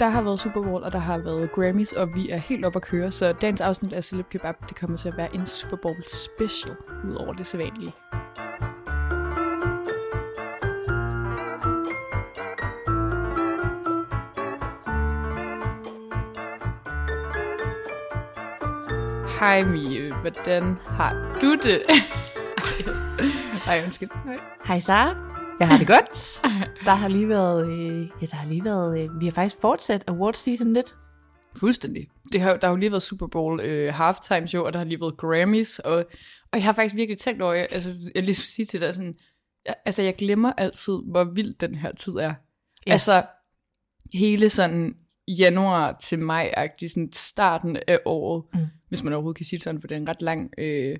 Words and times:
Der 0.00 0.08
har 0.08 0.22
været 0.22 0.40
Super 0.40 0.62
Bowl, 0.62 0.82
og 0.82 0.92
der 0.92 0.98
har 0.98 1.18
været 1.18 1.52
Grammys, 1.52 1.92
og 1.92 2.14
vi 2.14 2.30
er 2.30 2.36
helt 2.36 2.64
oppe 2.64 2.76
at 2.76 2.82
køre, 2.82 3.10
så 3.10 3.32
dagens 3.32 3.60
afsnit 3.60 3.92
af 3.92 4.04
Celeb 4.04 4.28
Kebab, 4.28 4.54
det 4.68 4.76
kommer 4.76 4.96
til 4.96 5.08
at 5.08 5.16
være 5.16 5.34
en 5.34 5.46
Super 5.46 5.76
Bowl 5.76 5.96
special, 6.02 6.76
ud 7.10 7.14
over 7.14 7.32
det 7.32 7.46
sædvanlige. 7.46 7.92
Hej 19.40 19.62
Mie, 19.62 20.14
hvordan 20.14 20.78
har 20.86 21.38
du 21.40 21.54
det? 21.54 21.82
Ej, 23.66 23.82
undskyld. 23.84 24.08
Hej. 24.24 24.38
Hej 24.64 24.80
Sara. 24.80 25.29
Jeg 25.60 25.68
har 25.68 25.78
det 25.78 25.86
godt. 25.86 26.42
Der 26.86 26.94
har 26.94 27.08
lige 27.08 27.28
været, 27.28 27.70
øh, 27.70 28.08
ja, 28.20 28.26
der 28.26 28.36
har 28.36 28.48
lige 28.48 28.64
været, 28.64 29.00
øh, 29.00 29.20
vi 29.20 29.24
har 29.24 29.32
faktisk 29.32 29.60
fortsat 29.60 30.04
award 30.06 30.34
season 30.34 30.72
lidt. 30.72 30.94
Fuldstændig. 31.56 32.08
Det 32.32 32.40
har, 32.40 32.56
der 32.56 32.66
har 32.66 32.72
jo 32.72 32.76
lige 32.76 32.90
været 32.90 33.02
Super 33.02 33.26
Bowl 33.26 33.60
øh, 33.60 33.94
halftime 33.94 34.48
show, 34.48 34.64
og 34.64 34.72
der 34.72 34.78
har 34.78 34.86
lige 34.86 35.00
været 35.00 35.16
Grammys, 35.16 35.78
og, 35.78 35.94
og 36.52 36.58
jeg 36.58 36.64
har 36.64 36.72
faktisk 36.72 36.94
virkelig 36.94 37.18
tænkt 37.18 37.42
over, 37.42 37.52
altså 37.52 37.88
jeg 38.14 38.22
lige 38.22 38.34
sige 38.34 38.66
til 38.66 38.80
dig 38.80 38.94
sådan, 38.94 39.14
jeg, 39.66 39.74
altså 39.84 40.02
jeg 40.02 40.16
glemmer 40.16 40.52
altid, 40.52 40.98
hvor 41.10 41.24
vild 41.24 41.54
den 41.54 41.74
her 41.74 41.92
tid 41.92 42.12
er. 42.12 42.34
Ja. 42.86 42.92
Altså 42.92 43.26
hele 44.12 44.48
sådan 44.48 44.96
januar 45.28 45.96
til 46.02 46.18
maj-agtig, 46.18 46.90
sådan 46.90 47.12
starten 47.12 47.78
af 47.88 47.98
året, 48.04 48.44
mm. 48.54 48.66
hvis 48.88 49.02
man 49.02 49.12
overhovedet 49.12 49.36
kan 49.36 49.46
sige 49.46 49.60
sådan, 49.60 49.80
for 49.80 49.88
det 49.88 49.94
er 49.94 50.00
en 50.00 50.08
ret 50.08 50.22
lang 50.22 50.50
øh, 50.58 50.96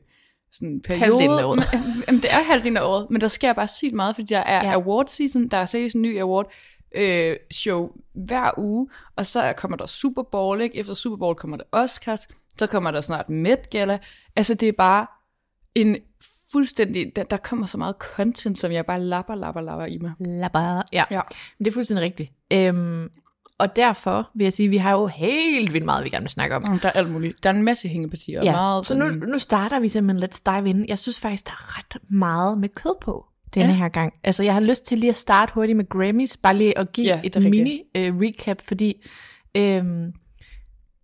sådan 0.52 0.80
periode. 0.80 1.04
Halvdelen 1.04 1.38
af 1.38 1.44
året. 1.44 1.64
Men, 1.94 2.04
jamen, 2.08 2.22
det 2.22 2.32
er 2.32 2.42
halvdelen 2.50 2.76
af 2.76 2.82
året, 2.82 3.10
men 3.10 3.20
der 3.20 3.28
sker 3.28 3.52
bare 3.52 3.68
sygt 3.68 3.94
meget, 3.94 4.14
fordi 4.14 4.26
der 4.26 4.38
er 4.38 4.66
ja. 4.66 4.72
award 4.72 5.08
season, 5.08 5.48
der 5.48 5.56
er 5.56 5.66
seriøst 5.66 5.94
en 5.94 6.02
ny 6.02 6.20
award 6.20 6.52
øh, 6.94 7.36
show 7.50 7.90
hver 8.14 8.50
uge, 8.58 8.88
og 9.16 9.26
så 9.26 9.52
kommer 9.56 9.76
der 9.76 9.86
Super 9.86 10.22
Bowl, 10.22 10.60
ikke? 10.60 10.76
Efter 10.76 10.94
Super 10.94 11.16
Bowl 11.16 11.34
kommer 11.34 11.56
der 11.56 11.64
Oscars, 11.72 12.28
så 12.58 12.66
kommer 12.66 12.90
der 12.90 13.00
snart 13.00 13.30
Met 13.30 13.70
Gala. 13.70 13.98
Altså 14.36 14.54
det 14.54 14.68
er 14.68 14.72
bare 14.72 15.06
en 15.74 15.96
fuldstændig, 16.52 17.16
der, 17.16 17.22
der 17.22 17.36
kommer 17.36 17.66
så 17.66 17.78
meget 17.78 17.94
content, 17.98 18.58
som 18.58 18.72
jeg 18.72 18.86
bare 18.86 19.00
lapper, 19.00 19.34
lapper, 19.34 19.60
lapper 19.60 19.86
i 19.86 19.98
mig. 20.00 20.12
Lapper. 20.18 20.82
Ja. 20.92 21.04
Ja. 21.10 21.20
Men 21.58 21.64
det 21.64 21.70
er 21.70 21.74
fuldstændig 21.74 22.04
rigtigt. 22.04 22.32
Øhm, 22.52 23.10
og 23.60 23.76
derfor 23.76 24.30
vil 24.34 24.44
jeg 24.44 24.52
sige, 24.52 24.66
at 24.66 24.70
vi 24.70 24.76
har 24.76 24.90
jo 24.92 25.06
helt 25.06 25.72
vildt 25.72 25.84
meget, 25.84 26.04
vi 26.04 26.10
gerne 26.10 26.22
vil 26.22 26.30
snakke 26.30 26.56
om. 26.56 26.78
Der 26.78 26.88
er 26.88 26.92
alt 26.92 27.10
muligt. 27.10 27.42
Der 27.44 27.50
er 27.50 27.54
en 27.54 27.62
masse 27.62 27.88
hængepartier. 27.88 28.44
Ja, 28.44 28.52
meget 28.52 28.86
så 28.86 28.94
nu, 28.94 29.08
nu 29.08 29.38
starter 29.38 29.80
vi 29.80 29.88
simpelthen 29.88 30.30
Let's 30.30 30.42
Dive 30.56 30.68
In. 30.70 30.88
Jeg 30.88 30.98
synes 30.98 31.18
faktisk, 31.20 31.46
der 31.46 31.52
er 31.52 31.78
ret 31.78 31.96
meget 32.10 32.58
med 32.58 32.68
kød 32.68 32.94
på 33.00 33.24
denne 33.54 33.66
Ja. 33.68 33.74
her 33.74 33.88
gang. 33.88 34.12
Altså, 34.24 34.42
jeg 34.42 34.52
har 34.54 34.60
lyst 34.60 34.84
til 34.86 34.98
lige 34.98 35.10
at 35.10 35.16
starte 35.16 35.54
hurtigt 35.54 35.76
med 35.76 35.88
Grammys, 35.88 36.36
bare 36.36 36.56
lige 36.56 36.78
at 36.78 36.92
give 36.92 37.06
Ja, 37.06 37.20
et 37.24 37.36
mini-recap, 37.36 38.56
fordi 38.68 39.06
øhm, 39.56 40.12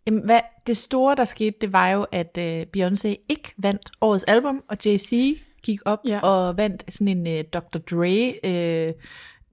jamen, 0.06 0.24
hvad, 0.24 0.40
det 0.66 0.76
store, 0.76 1.14
der 1.14 1.24
skete, 1.24 1.56
det 1.60 1.72
var 1.72 1.88
jo, 1.88 2.06
at 2.12 2.38
øh, 2.38 2.62
Beyoncé 2.76 3.08
ikke 3.28 3.54
vandt 3.58 3.90
årets 4.00 4.24
album, 4.24 4.62
og 4.68 4.76
Jay-Z 4.86 5.16
gik 5.62 5.78
op 5.84 5.98
Ja. 6.06 6.20
og 6.20 6.56
vandt 6.56 6.84
sådan 6.88 7.08
en 7.08 7.26
øh, 7.26 7.44
Dr. 7.52 7.78
Dre 7.78 8.34
øh, 8.44 8.92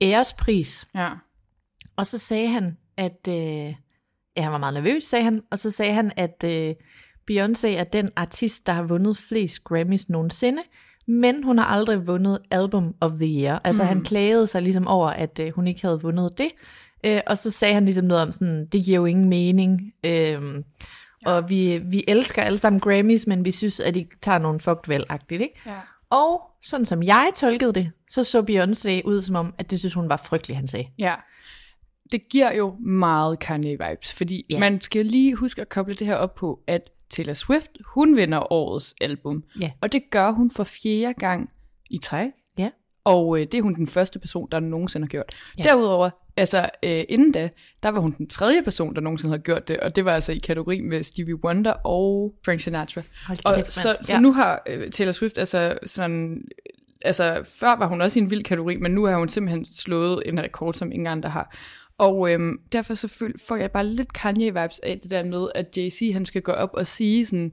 ærespris. 0.01 0.87
Ja. 0.95 1.09
Og 1.97 2.07
så 2.07 2.17
sagde 2.17 2.47
han, 2.47 2.77
at... 2.97 3.27
Øh, 3.29 3.73
ja, 4.37 4.41
han 4.41 4.51
var 4.51 4.57
meget 4.57 4.73
nervøs, 4.73 5.03
sagde 5.03 5.23
han. 5.23 5.41
Og 5.51 5.59
så 5.59 5.71
sagde 5.71 5.93
han, 5.93 6.11
at 6.17 6.43
øh, 6.45 6.75
Beyoncé 7.31 7.67
er 7.67 7.83
den 7.83 8.11
artist, 8.15 8.67
der 8.67 8.73
har 8.73 8.83
vundet 8.83 9.17
flest 9.17 9.63
Grammys 9.63 10.09
nogensinde. 10.09 10.61
Men 11.07 11.43
hun 11.43 11.57
har 11.57 11.65
aldrig 11.65 12.07
vundet 12.07 12.39
Album 12.51 12.95
of 13.01 13.11
the 13.11 13.41
Year. 13.41 13.61
Altså 13.63 13.83
mm. 13.83 13.87
han 13.87 14.03
klagede 14.03 14.47
sig 14.47 14.61
ligesom 14.61 14.87
over, 14.87 15.09
at 15.09 15.39
øh, 15.39 15.51
hun 15.55 15.67
ikke 15.67 15.81
havde 15.81 16.01
vundet 16.01 16.37
det. 16.37 16.49
Øh, 17.05 17.21
og 17.27 17.37
så 17.37 17.49
sagde 17.49 17.73
han 17.73 17.85
ligesom 17.85 18.05
noget 18.05 18.23
om 18.23 18.31
sådan, 18.31 18.65
det 18.65 18.85
giver 18.85 18.97
jo 18.97 19.05
ingen 19.05 19.29
mening. 19.29 19.93
Øh, 20.03 20.63
og 21.25 21.49
vi, 21.49 21.77
vi 21.77 22.03
elsker 22.07 22.41
alle 22.41 22.57
sammen 22.57 22.79
Grammys, 22.79 23.27
men 23.27 23.45
vi 23.45 23.51
synes, 23.51 23.79
at 23.79 23.93
de 23.93 24.07
tager 24.21 24.37
nogle 24.39 24.59
fucked 24.59 24.87
valg 24.87 25.05
ikke? 25.29 25.61
Ja. 25.65 25.79
Og 26.09 26.41
sådan 26.61 26.85
som 26.85 27.03
jeg 27.03 27.31
tolkede 27.35 27.73
det, 27.73 27.91
så 28.09 28.23
så 28.23 28.41
Beyoncé 28.41 29.07
ud 29.07 29.21
som 29.21 29.35
om, 29.35 29.53
at 29.57 29.71
det 29.71 29.79
synes 29.79 29.93
hun 29.93 30.09
var 30.09 30.17
frygteligt, 30.17 30.57
han 30.57 30.67
sagde. 30.67 30.87
Ja. 30.99 31.13
Det 32.13 32.29
giver 32.29 32.53
jo 32.53 32.75
meget 32.79 33.37
Kanye-vibes, 33.43 34.15
fordi 34.15 34.45
yeah. 34.51 34.59
man 34.59 34.81
skal 34.81 35.05
lige 35.05 35.35
huske 35.35 35.61
at 35.61 35.69
koble 35.69 35.95
det 35.95 36.07
her 36.07 36.15
op 36.15 36.35
på, 36.35 36.59
at 36.67 36.89
Taylor 37.09 37.33
Swift, 37.33 37.71
hun 37.85 38.17
vinder 38.17 38.53
årets 38.53 38.95
album. 39.01 39.43
Ja. 39.59 39.71
Og 39.81 39.91
det 39.91 40.03
gør 40.09 40.31
hun 40.31 40.51
for 40.51 40.63
fjerde 40.63 41.13
gang 41.13 41.49
i 41.89 41.97
træk. 41.97 42.31
Ja. 42.57 42.69
Og 43.03 43.39
øh, 43.39 43.45
det 43.45 43.53
er 43.53 43.61
hun 43.61 43.75
den 43.75 43.87
første 43.87 44.19
person, 44.19 44.47
der 44.51 44.59
nogensinde 44.59 45.05
har 45.05 45.09
gjort. 45.09 45.35
Ja. 45.57 45.63
Derudover, 45.63 46.09
altså 46.37 46.69
øh, 46.83 47.03
inden 47.09 47.31
da, 47.31 47.49
der 47.83 47.89
var 47.89 47.99
hun 47.99 48.15
den 48.17 48.29
tredje 48.29 48.63
person, 48.63 48.95
der 48.95 49.01
nogensinde 49.01 49.31
har 49.31 49.41
gjort 49.41 49.67
det, 49.67 49.77
og 49.77 49.95
det 49.95 50.05
var 50.05 50.13
altså 50.13 50.31
i 50.31 50.37
kategori 50.37 50.81
med 50.81 51.03
Stevie 51.03 51.45
Wonder 51.45 51.71
og 51.71 52.33
Frank 52.45 52.59
Sinatra. 52.61 53.01
Hold 53.27 53.37
Og 53.45 53.55
kæft, 53.55 53.73
så, 53.73 53.97
så 54.01 54.13
Ja. 54.13 54.19
nu 54.19 54.33
har 54.33 54.63
øh, 54.69 54.91
Taylor 54.91 55.11
Swift 55.11 55.37
altså 55.37 55.77
sådan, 55.85 56.41
altså 57.01 57.41
før 57.59 57.75
var 57.77 57.87
hun 57.87 58.01
også 58.01 58.19
i 58.19 58.21
en 58.21 58.29
vild 58.29 58.43
kategori, 58.43 58.77
men 58.77 58.91
nu 58.91 59.05
har 59.05 59.17
hun 59.17 59.29
simpelthen 59.29 59.65
slået 59.65 60.23
en 60.25 60.43
rekord, 60.43 60.73
som 60.73 60.91
ingen 60.91 61.07
andre 61.07 61.29
har. 61.29 61.55
Og 61.97 62.31
øhm, 62.31 62.57
derfor 62.71 62.93
så 62.93 63.07
får 63.47 63.55
jeg 63.55 63.71
bare 63.71 63.85
lidt 63.87 64.07
Kanye-vibes 64.17 64.79
af 64.83 64.99
det 65.03 65.11
der 65.11 65.23
med, 65.23 65.47
at 65.55 65.77
Jay-Z 65.77 66.13
han 66.13 66.25
skal 66.25 66.41
gå 66.41 66.51
op 66.51 66.69
og 66.73 66.87
sige 66.87 67.25
sådan, 67.25 67.51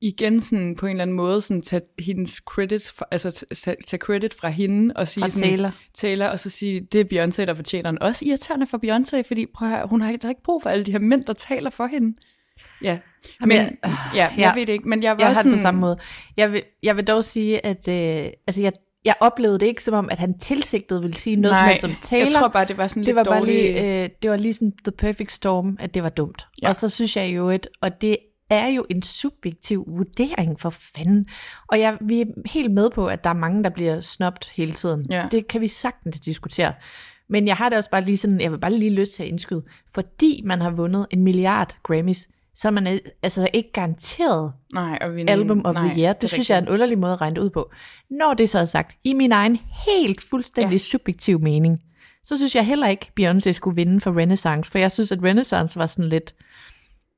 igen 0.00 0.40
sådan 0.40 0.76
på 0.76 0.86
en 0.86 0.90
eller 0.90 1.02
anden 1.02 1.16
måde, 1.16 1.40
sådan 1.40 1.62
tage 1.62 1.82
hendes 1.98 2.30
credits, 2.46 2.92
fra, 2.92 3.04
altså 3.10 3.44
tage, 3.64 3.76
tage 3.86 4.00
credit 4.00 4.34
fra 4.34 4.48
hende, 4.48 4.94
og 4.96 5.08
sige 5.08 5.22
Fra 5.22 5.28
sådan, 5.28 5.48
Taylor. 5.48 5.70
Taylor, 5.94 6.26
og 6.26 6.40
så 6.40 6.50
sige, 6.50 6.80
det 6.80 7.00
er 7.00 7.04
Beyoncé, 7.26 7.44
der 7.46 7.54
fortjener 7.54 7.90
den. 7.90 8.02
Også 8.02 8.24
irriterende 8.24 8.66
for 8.66 8.78
Beyoncé, 8.84 9.22
fordi 9.28 9.46
prøv 9.54 9.68
høre, 9.68 9.86
hun 9.86 10.00
har 10.00 10.10
ikke, 10.12 10.24
er 10.26 10.28
ikke 10.28 10.42
brug 10.42 10.62
for 10.62 10.70
alle 10.70 10.84
de 10.84 10.92
her 10.92 10.98
mænd, 10.98 11.24
der 11.24 11.32
taler 11.32 11.70
for 11.70 11.86
hende. 11.86 12.16
Ja, 12.82 12.98
men, 13.40 13.50
jeg- 13.50 13.76
ja, 13.82 13.92
jeg 14.14 14.34
ja. 14.38 14.54
ved 14.54 14.66
det 14.66 14.72
ikke, 14.72 14.88
men 14.88 15.02
jeg 15.02 15.16
var 15.16 15.22
Jeg 15.22 15.28
også 15.28 15.38
har 15.38 15.42
det 15.42 15.50
sådan, 15.50 15.58
på 15.58 15.62
samme 15.62 15.80
måde. 15.80 15.96
Jeg 16.36 16.52
vil, 16.52 16.62
jeg 16.82 16.96
vil 16.96 17.06
dog 17.06 17.24
sige, 17.24 17.66
at 17.66 17.88
øh, 17.88 18.30
altså 18.46 18.62
jeg, 18.62 18.72
jeg 19.04 19.14
oplevede 19.20 19.58
det 19.58 19.66
ikke 19.66 19.84
som 19.84 19.94
om, 19.94 20.08
at 20.10 20.18
han 20.18 20.38
tilsigtet 20.38 21.02
ville 21.02 21.16
sige 21.16 21.36
noget 21.36 21.56
som 21.56 21.62
Nej, 21.62 21.68
helst 21.68 21.80
som 21.80 21.94
Taylor. 22.02 22.24
jeg 22.24 22.32
tror 22.32 22.48
bare, 22.48 22.64
det 22.64 22.78
var 22.78 22.86
sådan 22.86 23.00
det 23.00 23.06
lidt 23.06 23.16
var 23.16 23.24
bare 23.24 23.38
dårlig... 23.40 23.54
lige, 23.54 24.02
øh, 24.02 24.08
det 24.22 24.30
var 24.30 24.36
lige 24.36 24.54
sådan 24.54 24.72
the 24.84 24.92
perfect 24.92 25.32
storm, 25.32 25.76
at 25.80 25.94
det 25.94 26.02
var 26.02 26.08
dumt. 26.08 26.46
Ja. 26.62 26.68
Og 26.68 26.76
så 26.76 26.88
synes 26.88 27.16
jeg 27.16 27.36
jo, 27.36 27.48
at, 27.48 27.68
og 27.80 28.00
det 28.00 28.16
er 28.50 28.66
jo 28.66 28.86
en 28.90 29.02
subjektiv 29.02 29.84
vurdering 29.96 30.60
for 30.60 30.70
fanden. 30.70 31.26
Og 31.68 31.80
jeg, 31.80 31.98
vi 32.00 32.20
er 32.20 32.26
helt 32.46 32.72
med 32.72 32.90
på, 32.90 33.06
at 33.06 33.24
der 33.24 33.30
er 33.30 33.34
mange, 33.34 33.64
der 33.64 33.70
bliver 33.70 34.00
snobt 34.00 34.50
hele 34.54 34.72
tiden. 34.72 35.06
Ja. 35.10 35.28
Det 35.30 35.48
kan 35.48 35.60
vi 35.60 35.68
sagtens 35.68 36.20
diskutere. 36.20 36.72
Men 37.28 37.46
jeg 37.46 37.56
har 37.56 37.68
det 37.68 37.78
også 37.78 37.90
bare 37.90 38.04
lige 38.04 38.16
sådan, 38.16 38.40
jeg 38.40 38.52
vil 38.52 38.58
bare 38.58 38.72
lige 38.72 38.90
lyst 38.90 39.14
til 39.14 39.22
at 39.22 39.28
indskyde, 39.28 39.62
fordi 39.94 40.42
man 40.44 40.60
har 40.60 40.70
vundet 40.70 41.06
en 41.10 41.22
milliard 41.22 41.76
Grammys, 41.82 42.28
så 42.54 42.68
er 42.68 42.72
man 42.72 42.86
øh, 42.86 42.98
altså 43.22 43.48
ikke 43.52 43.72
garanteret 43.72 44.52
Nej, 44.74 44.98
og 45.00 45.16
vi, 45.16 45.24
Album 45.28 45.62
of 45.64 45.74
nej, 45.74 45.88
the 45.88 46.02
Year. 46.02 46.12
Det, 46.12 46.22
det 46.22 46.30
synes 46.30 46.50
jeg 46.50 46.56
er 46.56 46.62
en 46.62 46.68
underlig 46.68 46.98
måde 46.98 47.12
at 47.12 47.20
regne 47.20 47.36
det 47.36 47.40
ud 47.42 47.50
på. 47.50 47.70
Når 48.10 48.34
det 48.34 48.50
så 48.50 48.58
er 48.58 48.64
sagt, 48.64 48.96
i 49.04 49.12
min 49.12 49.32
egen 49.32 49.58
helt 49.86 50.20
fuldstændig 50.20 50.72
ja. 50.72 50.78
subjektiv 50.78 51.40
mening, 51.40 51.80
så 52.24 52.36
synes 52.36 52.54
jeg 52.54 52.66
heller 52.66 52.88
ikke, 52.88 53.10
Beyoncé 53.20 53.52
skulle 53.52 53.76
vinde 53.76 54.00
for 54.00 54.18
Renaissance, 54.18 54.70
for 54.70 54.78
jeg 54.78 54.92
synes, 54.92 55.12
at 55.12 55.18
Renaissance 55.22 55.78
var 55.78 55.86
sådan 55.86 56.08
lidt, 56.08 56.34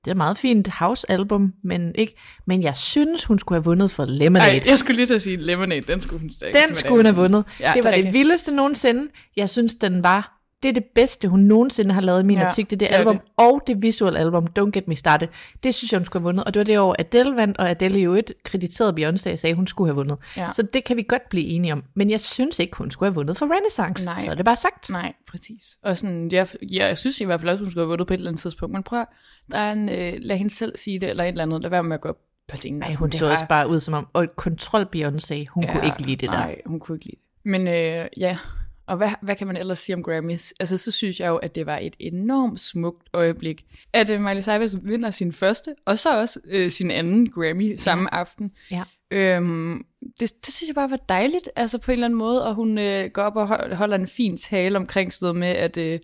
det 0.05 0.11
er 0.11 0.11
et 0.11 0.17
meget 0.17 0.39
fint 0.39 0.69
house-album, 0.69 1.53
men, 1.65 1.95
ikke, 1.95 2.17
men 2.47 2.63
jeg 2.63 2.77
synes, 2.77 3.25
hun 3.25 3.39
skulle 3.39 3.57
have 3.57 3.65
vundet 3.65 3.91
for 3.91 4.05
Lemonade. 4.05 4.51
Ej, 4.51 4.63
jeg 4.67 4.79
skulle 4.79 4.97
lige 4.97 5.07
til 5.07 5.15
at 5.15 5.23
sige 5.23 5.37
Lemonade, 5.37 5.81
den 5.81 6.01
skulle 6.01 6.21
hun 6.21 6.31
stadig. 6.31 6.55
Den 6.55 6.75
skulle 6.75 6.97
hun 6.97 7.05
have 7.05 7.17
vundet. 7.17 7.45
Ja, 7.61 7.67
det 7.67 7.75
det 7.75 7.85
var 7.85 7.91
det, 7.91 7.97
rigtigt. 7.97 8.13
vildeste 8.13 8.53
nogensinde. 8.53 9.09
Jeg 9.37 9.51
synes, 9.51 9.75
den 9.75 10.03
var... 10.05 10.41
Det 10.65 10.69
er 10.69 10.73
det 10.73 10.85
bedste, 10.95 11.29
hun 11.29 11.41
nogensinde 11.41 11.95
har 11.95 12.01
lavet 12.01 12.21
i 12.23 12.27
min 12.27 12.39
Ja, 12.39 12.49
optik. 12.49 12.71
Det 12.71 12.77
er 12.77 12.79
det, 12.79 12.89
det 12.89 12.95
album, 12.95 13.19
det. 13.19 13.25
og 13.37 13.63
det 13.67 13.83
visuelle 13.83 14.19
album, 14.19 14.47
Don't 14.59 14.71
Get 14.71 14.89
Me 14.89 14.97
Started. 14.97 15.29
Det 15.63 15.75
synes 15.75 15.93
jeg, 15.93 15.99
hun 16.01 16.05
skulle 16.05 16.21
have 16.21 16.25
vundet. 16.25 16.45
Og 16.45 16.55
det 16.55 16.61
var 16.61 16.65
det 16.65 16.79
år, 16.79 16.97
Adele 16.99 17.37
vandt, 17.37 17.59
og 17.59 17.71
Adele 17.71 18.01
jo 18.01 18.15
et 18.15 18.33
krediterede 18.45 18.93
Beyoncé 19.09 19.33
og 19.33 19.39
sagde, 19.39 19.55
hun 19.55 19.67
skulle 19.67 19.89
have 19.89 19.95
vundet. 19.97 20.19
Ja. 20.37 20.49
Så 20.53 20.63
det 20.63 20.85
kan 20.85 20.97
vi 20.97 21.03
godt 21.09 21.29
blive 21.31 21.45
enige 21.47 21.73
om. 21.73 21.85
Men 21.95 22.11
jeg 22.11 22.21
synes 22.21 22.59
ikke, 22.59 22.77
hun 22.77 22.91
skulle 22.91 23.07
have 23.11 23.15
vundet 23.15 23.37
for 23.39 23.47
Renaissance. 23.57 24.05
Nej. 24.05 24.25
Så 24.25 24.31
er 24.31 24.35
det 24.35 24.45
bare 24.45 24.57
sagt. 24.57 24.91
Nej, 24.91 25.13
præcis. 25.31 25.79
Og 25.83 25.97
sådan, 25.97 26.29
jeg, 26.33 26.49
jeg, 26.71 26.99
synes 26.99 27.21
i 27.21 27.25
hvert 27.25 27.41
fald 27.41 27.51
også, 27.51 27.65
hun 27.65 27.71
skulle 27.71 27.83
have 27.85 27.89
vundet 27.89 28.07
på 28.07 28.15
et 28.15 28.19
eller 28.19 28.31
andet 28.31 28.41
tidspunkt. 28.43 28.73
Men 28.73 28.83
prøv 28.83 29.01
at, 29.01 29.07
der 29.51 29.59
er 29.59 29.73
en, 29.73 29.89
øh, 29.89 30.13
lad 30.21 30.37
hende 30.37 30.55
selv 30.55 30.77
sige 30.77 30.99
det, 31.01 31.11
eller 31.11 31.25
et 31.25 31.29
eller 31.29 31.43
andet. 31.43 31.63
Lad 31.63 31.71
være 31.71 31.83
med 31.83 31.95
at 31.95 32.01
gå 32.01 32.09
op 32.09 32.19
på 32.49 32.57
scenen. 32.57 32.79
Nej, 32.79 32.87
Altså, 32.87 32.99
hun 32.99 33.13
så 33.13 33.27
har- 33.27 33.33
også 33.33 33.47
bare 33.49 33.69
ud 33.69 33.81
som 33.81 33.95
om, 33.95 34.07
og 34.13 34.27
kontrol 34.37 34.83
Beyoncé, 34.97 35.47
hun 35.49 35.65
ja, 35.65 35.73
kunne 35.73 35.85
ikke 35.85 36.03
lide 36.03 36.17
det 36.17 36.21
der. 36.29 36.35
Nej, 36.37 36.61
hun 36.67 36.81
kunne 36.81 36.97
ikke 36.97 37.07
lide 37.07 37.17
det. 37.17 37.51
Men 37.51 37.69
øh, 37.69 38.07
ja, 38.17 38.37
og 38.87 38.97
hvad, 38.97 39.11
hvad 39.23 39.37
kan 39.37 39.47
man 39.47 39.57
ellers 39.57 39.79
sige 39.79 39.97
om 39.97 40.03
Grammys? 40.03 40.55
Altså, 40.61 40.79
så 40.79 40.91
synes 40.91 41.21
jeg 41.21 41.29
jo, 41.29 41.37
at 41.37 41.55
det 41.55 41.67
var 41.67 41.79
et 41.79 41.95
enormt 41.99 42.61
smukt 42.61 43.09
øjeblik, 43.13 43.65
at 43.93 44.11
øh, 44.11 44.21
Miley 44.21 44.43
Cyrus 44.43 44.77
vinder 44.83 45.11
sin 45.11 45.33
første, 45.33 45.75
og 45.87 45.99
så 45.99 46.21
også 46.21 46.41
øh, 46.47 46.71
sin 46.71 46.91
anden 46.91 47.31
Grammy 47.31 47.77
samme 47.77 48.15
aften. 48.15 48.53
Ja. 48.71 48.83
Øhm, 49.11 49.85
det, 50.21 50.33
det 50.47 50.55
synes 50.55 50.69
jeg 50.69 50.75
bare 50.75 50.91
var 50.91 50.97
dejligt, 50.97 51.49
altså 51.57 51.79
på 51.79 51.91
en 51.91 51.93
eller 51.93 52.07
anden 52.07 52.19
måde, 52.19 52.47
og 52.47 52.55
hun 52.55 52.79
øh, 52.79 53.11
går 53.11 53.23
op 53.23 53.37
og 53.37 53.47
hold- 53.47 53.75
holder 53.75 53.97
en 53.97 54.07
fin 54.07 54.37
tale 54.37 54.77
omkring 54.79 55.13
sådan 55.13 55.25
noget 55.25 55.37
med, 55.37 55.49
at, 55.49 55.77
øh, 55.77 55.99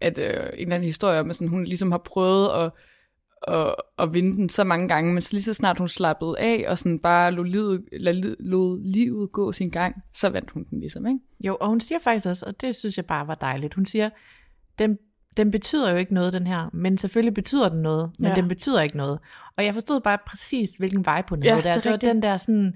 at 0.00 0.18
øh, 0.18 0.26
en 0.26 0.32
eller 0.34 0.74
anden 0.74 0.84
historie 0.84 1.20
om, 1.20 1.30
at 1.30 1.36
sådan, 1.36 1.48
hun 1.48 1.64
ligesom 1.64 1.90
har 1.90 1.98
prøvet 1.98 2.64
at, 2.64 2.70
at, 3.46 3.74
at 3.98 4.14
vinde 4.14 4.36
den 4.36 4.48
så 4.48 4.64
mange 4.64 4.88
gange, 4.88 5.12
men 5.14 5.22
så 5.22 5.28
lige 5.32 5.42
så 5.42 5.54
snart 5.54 5.78
hun 5.78 5.88
slappede 5.88 6.34
af, 6.38 6.64
og 6.68 6.78
sådan 6.78 6.98
bare 6.98 7.32
lod 7.32 7.44
livet, 7.46 7.84
lod, 8.00 8.36
lod 8.40 8.80
livet 8.92 9.32
gå 9.32 9.52
sin 9.52 9.70
gang, 9.70 9.96
så 10.12 10.28
vandt 10.28 10.50
hun 10.50 10.64
den 10.70 10.80
ligesom, 10.80 11.06
ikke? 11.06 11.18
Jo, 11.40 11.56
og 11.60 11.68
hun 11.68 11.80
siger 11.80 11.98
faktisk 11.98 12.26
også, 12.26 12.46
og 12.46 12.60
det 12.60 12.74
synes 12.76 12.96
jeg 12.96 13.06
bare 13.06 13.26
var 13.26 13.34
dejligt, 13.34 13.74
hun 13.74 13.86
siger, 13.86 14.10
den, 14.78 14.98
den 15.36 15.50
betyder 15.50 15.90
jo 15.90 15.96
ikke 15.96 16.14
noget, 16.14 16.32
den 16.32 16.46
her, 16.46 16.70
men 16.72 16.96
selvfølgelig 16.96 17.34
betyder 17.34 17.68
den 17.68 17.82
noget, 17.82 18.10
men 18.18 18.28
Ja. 18.28 18.34
den 18.34 18.48
betyder 18.48 18.80
ikke 18.82 18.96
noget. 18.96 19.18
Og 19.56 19.64
jeg 19.64 19.74
forstod 19.74 20.00
bare 20.00 20.18
præcis, 20.26 20.70
hvilken 20.78 21.04
vej 21.04 21.22
på 21.22 21.36
den 21.36 21.44
Ja, 21.44 21.50
havde 21.50 21.62
der. 21.64 21.72
det 21.74 21.86
er 21.86 21.96
Det 21.96 22.06
var 22.06 22.12
den 22.12 22.22
der 22.22 22.36
sådan, 22.36 22.74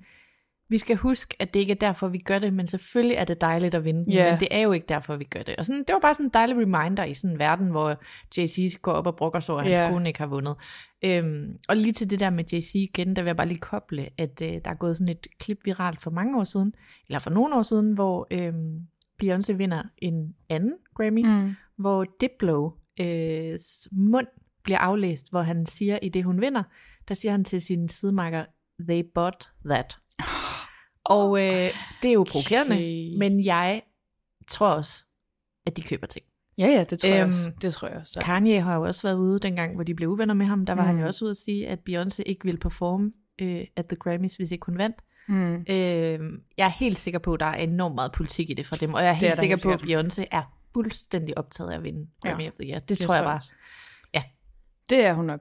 vi 0.70 0.78
skal 0.78 0.96
huske, 0.96 1.34
at 1.38 1.55
det 1.55 1.61
ikke 1.61 1.70
er 1.70 1.76
derfor, 1.76 2.08
vi 2.08 2.19
gør 2.19 2.38
det, 2.38 2.55
men 2.55 2.67
selvfølgelig 2.67 3.17
er 3.17 3.25
det 3.25 3.40
dejligt 3.40 3.75
at 3.75 3.84
vinde 3.84 4.05
Ja. 4.12 4.31
men 4.31 4.40
det 4.40 4.49
er 4.50 4.61
jo 4.61 4.72
ikke 4.72 4.87
derfor, 4.88 5.17
vi 5.17 5.25
gør 5.25 5.43
det. 5.43 5.56
Og 5.56 5.67
sådan, 5.67 5.78
det 5.78 5.93
var 5.93 5.99
bare 6.00 6.14
sådan 6.14 6.26
en 6.26 6.31
dejlig 6.34 6.56
reminder 6.56 7.05
i 7.05 7.14
sådan 7.14 7.31
en 7.31 7.38
verden, 7.38 7.69
hvor 7.69 7.96
JC 8.37 8.78
går 8.82 8.93
op 8.93 9.06
og 9.06 9.17
brokker 9.17 9.40
sig 9.40 9.52
over, 9.52 9.62
at 9.62 9.69
hans 9.69 9.78
Ja. 9.78 9.88
kone 9.90 10.08
ikke 10.08 10.19
har 10.19 10.26
vundet. 10.26 10.56
Øhm, 11.05 11.56
og 11.69 11.76
lige 11.76 11.93
til 11.93 12.11
det 12.11 12.20
der 12.20 12.31
med 12.31 12.44
JC 12.52 12.75
igen, 12.75 13.17
der 13.17 13.22
vil 13.22 13.28
jeg 13.28 13.37
bare 13.37 13.49
lige 13.49 13.58
koble, 13.61 14.08
at 14.19 14.43
øh, 14.43 14.49
der 14.64 14.70
er 14.70 14.75
gået 14.75 14.96
sådan 14.96 15.08
et 15.08 15.26
klip 15.38 15.58
viralt 15.64 16.00
for 16.00 16.11
mange 16.11 16.38
år 16.38 16.44
siden, 16.44 16.73
eller 17.08 17.19
for 17.19 17.31
nogle 17.31 17.55
år 17.55 17.62
siden, 17.62 17.93
hvor 17.93 18.26
øhm, 18.31 18.78
Beyoncé 19.23 19.52
vinder 19.52 19.82
en 19.99 20.34
anden 20.49 20.73
Grammy, 20.94 21.26
Mm. 21.26 21.55
hvor 21.78 22.06
Diplo 22.20 22.70
øh, 23.00 23.58
mund 23.93 24.26
bliver 24.64 24.78
aflæst, 24.78 25.31
hvor 25.31 25.40
han 25.40 25.66
siger, 25.66 25.99
i 26.02 26.08
det 26.08 26.25
hun 26.25 26.40
vinder, 26.40 26.62
der 27.08 27.14
siger 27.14 27.32
han 27.32 27.44
til 27.44 27.61
sin 27.61 27.88
sidemarker, 27.88 28.44
they 28.88 29.02
bought 29.14 29.50
that. 29.70 29.99
Og 31.11 31.39
øh, 31.41 31.71
det 32.03 32.09
er 32.09 32.12
jo 32.12 32.27
provokerende, 32.31 32.77
Okay. 32.77 33.17
men 33.19 33.45
jeg 33.45 33.83
tror 34.49 34.69
også, 34.69 35.05
at 35.67 35.77
de 35.77 35.83
køber 35.83 36.07
ting. 36.07 36.25
Ja, 36.59 36.67
ja, 36.67 36.85
det 36.85 36.99
tror 36.99 37.09
jeg 37.09 37.21
Øhm, 37.21 37.29
også. 37.29 37.51
Det 37.62 37.75
tror 37.75 37.89
jeg 37.89 37.97
også. 37.97 38.12
der. 38.15 38.21
Kanye 38.25 38.61
har 38.61 38.77
jo 38.77 38.83
også 38.83 39.03
været 39.03 39.17
ude 39.19 39.39
dengang, 39.39 39.75
hvor 39.75 39.85
de 39.85 39.95
blev 39.95 40.09
uvenner 40.09 40.35
med 40.35 40.47
ham. 40.47 40.67
Der 40.67 40.73
var 40.73 40.83
mm. 40.83 40.87
han 40.87 40.95
Mm. 40.97 41.01
jo 41.01 41.07
også 41.07 41.25
ude 41.25 41.31
at 41.31 41.37
sige, 41.37 41.69
at 41.69 41.79
Beyoncé 41.91 42.23
ikke 42.27 42.45
ville 42.45 42.59
performe 42.59 43.12
øh, 43.41 43.67
at 43.77 43.87
The 43.87 43.97
Grammys, 43.97 44.37
hvis 44.37 44.51
ikke 44.51 44.67
hun 44.67 44.79
vandt. 44.79 44.97
Mm. 45.29 45.55
Øh, 45.55 46.41
jeg 46.59 46.67
er 46.67 46.69
helt 46.69 46.99
sikker 46.99 47.19
på, 47.19 47.35
at 47.35 47.41
der 47.41 47.47
er 47.47 47.55
enormt 47.57 47.95
meget 47.95 48.12
politik 48.12 48.51
i 48.51 48.55
det 48.55 48.67
fra 48.67 48.77
dem, 48.77 48.95
og 48.95 49.01
jeg 49.03 49.09
er 49.11 49.12
helt 49.12 49.33
er 49.33 49.37
sikker 49.37 49.57
helt 49.57 49.62
på, 49.62 49.71
at 49.71 49.81
Beyoncé 49.83 50.25
er 50.31 50.43
fuldstændig 50.75 51.39
optaget 51.39 51.71
af 51.71 51.77
at 51.77 51.83
vinde 51.83 52.11
Grammy 52.23 52.43
Ja. 52.43 52.49
of 52.49 52.53
the 52.61 52.69
Year. 52.71 52.79
Det, 52.79 52.89
det 52.89 52.99
tror 52.99 53.15
jeg 53.15 53.25
bare. 53.25 53.41
Ja. 54.15 54.23
Det 54.91 55.05
er 55.05 55.12
hun 55.15 55.25
nok. 55.25 55.41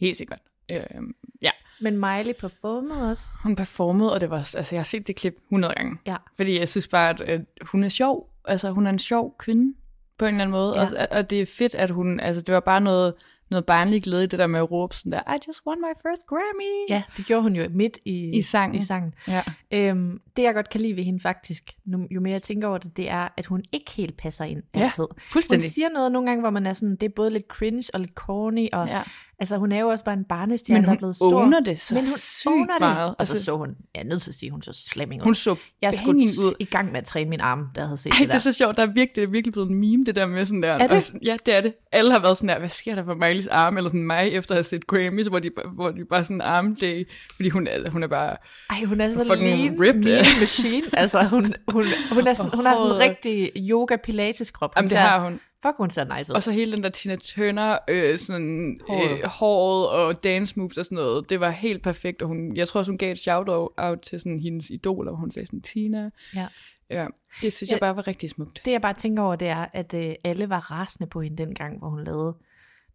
Helt 0.00 0.16
sikkert. 0.16 0.38
Øhm, 0.74 1.14
ja, 1.42 1.50
Men 1.80 1.96
Miley 1.96 2.32
performede 2.40 3.10
også. 3.10 3.24
hun 3.42 3.56
performede, 3.56 4.12
og 4.12 4.20
det 4.20 4.30
var, 4.30 4.36
altså 4.36 4.68
jeg 4.72 4.78
har 4.78 4.84
set 4.84 5.06
det 5.06 5.16
klip 5.16 5.34
100 5.50 5.74
gange. 5.74 5.98
Ja. 6.06 6.16
Fordi 6.36 6.58
jeg 6.58 6.68
synes 6.68 6.88
bare, 6.88 7.10
at, 7.10 7.20
at 7.20 7.40
hun 7.62 7.84
er 7.84 7.88
sjov. 7.88 8.28
Altså 8.44 8.70
hun 8.70 8.86
er 8.86 8.90
en 8.90 8.98
sjov 8.98 9.36
kvinde 9.38 9.74
på 10.18 10.24
en 10.24 10.34
eller 10.34 10.44
anden 10.44 10.52
måde. 10.52 10.74
Ja. 10.80 10.82
Ja. 10.92 11.02
Og, 11.02 11.08
og 11.10 11.30
det 11.30 11.40
er 11.40 11.46
fedt, 11.46 11.74
at 11.74 11.90
hun, 11.90 12.20
altså 12.20 12.42
det 12.42 12.54
var 12.54 12.60
bare 12.60 12.80
noget, 12.80 13.14
noget 13.50 13.64
barnlig 13.66 14.02
glæde, 14.02 14.24
i 14.24 14.26
det 14.26 14.38
der 14.38 14.46
med 14.46 14.60
at 14.60 14.70
råbe 14.70 14.94
sådan 14.96 15.12
der, 15.12 15.34
I 15.34 15.38
just 15.48 15.60
won 15.66 15.76
my 15.80 15.94
first 16.02 16.26
Grammy. 16.26 16.72
Ja, 16.88 17.02
det 17.16 17.24
gjorde 17.26 17.42
hun 17.42 17.56
jo 17.56 17.66
midt 17.70 17.98
i, 18.04 18.38
I 18.38 18.42
sangen. 18.42 18.82
I 18.82 18.84
sangen. 18.84 19.14
Ja. 19.28 19.42
Øhm, 19.72 20.20
det 20.36 20.42
jeg 20.42 20.54
godt 20.54 20.70
kan 20.70 20.80
lide 20.80 20.96
ved 20.96 21.04
hende 21.04 21.20
faktisk, 21.20 21.70
nu, 21.84 22.06
jo 22.10 22.20
mere 22.20 22.32
jeg 22.32 22.42
tænker 22.42 22.68
over 22.68 22.78
det, 22.78 22.96
det 22.96 23.10
er, 23.10 23.28
at 23.36 23.46
hun 23.46 23.62
ikke 23.72 23.90
helt 23.90 24.16
passer 24.16 24.44
ind 24.44 24.62
Ja, 24.74 24.80
altid. 24.80 25.04
fuldstændig. 25.32 25.66
Hun 25.68 25.70
siger 25.72 25.88
noget 25.88 26.12
nogle 26.12 26.28
gange, 26.28 26.40
hvor 26.40 26.50
man 26.50 26.66
er 26.66 26.72
sådan, 26.72 26.96
det 26.96 27.02
er 27.02 27.12
både 27.16 27.30
lidt 27.30 27.46
cringe 27.46 27.84
og 27.94 28.00
lidt 28.00 28.12
corny, 28.14 28.68
og 28.72 28.86
Ja. 28.88 29.02
Altså 29.42 29.56
hun 29.56 29.72
er 29.72 29.80
jo 29.80 29.88
også 29.88 30.04
bare 30.04 30.14
en 30.14 30.24
barnestjerne, 30.24 30.80
Men 30.80 30.86
der 30.88 30.92
er 30.94 30.98
blevet 30.98 31.16
stor. 31.16 31.40
owner 31.42 31.60
det 31.60 31.80
så 31.80 31.94
Men 31.94 32.04
hun 32.04 32.16
sygt 32.18 32.50
det. 32.72 32.80
meget. 32.80 33.14
Og 33.18 33.26
så 33.26 33.32
Altså- 33.32 33.44
så 33.44 33.56
hun, 33.56 33.68
jeg 33.94 34.00
er 34.00 34.04
nødt 34.04 34.22
til 34.22 34.30
at 34.30 34.34
sige, 34.34 34.50
hun 34.50 34.62
så 34.62 34.72
slemming 34.92 35.20
ud. 35.20 35.24
Hun 35.24 35.34
så 35.34 35.56
jeg 35.82 35.94
skulle 35.94 36.18
ud. 36.18 36.54
i 36.58 36.64
gang 36.64 36.92
med 36.92 36.98
at 37.00 37.04
træne 37.04 37.30
min 37.30 37.40
arm, 37.40 37.66
der 37.74 37.84
havde 37.84 37.98
set 37.98 38.10
Ej, 38.12 38.14
det 38.18 38.20
det 38.20 38.28
der. 38.28 38.34
er 38.34 38.38
så 38.38 38.52
sjovt. 38.52 38.76
Der 38.76 38.82
er 38.82 38.86
virkelig, 38.86 39.14
det 39.16 39.22
er 39.22 39.28
virkelig 39.30 39.52
blevet 39.52 39.70
en 39.70 39.80
meme, 39.80 40.02
det 40.06 40.16
der 40.16 40.26
med 40.26 40.46
sådan 40.46 40.62
der. 40.62 40.72
Er 40.72 40.78
det? 40.86 40.96
Og 40.96 41.02
sådan, 41.02 41.20
ja, 41.24 41.36
det 41.46 41.54
er 41.56 41.60
det. 41.60 41.74
Alle 41.92 42.12
har 42.12 42.20
været 42.20 42.36
sådan 42.36 42.48
der, 42.48 42.58
hvad 42.58 42.68
sker 42.68 42.94
der 42.94 43.04
for 43.04 43.14
Miley's 43.14 43.46
arm? 43.50 43.76
Eller 43.76 43.90
sådan 43.90 44.06
mig, 44.06 44.28
efter 44.28 44.52
at 44.54 44.56
have 44.56 44.64
set 44.64 44.86
Grammys, 44.86 45.26
hvor 45.26 45.38
de, 45.38 45.50
hvor 45.74 45.90
de 45.90 46.04
bare 46.04 46.24
sådan 46.24 46.40
arm 46.40 46.76
day. 46.76 47.08
Fordi 47.36 47.48
hun 47.48 47.66
er, 47.66 47.90
hun 47.90 48.02
er 48.02 48.06
bare... 48.08 48.36
Ej, 48.70 48.84
hun 48.84 49.00
er 49.00 49.12
så 49.14 49.24
Fucking 49.24 49.60
lean, 49.60 49.80
ripped, 49.80 50.04
mean 50.04 50.24
machine. 50.40 50.82
Altså, 50.92 51.22
hun, 51.24 51.54
hun, 51.68 51.84
hun, 52.12 52.26
er 52.26 52.34
sådan, 52.34 52.50
hun 52.54 52.66
har 52.66 52.76
sådan 52.76 52.92
en 52.92 52.98
rigtig 52.98 53.50
yoga-pilates-krop. 53.56 54.72
Jamen, 54.76 54.90
det 54.90 54.98
har 54.98 55.24
hun. 55.24 55.40
Fuck, 55.62 55.76
hun 55.76 55.90
ser 55.90 56.18
nice 56.18 56.32
ud. 56.32 56.36
Og 56.36 56.42
så 56.42 56.52
hele 56.52 56.72
den 56.72 56.82
der 56.82 56.88
Tina 56.88 57.16
Turner, 57.16 57.78
øh, 57.88 58.18
sådan, 58.18 58.78
Håret. 58.88 59.10
øh, 59.10 59.24
håret 59.26 59.88
og 59.88 60.24
dance 60.24 60.58
moves 60.58 60.78
og 60.78 60.84
sådan 60.84 60.96
noget, 60.96 61.30
det 61.30 61.40
var 61.40 61.50
helt 61.50 61.82
perfekt. 61.82 62.22
Og 62.22 62.28
hun, 62.28 62.56
jeg 62.56 62.68
tror 62.68 62.78
også, 62.78 62.90
hun 62.92 62.98
gav 62.98 63.12
et 63.12 63.18
shout-out 63.18 63.98
til 64.02 64.20
sådan 64.20 64.40
hendes 64.40 64.70
idoler, 64.70 65.10
hvor 65.10 65.18
hun 65.20 65.30
sagde 65.30 65.46
sådan, 65.46 65.62
Tina. 65.62 66.10
Ja. 66.34 66.46
Ja, 66.90 67.06
det 67.42 67.52
synes 67.52 67.70
Ja. 67.70 67.74
jeg 67.74 67.80
bare 67.80 67.96
var 67.96 68.06
rigtig 68.06 68.30
smukt. 68.30 68.62
Det 68.64 68.70
jeg 68.72 68.80
bare 68.82 68.94
tænker 68.94 69.22
over, 69.22 69.36
det 69.36 69.48
er, 69.48 69.66
at 69.72 69.94
øh, 69.94 70.14
alle 70.24 70.48
var 70.48 70.70
rasende 70.70 71.06
på 71.10 71.20
hende 71.20 71.36
dengang, 71.36 71.78
hvor 71.78 71.88
hun 71.88 72.04
lavede, 72.04 72.32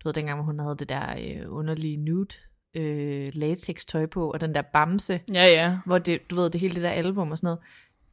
du 0.04 0.08
ved, 0.08 0.14
dengang, 0.14 0.38
hvor 0.38 0.46
hun 0.46 0.60
havde 0.60 0.75
det 0.80 0.90
der 0.90 1.16
øh, 1.19 1.54
underlige 1.54 1.98
nude 1.98 2.28
øh, 2.75 3.31
latex 3.34 3.86
tøj 3.86 4.06
på, 4.06 4.31
og 4.31 4.42
den 4.42 4.56
der 4.56 4.62
bamse, 4.62 5.19
Ja, 5.34 5.46
ja. 5.46 5.78
hvor 5.86 5.98
det, 5.98 6.30
du 6.30 6.36
ved, 6.36 6.50
det 6.50 6.62
hele 6.62 6.75
det 6.75 6.84
der 6.84 6.90
album 6.90 7.31
og 7.31 7.38
sådan 7.38 7.48
noget, 7.48 7.59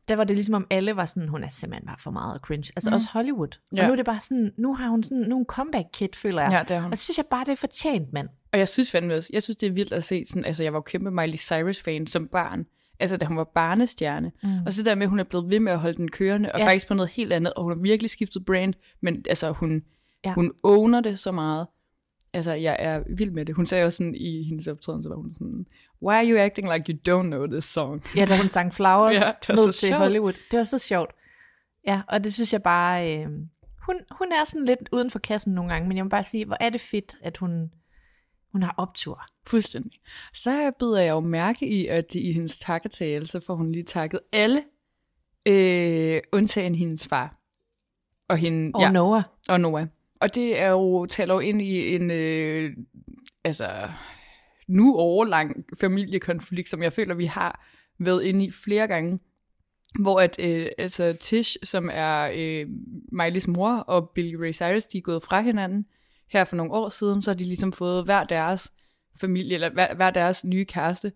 der 0.09 0.17
var 0.17 0.25
det 0.25 0.37
ligesom 0.37 0.55
om 0.55 0.67
alle 0.71 0.97
var 0.97 1.05
sådan, 1.05 1.29
hun 1.29 1.45
er 1.45 1.49
simpelthen 1.49 1.87
bare 1.87 1.97
for 1.99 2.11
meget 2.11 2.41
cringe. 2.41 2.73
Altså 2.77 2.91
mm. 2.91 2.95
også 2.95 3.09
Hollywood. 3.13 3.61
Ja. 3.75 3.81
Og 3.81 3.87
nu 3.87 3.93
er 3.93 3.97
det 3.97 4.05
bare 4.05 4.21
sådan, 4.23 4.53
nu 4.59 4.75
har 4.75 4.89
hun 4.89 5.03
sådan, 5.03 5.33
hun 5.33 5.45
comeback 5.45 5.87
kid, 5.93 6.09
føler 6.15 6.43
jeg. 6.43 6.53
Ja, 6.53 6.63
det 6.69 6.77
er 6.77 6.81
hun. 6.81 6.93
Og 6.93 6.99
så 6.99 7.05
synes 7.05 7.19
jeg 7.19 7.27
bare, 7.31 7.45
det 7.45 7.53
er 7.53 7.57
fortjent, 7.57 8.13
mand. 8.13 8.29
Og 8.53 8.59
jeg 8.59 8.69
synes 8.69 8.91
fandme 8.91 9.15
også, 9.15 9.31
jeg 9.33 9.43
synes 9.43 9.57
det 9.57 9.67
er 9.67 9.73
vildt 9.73 9.93
at 9.93 10.05
se 10.05 10.25
sådan, 10.29 10.45
altså 10.45 10.63
jeg 10.63 10.73
var 10.73 10.77
jo 10.77 10.83
kæmpe 10.83 11.11
Miley 11.11 11.39
Cyrus-fan 11.39 12.07
som 12.07 12.29
barn, 12.29 12.67
altså 13.01 13.17
da 13.17 13.27
hun 13.27 13.37
var 13.37 13.51
barnestjerne. 13.55 14.33
Mm. 14.43 14.59
Og 14.67 14.73
så 14.73 14.83
der 14.83 14.95
med, 14.95 15.03
at 15.03 15.11
hun 15.11 15.21
er 15.21 15.25
blevet 15.25 15.51
ved 15.51 15.61
med 15.61 15.73
at 15.73 15.79
holde 15.79 15.97
den 15.97 16.11
kørende, 16.11 16.53
og 16.53 16.59
Ja. 16.61 16.67
faktisk 16.67 16.89
på 16.89 16.95
noget 16.95 17.11
helt 17.11 17.33
andet, 17.33 17.55
og 17.55 17.63
hun 17.63 17.73
har 17.73 17.79
virkelig 17.83 18.11
skiftet 18.11 18.45
brand, 18.45 18.75
men 19.03 19.25
altså 19.29 19.51
hun, 19.51 19.83
ja. 20.25 20.33
hun 20.33 20.53
owner 20.63 21.01
det 21.01 21.19
så 21.19 21.33
meget. 21.33 21.67
Altså, 22.35 22.53
jeg 22.53 22.77
er 22.79 23.03
vild 23.17 23.31
med 23.31 23.45
det. 23.45 23.55
Hun 23.55 23.67
sagde 23.67 23.85
også 23.85 23.97
sådan 23.97 24.15
i 24.15 24.43
hendes 24.43 24.67
optræden, 24.67 25.03
så 25.03 25.09
var 25.09 25.17
hun 25.17 25.33
sådan, 25.33 25.67
Why 26.03 26.15
are 26.15 26.31
you 26.31 26.39
acting 26.39 26.73
like 26.73 26.93
you 26.93 26.99
don't 27.09 27.27
know 27.27 27.47
this 27.47 27.65
song? 27.65 28.05
Ja, 28.17 28.25
da 28.25 28.37
hun 28.37 28.49
sang 28.49 28.75
Flowers 28.75 29.17
Ja, 29.21 29.33
det 29.47 29.55
ned 29.57 29.73
til 29.73 29.89
sjovt. 29.89 29.99
Hollywood. 30.03 30.33
Det 30.51 30.59
var 30.59 30.65
så 30.65 30.79
sjovt. 30.79 31.11
Ja, 31.87 32.01
og 32.09 32.25
det 32.25 32.35
synes 32.35 32.53
jeg 32.53 32.63
bare... 32.63 33.19
Øh, 33.19 33.27
hun, 33.87 33.97
hun 34.11 34.33
er 34.33 34.45
sådan 34.47 34.65
lidt 34.65 34.89
uden 34.93 35.11
for 35.11 35.19
kassen 35.19 35.53
nogle 35.55 35.73
gange, 35.73 35.89
men 35.89 35.97
jeg 35.97 36.05
må 36.05 36.09
bare 36.09 36.25
sige, 36.25 36.45
hvor 36.45 36.57
er 36.61 36.71
det 36.71 36.81
fedt, 36.81 37.17
at 37.23 37.37
hun, 37.37 37.71
hun 38.53 38.63
har 38.63 38.75
optur. 38.79 39.25
Fuldstændig. 39.47 39.93
Så 40.35 40.73
byder 40.79 41.01
jeg 41.01 41.11
jo 41.11 41.21
mærke 41.21 41.69
i, 41.69 41.87
at 41.87 42.15
i 42.15 42.33
hendes 42.33 42.59
takketale, 42.59 43.27
så 43.27 43.41
får 43.41 43.55
hun 43.55 43.73
lige 43.73 43.85
takket 43.85 44.21
alle, 44.33 44.63
øh, 45.49 46.21
undtagen 46.33 46.75
hendes 46.75 47.09
far. 47.09 47.37
Og, 48.29 48.37
hende, 48.39 48.71
Og 48.75 48.81
ja. 48.81 48.91
Noah. 48.91 49.23
og 49.49 49.61
Noah. 49.61 49.87
Og 50.25 50.35
det 50.35 50.61
er 50.61 50.69
jo, 50.69 51.07
taler 51.07 51.35
jo 51.35 51.41
ind 51.41 51.63
i 51.63 51.95
en, 51.95 52.11
øh, 52.11 52.71
altså, 53.45 53.69
nu 54.69 54.97
overlang 54.97 55.65
familiekonflikt, 55.81 56.69
som 56.69 56.83
jeg 56.83 56.93
føler, 56.93 57.15
vi 57.15 57.25
har 57.25 57.67
været 57.99 58.23
inde 58.23 58.45
i 58.45 58.51
flere 58.51 58.87
gange. 58.87 59.19
Hvor 60.01 60.21
at, 60.21 60.37
øh, 60.39 60.67
altså 60.79 61.17
Tish, 61.21 61.57
som 61.63 61.91
er 61.93 62.31
øh, 62.35 62.67
Miley's 63.13 63.51
mor, 63.51 63.77
og 63.77 64.11
Billy 64.15 64.35
Ray 64.35 64.53
Cyrus, 64.53 64.87
de 64.87 64.99
er 64.99 65.03
gået 65.03 65.23
fra 65.23 65.41
hinanden 65.41 65.87
her 66.33 66.45
for 66.45 66.57
nogle 66.57 66.73
år 66.73 66.89
siden, 66.89 67.23
så 67.23 67.31
har 67.31 67.37
de 67.37 67.45
ligesom 67.45 67.73
fået 67.73 68.05
hver 68.05 68.25
deres 68.25 68.73
familie, 69.21 69.55
eller 69.55 69.71
hver, 69.71 69.95
hver 69.95 70.11
deres 70.11 70.45
nye 70.45 70.65
kæreste. 70.65 71.13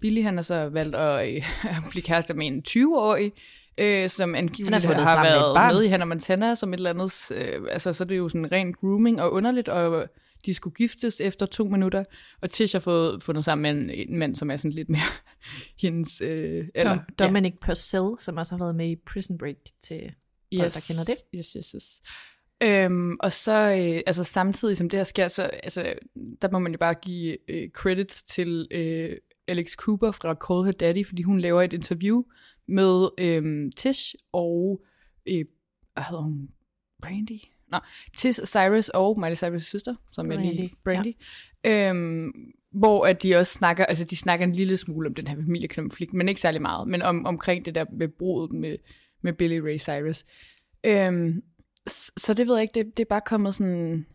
Billy 0.00 0.22
han 0.22 0.36
har 0.36 0.42
så 0.42 0.68
valgt 0.68 0.94
at, 0.94 1.36
øh, 1.36 1.42
blive 1.90 2.02
kæreste 2.02 2.34
med 2.34 2.46
en 2.46 2.62
20-årig, 2.68 3.32
øh, 3.80 4.08
som 4.08 4.34
angiveligt 4.34 4.84
har 4.84 5.06
har 5.06 5.24
været 5.24 5.74
med 5.74 5.82
i 5.84 5.86
Hannah 5.86 6.08
Montana 6.08 6.54
som 6.54 6.72
et 6.72 6.78
eller 6.78 6.90
andet, 6.90 7.32
øh, 7.34 7.62
altså 7.70 7.92
så 7.92 8.04
er 8.04 8.08
det 8.08 8.18
jo 8.18 8.28
sådan 8.28 8.52
ren 8.52 8.72
grooming 8.72 9.22
og 9.22 9.32
underligt, 9.32 9.68
og 9.68 10.08
de 10.46 10.54
skulle 10.54 10.74
giftes 10.74 11.20
efter 11.20 11.46
to 11.46 11.64
minutter, 11.64 12.04
og 12.42 12.50
Tish 12.50 12.74
har 12.74 12.80
fået 12.80 13.22
fundet 13.22 13.44
sammen 13.44 13.62
med 13.62 13.94
en, 13.94 14.08
en 14.10 14.18
mand, 14.18 14.36
som 14.36 14.50
er 14.50 14.56
sådan 14.56 14.72
lidt 14.72 14.88
mere 14.88 15.00
hendes... 15.82 16.20
Øh, 16.20 16.64
eller, 16.74 16.94
Dom, 16.94 17.04
Dominic 17.18 17.52
ja. 17.52 17.66
Purcell, 17.66 18.04
som 18.18 18.36
også 18.36 18.56
har 18.56 18.64
været 18.64 18.74
med 18.74 18.90
i 18.90 18.96
Prison 18.96 19.38
Break 19.38 19.56
til 19.82 20.00
folk, 20.56 20.66
yes, 20.66 20.74
der 20.74 20.84
kender 20.88 21.04
det. 21.04 21.16
Yes, 21.34 21.52
yes, 21.56 21.70
yes. 21.74 22.02
Øhm, 22.62 23.16
og 23.20 23.32
så, 23.32 23.52
øh, 23.52 24.02
altså 24.06 24.24
samtidig 24.24 24.76
som 24.76 24.88
det 24.88 24.98
her 24.98 25.04
sker, 25.04 25.28
så 25.28 25.42
altså, 25.42 25.94
der 26.42 26.50
må 26.50 26.58
man 26.58 26.72
jo 26.72 26.78
bare 26.78 26.94
give 26.94 27.50
øh, 27.50 27.70
credits 27.70 28.22
til 28.22 28.66
øh, 28.70 29.16
Alex 29.48 29.72
Cooper 29.72 30.10
fra 30.10 30.34
Call 30.34 30.64
Her 30.64 30.72
Daddy, 30.72 31.06
fordi 31.06 31.22
hun 31.22 31.40
laver 31.40 31.62
et 31.62 31.72
interview 31.72 32.22
med 32.68 33.08
øh, 33.18 33.70
Tish 33.76 34.14
og, 34.32 34.82
øh, 35.28 35.44
hvad 35.94 36.04
hedder 36.08 36.22
hun, 36.22 36.48
Brandy? 37.02 37.38
Nå, 37.68 37.78
Tish, 38.16 38.46
Cyrus 38.46 38.88
og 38.88 39.20
Miley 39.20 39.36
Cyrus' 39.36 39.58
søster, 39.58 39.94
som 40.12 40.32
er 40.32 40.36
lige 40.36 40.72
Brandy. 40.84 41.16
Ja. 41.64 41.88
Øhm, 41.88 42.32
hvor 42.72 43.06
at 43.06 43.22
de 43.22 43.36
også 43.36 43.52
snakker, 43.52 43.84
altså 43.86 44.04
de 44.04 44.16
snakker 44.16 44.46
en 44.46 44.52
lille 44.52 44.76
smule 44.76 45.08
om 45.08 45.14
den 45.14 45.26
her 45.26 45.36
familiekonflikt, 45.36 46.12
men 46.12 46.28
ikke 46.28 46.40
særlig 46.40 46.62
meget, 46.62 46.88
men 46.88 47.02
om, 47.02 47.26
omkring 47.26 47.64
det 47.64 47.74
der 47.74 47.84
med 47.92 48.08
brudet 48.08 48.52
med, 48.52 48.76
med 49.22 49.32
Billy 49.32 49.58
Ray 49.58 49.78
Cyrus. 49.78 50.24
Øhm, 50.84 51.42
så 52.16 52.34
det 52.34 52.46
ved 52.46 52.54
jeg 52.54 52.62
ikke, 52.62 52.74
det, 52.74 52.96
det 52.96 53.02
er 53.02 53.08
bare 53.08 53.20
kommet 53.26 53.54
sådan, 53.54 54.06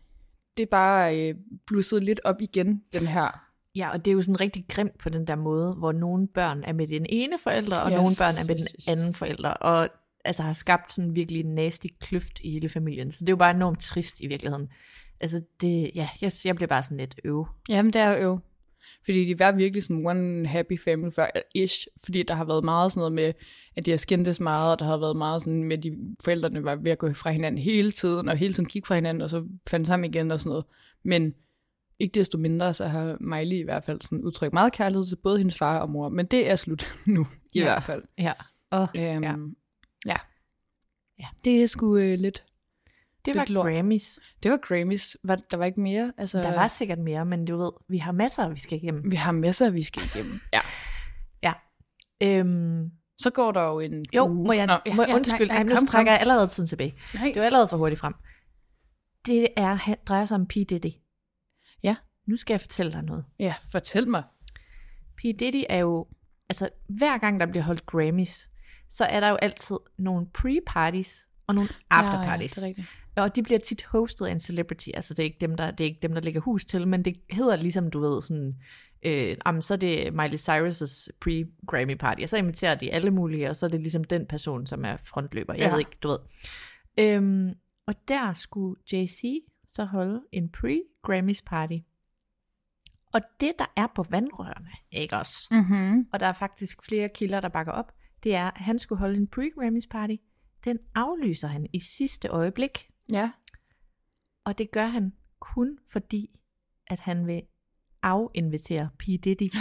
det 0.56 0.62
er 0.62 0.70
bare 0.70 1.28
øh, 1.28 1.34
blusset 1.66 2.02
lidt 2.02 2.20
op 2.24 2.40
igen, 2.40 2.82
den 2.92 3.06
her. 3.06 3.47
Ja, 3.76 3.90
og 3.90 4.04
det 4.04 4.10
er 4.10 4.14
jo 4.14 4.22
sådan 4.22 4.40
rigtig 4.40 4.64
grimt 4.68 4.98
på 4.98 5.08
den 5.08 5.26
der 5.26 5.36
måde, 5.36 5.74
hvor 5.74 5.92
nogle 5.92 6.28
børn 6.28 6.62
er 6.64 6.72
med 6.72 6.86
den 6.86 7.06
ene 7.08 7.38
forælder, 7.42 7.76
og 7.76 7.90
yes, 7.90 7.96
nogle 7.96 8.10
børn 8.18 8.34
er 8.44 8.46
med 8.46 8.54
yes, 8.54 8.62
den 8.62 8.76
yes, 8.78 8.88
anden 8.88 9.14
forælder, 9.14 9.50
og 9.50 9.88
altså 10.24 10.42
har 10.42 10.52
skabt 10.52 10.92
sådan 10.92 11.14
virkelig 11.14 11.44
en 11.44 11.54
nasty 11.54 11.86
kløft 12.00 12.40
i 12.42 12.50
hele 12.50 12.68
familien. 12.68 13.12
Så 13.12 13.18
det 13.20 13.28
er 13.28 13.32
jo 13.32 13.36
bare 13.36 13.54
enormt 13.54 13.80
trist 13.80 14.20
i 14.20 14.26
virkeligheden. 14.26 14.68
Altså 15.20 15.42
det, 15.60 15.90
ja, 15.94 16.08
jeg, 16.20 16.32
jeg 16.44 16.56
bliver 16.56 16.68
bare 16.68 16.82
sådan 16.82 16.96
lidt 16.96 17.20
øv. 17.24 17.46
Jamen 17.68 17.92
det 17.92 18.00
er 18.00 18.08
jo 18.10 18.16
øv. 18.16 18.40
Fordi 19.04 19.24
de 19.24 19.38
var 19.38 19.52
virkelig 19.52 19.82
sådan 19.82 20.06
one 20.06 20.46
happy 20.46 20.80
family 20.80 21.10
før, 21.10 21.26
ish, 21.54 21.86
fordi 22.04 22.22
der 22.22 22.34
har 22.34 22.44
været 22.44 22.64
meget 22.64 22.92
sådan 22.92 23.00
noget 23.00 23.12
med, 23.12 23.32
at 23.76 23.86
de 23.86 23.90
har 23.90 23.98
skændtes 23.98 24.40
meget, 24.40 24.72
og 24.72 24.78
der 24.78 24.84
har 24.84 24.98
været 24.98 25.16
meget 25.16 25.40
sådan 25.40 25.64
med, 25.64 25.78
at 25.78 25.82
de 25.82 25.98
forældrene 26.24 26.64
var 26.64 26.76
ved 26.76 26.90
at 26.90 26.98
gå 26.98 27.12
fra 27.12 27.30
hinanden 27.30 27.62
hele 27.62 27.92
tiden, 27.92 28.28
og 28.28 28.36
hele 28.36 28.54
tiden 28.54 28.68
kigge 28.68 28.86
fra 28.86 28.94
hinanden, 28.94 29.22
og 29.22 29.30
så 29.30 29.44
fandt 29.66 29.86
sammen 29.86 30.10
igen 30.10 30.30
og 30.30 30.40
sådan 30.40 30.50
noget. 30.50 30.64
Men 31.02 31.34
ikke 31.98 32.14
desto 32.14 32.38
mindre, 32.38 32.74
så 32.74 32.86
har 32.86 33.16
Miley 33.20 33.56
i 33.56 33.62
hvert 33.62 33.84
fald 33.84 34.00
sådan 34.02 34.24
udtrykt 34.24 34.52
meget 34.52 34.72
kærlighed 34.72 35.06
til 35.06 35.16
både 35.16 35.38
hendes 35.38 35.58
far 35.58 35.78
og 35.78 35.90
mor, 35.90 36.08
men 36.08 36.26
det 36.26 36.50
er 36.50 36.56
slut 36.56 36.98
nu, 37.06 37.26
i 37.52 37.58
ja. 37.58 37.64
hvert 37.64 37.82
fald. 37.82 38.02
Ja. 38.18 38.32
Oh, 38.70 38.88
øhm, 38.96 39.22
ja. 39.24 39.34
ja. 40.06 40.16
Ja. 41.18 41.26
Det 41.44 41.62
er 41.62 41.66
sgu 41.66 41.96
øh, 41.96 42.18
lidt 42.18 42.44
det 43.24 43.36
var 43.36 43.44
lort. 43.48 43.66
Grammys. 43.66 44.18
Det 44.42 44.50
var 44.50 44.56
Grammys. 44.56 45.16
Var, 45.24 45.36
der 45.50 45.56
var 45.56 45.64
ikke 45.64 45.80
mere? 45.80 46.12
Altså... 46.18 46.38
Der 46.38 46.54
var 46.54 46.68
sikkert 46.68 46.98
mere, 46.98 47.24
men 47.24 47.44
du 47.44 47.56
ved, 47.56 47.70
vi 47.88 47.98
har 47.98 48.12
masser, 48.12 48.48
vi 48.48 48.60
skal 48.60 48.78
igennem. 48.82 49.10
Vi 49.10 49.16
har 49.16 49.32
masser, 49.32 49.70
vi 49.70 49.82
skal 49.82 50.02
igennem. 50.14 50.40
ja. 50.54 50.60
ja. 51.42 51.52
Øhm, 52.22 52.90
så 53.18 53.30
går 53.30 53.52
der 53.52 53.62
jo 53.62 53.80
en 53.80 54.04
Jo, 54.14 54.28
må 54.28 54.52
jeg, 54.52 54.66
Nå, 54.66 54.72
må 54.94 55.02
jeg 55.02 55.08
ja, 55.08 55.14
undskyld, 55.14 55.48
nej, 55.48 55.62
nej, 55.62 55.80
nu 55.80 55.86
trækker 55.86 56.12
jeg 56.12 56.20
allerede 56.20 56.48
tiden 56.48 56.68
tilbage. 56.68 56.94
Nej. 57.14 57.24
Det 57.34 57.40
var 57.40 57.46
allerede 57.46 57.68
for 57.68 57.76
hurtigt 57.76 58.00
frem. 58.00 58.14
Det 59.26 59.48
er, 59.56 59.94
drejer 60.06 60.26
sig 60.26 60.34
om 60.34 60.46
P. 60.46 60.54
Diddy. 60.54 60.90
Ja. 61.82 61.96
Nu 62.26 62.36
skal 62.36 62.54
jeg 62.54 62.60
fortælle 62.60 62.92
dig 62.92 63.02
noget. 63.02 63.24
Ja, 63.38 63.54
fortæl 63.72 64.08
mig. 64.08 64.22
P. 65.16 65.22
Diddy 65.22 65.64
er 65.68 65.78
jo, 65.78 66.06
altså 66.48 66.68
hver 66.88 67.18
gang 67.18 67.40
der 67.40 67.46
bliver 67.46 67.62
holdt 67.62 67.86
Grammys, 67.86 68.48
så 68.88 69.04
er 69.04 69.20
der 69.20 69.28
jo 69.28 69.36
altid 69.36 69.76
nogle 69.98 70.26
pre-parties 70.38 71.42
og 71.46 71.54
nogle 71.54 71.68
afterparties. 71.90 72.56
Ja, 72.56 72.62
ja, 72.62 72.66
det 72.66 72.78
er 72.78 72.80
rigtigt. 72.80 72.88
Og 73.16 73.36
de 73.36 73.42
bliver 73.42 73.58
tit 73.58 73.84
hostet 73.84 74.26
af 74.26 74.30
en 74.30 74.40
celebrity, 74.40 74.88
altså 74.94 75.14
det 75.14 75.18
er 75.18 75.24
ikke 75.24 75.38
dem, 75.40 75.56
der, 75.56 75.70
det 75.70 75.84
er 75.84 75.88
ikke 75.88 76.02
dem, 76.02 76.14
der 76.14 76.20
lægger 76.20 76.40
hus 76.40 76.64
til, 76.64 76.88
men 76.88 77.04
det 77.04 77.16
hedder 77.30 77.56
ligesom, 77.56 77.90
du 77.90 78.00
ved, 78.00 78.22
sådan, 78.22 78.54
øh, 79.02 79.36
jamen, 79.46 79.62
så 79.62 79.74
er 79.74 79.78
det 79.78 80.14
Miley 80.14 80.38
Cyrus' 80.38 81.08
pre-Grammy 81.24 81.94
party, 81.94 82.22
og 82.22 82.28
så 82.28 82.36
inviterer 82.36 82.74
de 82.74 82.92
alle 82.92 83.10
mulige, 83.10 83.50
og 83.50 83.56
så 83.56 83.66
er 83.66 83.70
det 83.70 83.80
ligesom 83.80 84.04
den 84.04 84.26
person, 84.26 84.66
som 84.66 84.84
er 84.84 84.96
frontløber. 85.04 85.54
Jeg 85.54 85.62
ja. 85.62 85.70
ved 85.70 85.78
ikke, 85.78 85.98
du 86.02 86.08
ved. 86.08 86.18
Øhm, 86.98 87.54
og 87.86 87.94
der 88.08 88.32
skulle 88.32 88.80
Jay-Z 88.92 89.47
så 89.68 89.84
holde 89.84 90.22
en 90.32 90.50
pre-Grammys 90.56 91.42
party. 91.46 91.78
Og 93.12 93.20
det, 93.40 93.52
der 93.58 93.72
er 93.76 93.86
på 93.94 94.02
vandrørene, 94.10 94.70
ikke 94.90 95.16
også? 95.16 95.48
Mm-hmm. 95.50 96.08
Og 96.12 96.20
der 96.20 96.26
er 96.26 96.32
faktisk 96.32 96.82
flere 96.82 97.08
kilder, 97.08 97.40
der 97.40 97.48
bakker 97.48 97.72
op, 97.72 97.92
det 98.24 98.34
er, 98.34 98.46
at 98.46 98.60
han 98.60 98.78
skulle 98.78 98.98
holde 98.98 99.16
en 99.16 99.28
pre-Grammys 99.36 99.88
party, 99.90 100.14
den 100.64 100.78
aflyser 100.94 101.48
han 101.48 101.66
i 101.72 101.80
sidste 101.80 102.28
øjeblik. 102.28 102.90
Ja. 103.10 103.30
Og 104.44 104.58
det 104.58 104.70
gør 104.70 104.86
han 104.86 105.12
kun 105.40 105.78
fordi, 105.92 106.30
at 106.86 107.00
han 107.00 107.26
vil 107.26 107.42
afinvitere 108.02 108.88
P. 108.98 109.04
Diddy. 109.06 109.54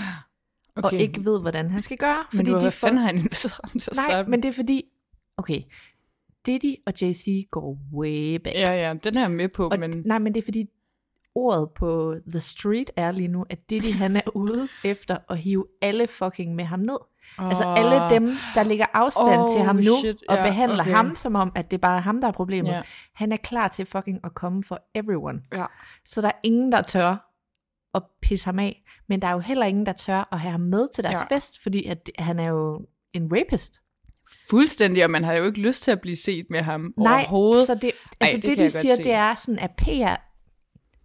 Okay. 0.75 0.97
Og 0.97 1.01
ikke 1.01 1.25
ved, 1.25 1.41
hvordan 1.41 1.69
han 1.69 1.81
skal 1.81 1.97
gøre. 1.97 2.25
Fordi 2.31 2.51
men 2.51 2.59
du, 2.59 2.65
de 2.65 2.71
får... 2.71 2.87
fanden 2.87 2.97
han 2.97 3.17
inviteret 3.17 3.95
Nej, 3.95 4.23
men 4.23 4.43
det 4.43 4.49
er 4.49 4.53
fordi, 4.53 4.83
okay, 5.37 5.61
Diddy 6.47 6.75
og 6.85 6.93
Jay-Z 7.01 7.47
går 7.51 7.77
way 7.93 8.35
back. 8.35 8.55
Ja, 8.55 8.87
ja, 8.87 8.93
den 8.93 9.17
er 9.17 9.21
jeg 9.21 9.31
med 9.31 9.49
på. 9.49 9.67
Og, 9.67 9.79
men... 9.79 9.93
Nej, 10.05 10.19
men 10.19 10.33
det 10.33 10.41
er 10.41 10.45
fordi, 10.45 10.65
ordet 11.35 11.69
på 11.75 12.15
The 12.31 12.39
Street 12.39 12.91
er 12.95 13.11
lige 13.11 13.27
nu, 13.27 13.45
at 13.49 13.69
Diddy 13.69 13.93
han 13.93 14.15
er 14.15 14.35
ude 14.43 14.67
efter 14.83 15.17
at 15.29 15.37
hive 15.37 15.65
alle 15.81 16.07
fucking 16.07 16.55
med 16.55 16.65
ham 16.65 16.79
ned. 16.79 16.97
Oh. 17.39 17.47
Altså 17.47 17.63
alle 17.63 18.15
dem, 18.15 18.35
der 18.55 18.63
ligger 18.63 18.85
afstand 18.93 19.41
oh, 19.41 19.51
til 19.51 19.61
ham 19.61 19.75
nu, 19.75 19.97
shit. 19.99 20.23
og 20.29 20.35
yeah, 20.35 20.47
behandler 20.47 20.83
okay. 20.83 20.91
ham 20.91 21.15
som 21.15 21.35
om, 21.35 21.51
at 21.55 21.71
det 21.71 21.81
bare 21.81 21.97
er 21.97 22.01
ham, 22.01 22.21
der 22.21 22.27
er 22.27 22.31
problemet. 22.31 22.71
Yeah. 22.71 22.85
Han 23.13 23.31
er 23.31 23.37
klar 23.37 23.67
til 23.67 23.85
fucking 23.85 24.19
at 24.23 24.33
komme 24.35 24.63
for 24.63 24.79
everyone. 24.95 25.41
Ja. 25.53 25.65
Så 26.05 26.21
der 26.21 26.27
er 26.27 26.39
ingen, 26.43 26.71
der 26.71 26.81
tør 26.81 27.33
at 27.93 28.03
pisse 28.21 28.45
ham 28.45 28.59
af. 28.59 28.83
Men 29.09 29.21
der 29.21 29.27
er 29.27 29.31
jo 29.31 29.39
heller 29.39 29.65
ingen, 29.65 29.85
der 29.85 29.93
tør 29.93 30.27
at 30.31 30.39
have 30.39 30.51
ham 30.51 30.61
med 30.61 30.87
til 30.95 31.03
deres 31.03 31.19
ja. 31.29 31.35
fest, 31.35 31.63
fordi 31.63 31.85
at 31.85 32.09
han 32.19 32.39
er 32.39 32.47
jo 32.47 32.85
en 33.13 33.29
rapist. 33.31 33.81
Fuldstændig, 34.49 35.03
og 35.03 35.11
man 35.11 35.23
har 35.23 35.33
jo 35.33 35.45
ikke 35.45 35.59
lyst 35.59 35.83
til 35.83 35.91
at 35.91 36.01
blive 36.01 36.15
set 36.15 36.45
med 36.49 36.61
ham 36.61 36.93
Nej, 36.97 37.13
overhovedet. 37.13 37.67
så 37.67 37.75
det, 37.75 37.91
altså 38.19 38.35
Ej, 38.37 38.41
det, 38.41 38.43
det 38.43 38.59
de 38.59 38.69
siger, 38.69 38.95
det 38.95 39.11
er 39.11 39.35
sådan, 39.35 39.59
at 39.59 39.71
PR, 39.77 40.15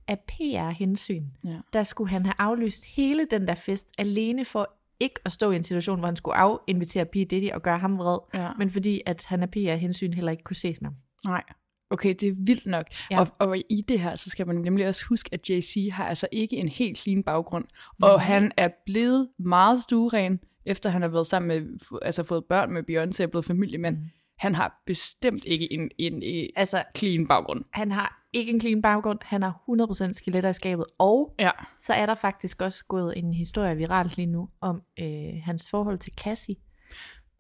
af 0.08 0.18
PR-hensyn, 0.18 1.24
ja. 1.44 1.56
der 1.72 1.82
skulle 1.82 2.10
han 2.10 2.26
have 2.26 2.34
aflyst 2.38 2.84
hele 2.84 3.26
den 3.30 3.48
der 3.48 3.54
fest, 3.54 3.88
alene 3.98 4.44
for 4.44 4.76
ikke 5.00 5.20
at 5.24 5.32
stå 5.32 5.50
i 5.50 5.56
en 5.56 5.62
situation, 5.62 5.98
hvor 5.98 6.08
han 6.08 6.16
skulle 6.16 6.36
afinvitere 6.36 7.04
P. 7.04 7.14
Diddy 7.14 7.50
og 7.52 7.62
gøre 7.62 7.78
ham 7.78 7.98
vred, 7.98 8.18
ja. 8.34 8.50
men 8.58 8.70
fordi 8.70 9.00
at 9.06 9.24
han 9.26 9.42
af 9.42 9.48
PR-hensyn 9.50 10.12
heller 10.12 10.30
ikke 10.30 10.42
kunne 10.42 10.56
ses 10.56 10.80
med 10.80 10.90
ham. 10.90 10.96
Nej. 11.24 11.42
Okay, 11.90 12.14
det 12.20 12.28
er 12.28 12.32
vildt 12.38 12.66
nok. 12.66 12.86
Ja. 13.10 13.20
Og, 13.20 13.26
og 13.38 13.58
i 13.58 13.84
det 13.88 14.00
her, 14.00 14.16
så 14.16 14.30
skal 14.30 14.46
man 14.46 14.56
nemlig 14.56 14.88
også 14.88 15.04
huske, 15.08 15.30
at 15.32 15.50
JC 15.50 15.88
har 15.92 16.06
altså 16.06 16.26
ikke 16.32 16.56
en 16.56 16.68
helt 16.68 16.98
clean 16.98 17.22
baggrund. 17.22 17.64
Og 18.02 18.16
Nej. 18.16 18.24
han 18.24 18.52
er 18.56 18.68
blevet 18.86 19.28
meget 19.38 19.82
stueren, 19.82 20.40
efter 20.66 20.90
han 20.90 21.02
har 21.02 21.08
været 21.08 21.26
sammen 21.26 21.48
med, 21.48 21.78
altså 22.02 22.22
fået 22.22 22.44
børn 22.44 22.72
med 22.72 22.82
Beyoncé 22.90 23.24
og 23.24 23.30
blevet 23.30 23.44
familiemand. 23.44 23.96
Mm. 23.96 24.04
Han 24.38 24.54
har 24.54 24.82
bestemt 24.86 25.44
ikke 25.44 25.72
en, 25.72 25.90
en, 25.98 26.22
en 26.22 26.50
altså, 26.56 26.82
clean 26.96 27.28
baggrund. 27.28 27.64
Han 27.72 27.92
har 27.92 28.22
ikke 28.32 28.52
en 28.52 28.60
clean 28.60 28.82
baggrund, 28.82 29.18
han 29.22 29.42
har 29.42 29.62
100% 30.10 30.12
skeletter 30.12 30.50
i 30.50 30.52
skabet, 30.52 30.84
og 30.98 31.34
ja. 31.38 31.50
så 31.78 31.92
er 31.92 32.06
der 32.06 32.14
faktisk 32.14 32.60
også 32.62 32.84
gået 32.84 33.18
en 33.18 33.34
historie 33.34 33.76
viralt 33.76 34.16
lige 34.16 34.26
nu 34.26 34.48
om 34.60 34.82
øh, 35.00 35.32
hans 35.44 35.70
forhold 35.70 35.98
til 35.98 36.12
Cassie, 36.16 36.56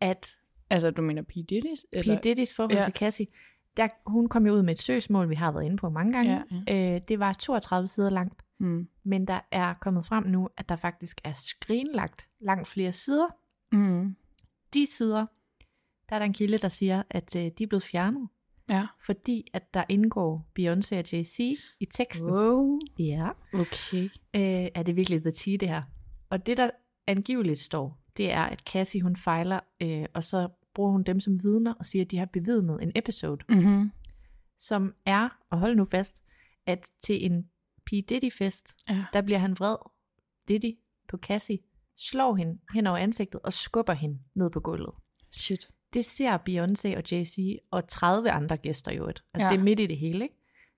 at... 0.00 0.36
Altså, 0.70 0.90
du 0.90 1.02
mener 1.02 1.22
P. 1.22 1.32
Diddy's? 1.36 1.84
Eller? 1.92 2.18
P. 2.18 2.26
Diddy's 2.26 2.54
forhold 2.56 2.78
ja. 2.78 2.82
til 2.82 2.92
Cassie. 2.92 3.26
Der, 3.76 3.88
hun 4.06 4.28
kom 4.28 4.46
jo 4.46 4.52
ud 4.52 4.62
med 4.62 4.72
et 4.72 4.82
søgsmål, 4.82 5.30
vi 5.30 5.34
har 5.34 5.52
været 5.52 5.64
inde 5.64 5.76
på 5.76 5.90
mange 5.90 6.12
gange. 6.12 6.42
Ja, 6.66 6.74
ja. 6.74 6.94
Øh, 6.94 7.00
det 7.08 7.18
var 7.18 7.32
32 7.32 7.88
sider 7.88 8.10
langt, 8.10 8.42
mm. 8.58 8.88
men 9.04 9.26
der 9.26 9.40
er 9.50 9.74
kommet 9.74 10.04
frem 10.04 10.24
nu, 10.26 10.48
at 10.56 10.68
der 10.68 10.76
faktisk 10.76 11.20
er 11.24 11.32
skrinlagt 11.32 12.26
langt 12.42 12.68
flere 12.68 12.92
sider. 12.92 13.26
Mm. 13.72 14.16
De 14.74 14.86
sider, 14.86 15.26
der 16.08 16.14
er 16.14 16.18
der 16.18 16.26
en 16.26 16.32
kilde, 16.32 16.58
der 16.58 16.68
siger, 16.68 17.02
at 17.10 17.36
øh, 17.36 17.50
de 17.58 17.62
er 17.62 17.66
blevet 17.66 17.82
fjernet. 17.82 18.28
Ja. 18.68 18.86
Fordi 19.00 19.46
at 19.52 19.74
der 19.74 19.84
indgår 19.88 20.50
Beyoncé 20.58 20.98
og 20.98 21.04
Jay-Z 21.12 21.38
i 21.80 21.84
teksten. 21.90 22.30
Wow. 22.30 22.78
Ja. 22.98 23.28
Okay. 23.54 24.04
Øh, 24.34 24.68
er 24.74 24.82
det 24.82 24.96
virkelig 24.96 25.22
the 25.22 25.30
tea, 25.30 25.56
det 25.56 25.68
her? 25.68 25.82
Og 26.30 26.46
det, 26.46 26.56
der 26.56 26.70
angiveligt 27.06 27.60
står, 27.60 28.02
det 28.16 28.32
er, 28.32 28.42
at 28.42 28.60
Cassie 28.60 29.02
hun 29.02 29.16
fejler, 29.16 29.60
øh, 29.82 30.06
og 30.14 30.24
så 30.24 30.48
bruger 30.74 30.90
hun 30.90 31.02
dem 31.02 31.20
som 31.20 31.42
vidner 31.42 31.74
og 31.74 31.86
siger, 31.86 32.04
at 32.04 32.10
de 32.10 32.18
har 32.18 32.26
bevidnet 32.26 32.82
en 32.82 32.92
episode, 32.94 33.44
mm-hmm. 33.48 33.90
som 34.58 34.94
er, 35.06 35.28
og 35.50 35.58
hold 35.58 35.76
nu 35.76 35.84
fast, 35.84 36.24
at 36.66 36.90
til 37.02 37.26
en 37.26 37.42
P. 37.86 37.90
Diddy-fest, 37.90 38.74
ja. 38.88 39.04
der 39.12 39.22
bliver 39.22 39.38
han 39.38 39.52
vred, 39.58 39.76
Diddy, 40.48 40.78
på 41.08 41.16
Cassie, 41.16 41.58
slår 42.10 42.34
hende 42.34 42.58
hen 42.74 42.86
over 42.86 42.98
ansigtet 42.98 43.40
og 43.40 43.52
skubber 43.52 43.92
hende 43.92 44.18
ned 44.34 44.50
på 44.50 44.60
gulvet. 44.60 44.94
Shit. 45.32 45.70
Det 45.92 46.04
ser 46.04 46.38
Beyoncé 46.38 46.96
og 46.96 47.02
Jay-Z 47.12 47.66
og 47.70 47.88
30 47.88 48.30
andre 48.30 48.56
gæster 48.56 48.92
jo 48.92 49.08
et. 49.08 49.24
Altså 49.34 49.46
ja. 49.46 49.52
det 49.52 49.60
er 49.60 49.64
midt 49.64 49.80
i 49.80 49.86
det 49.86 49.96
hele, 49.96 50.24
ikke? 50.24 50.36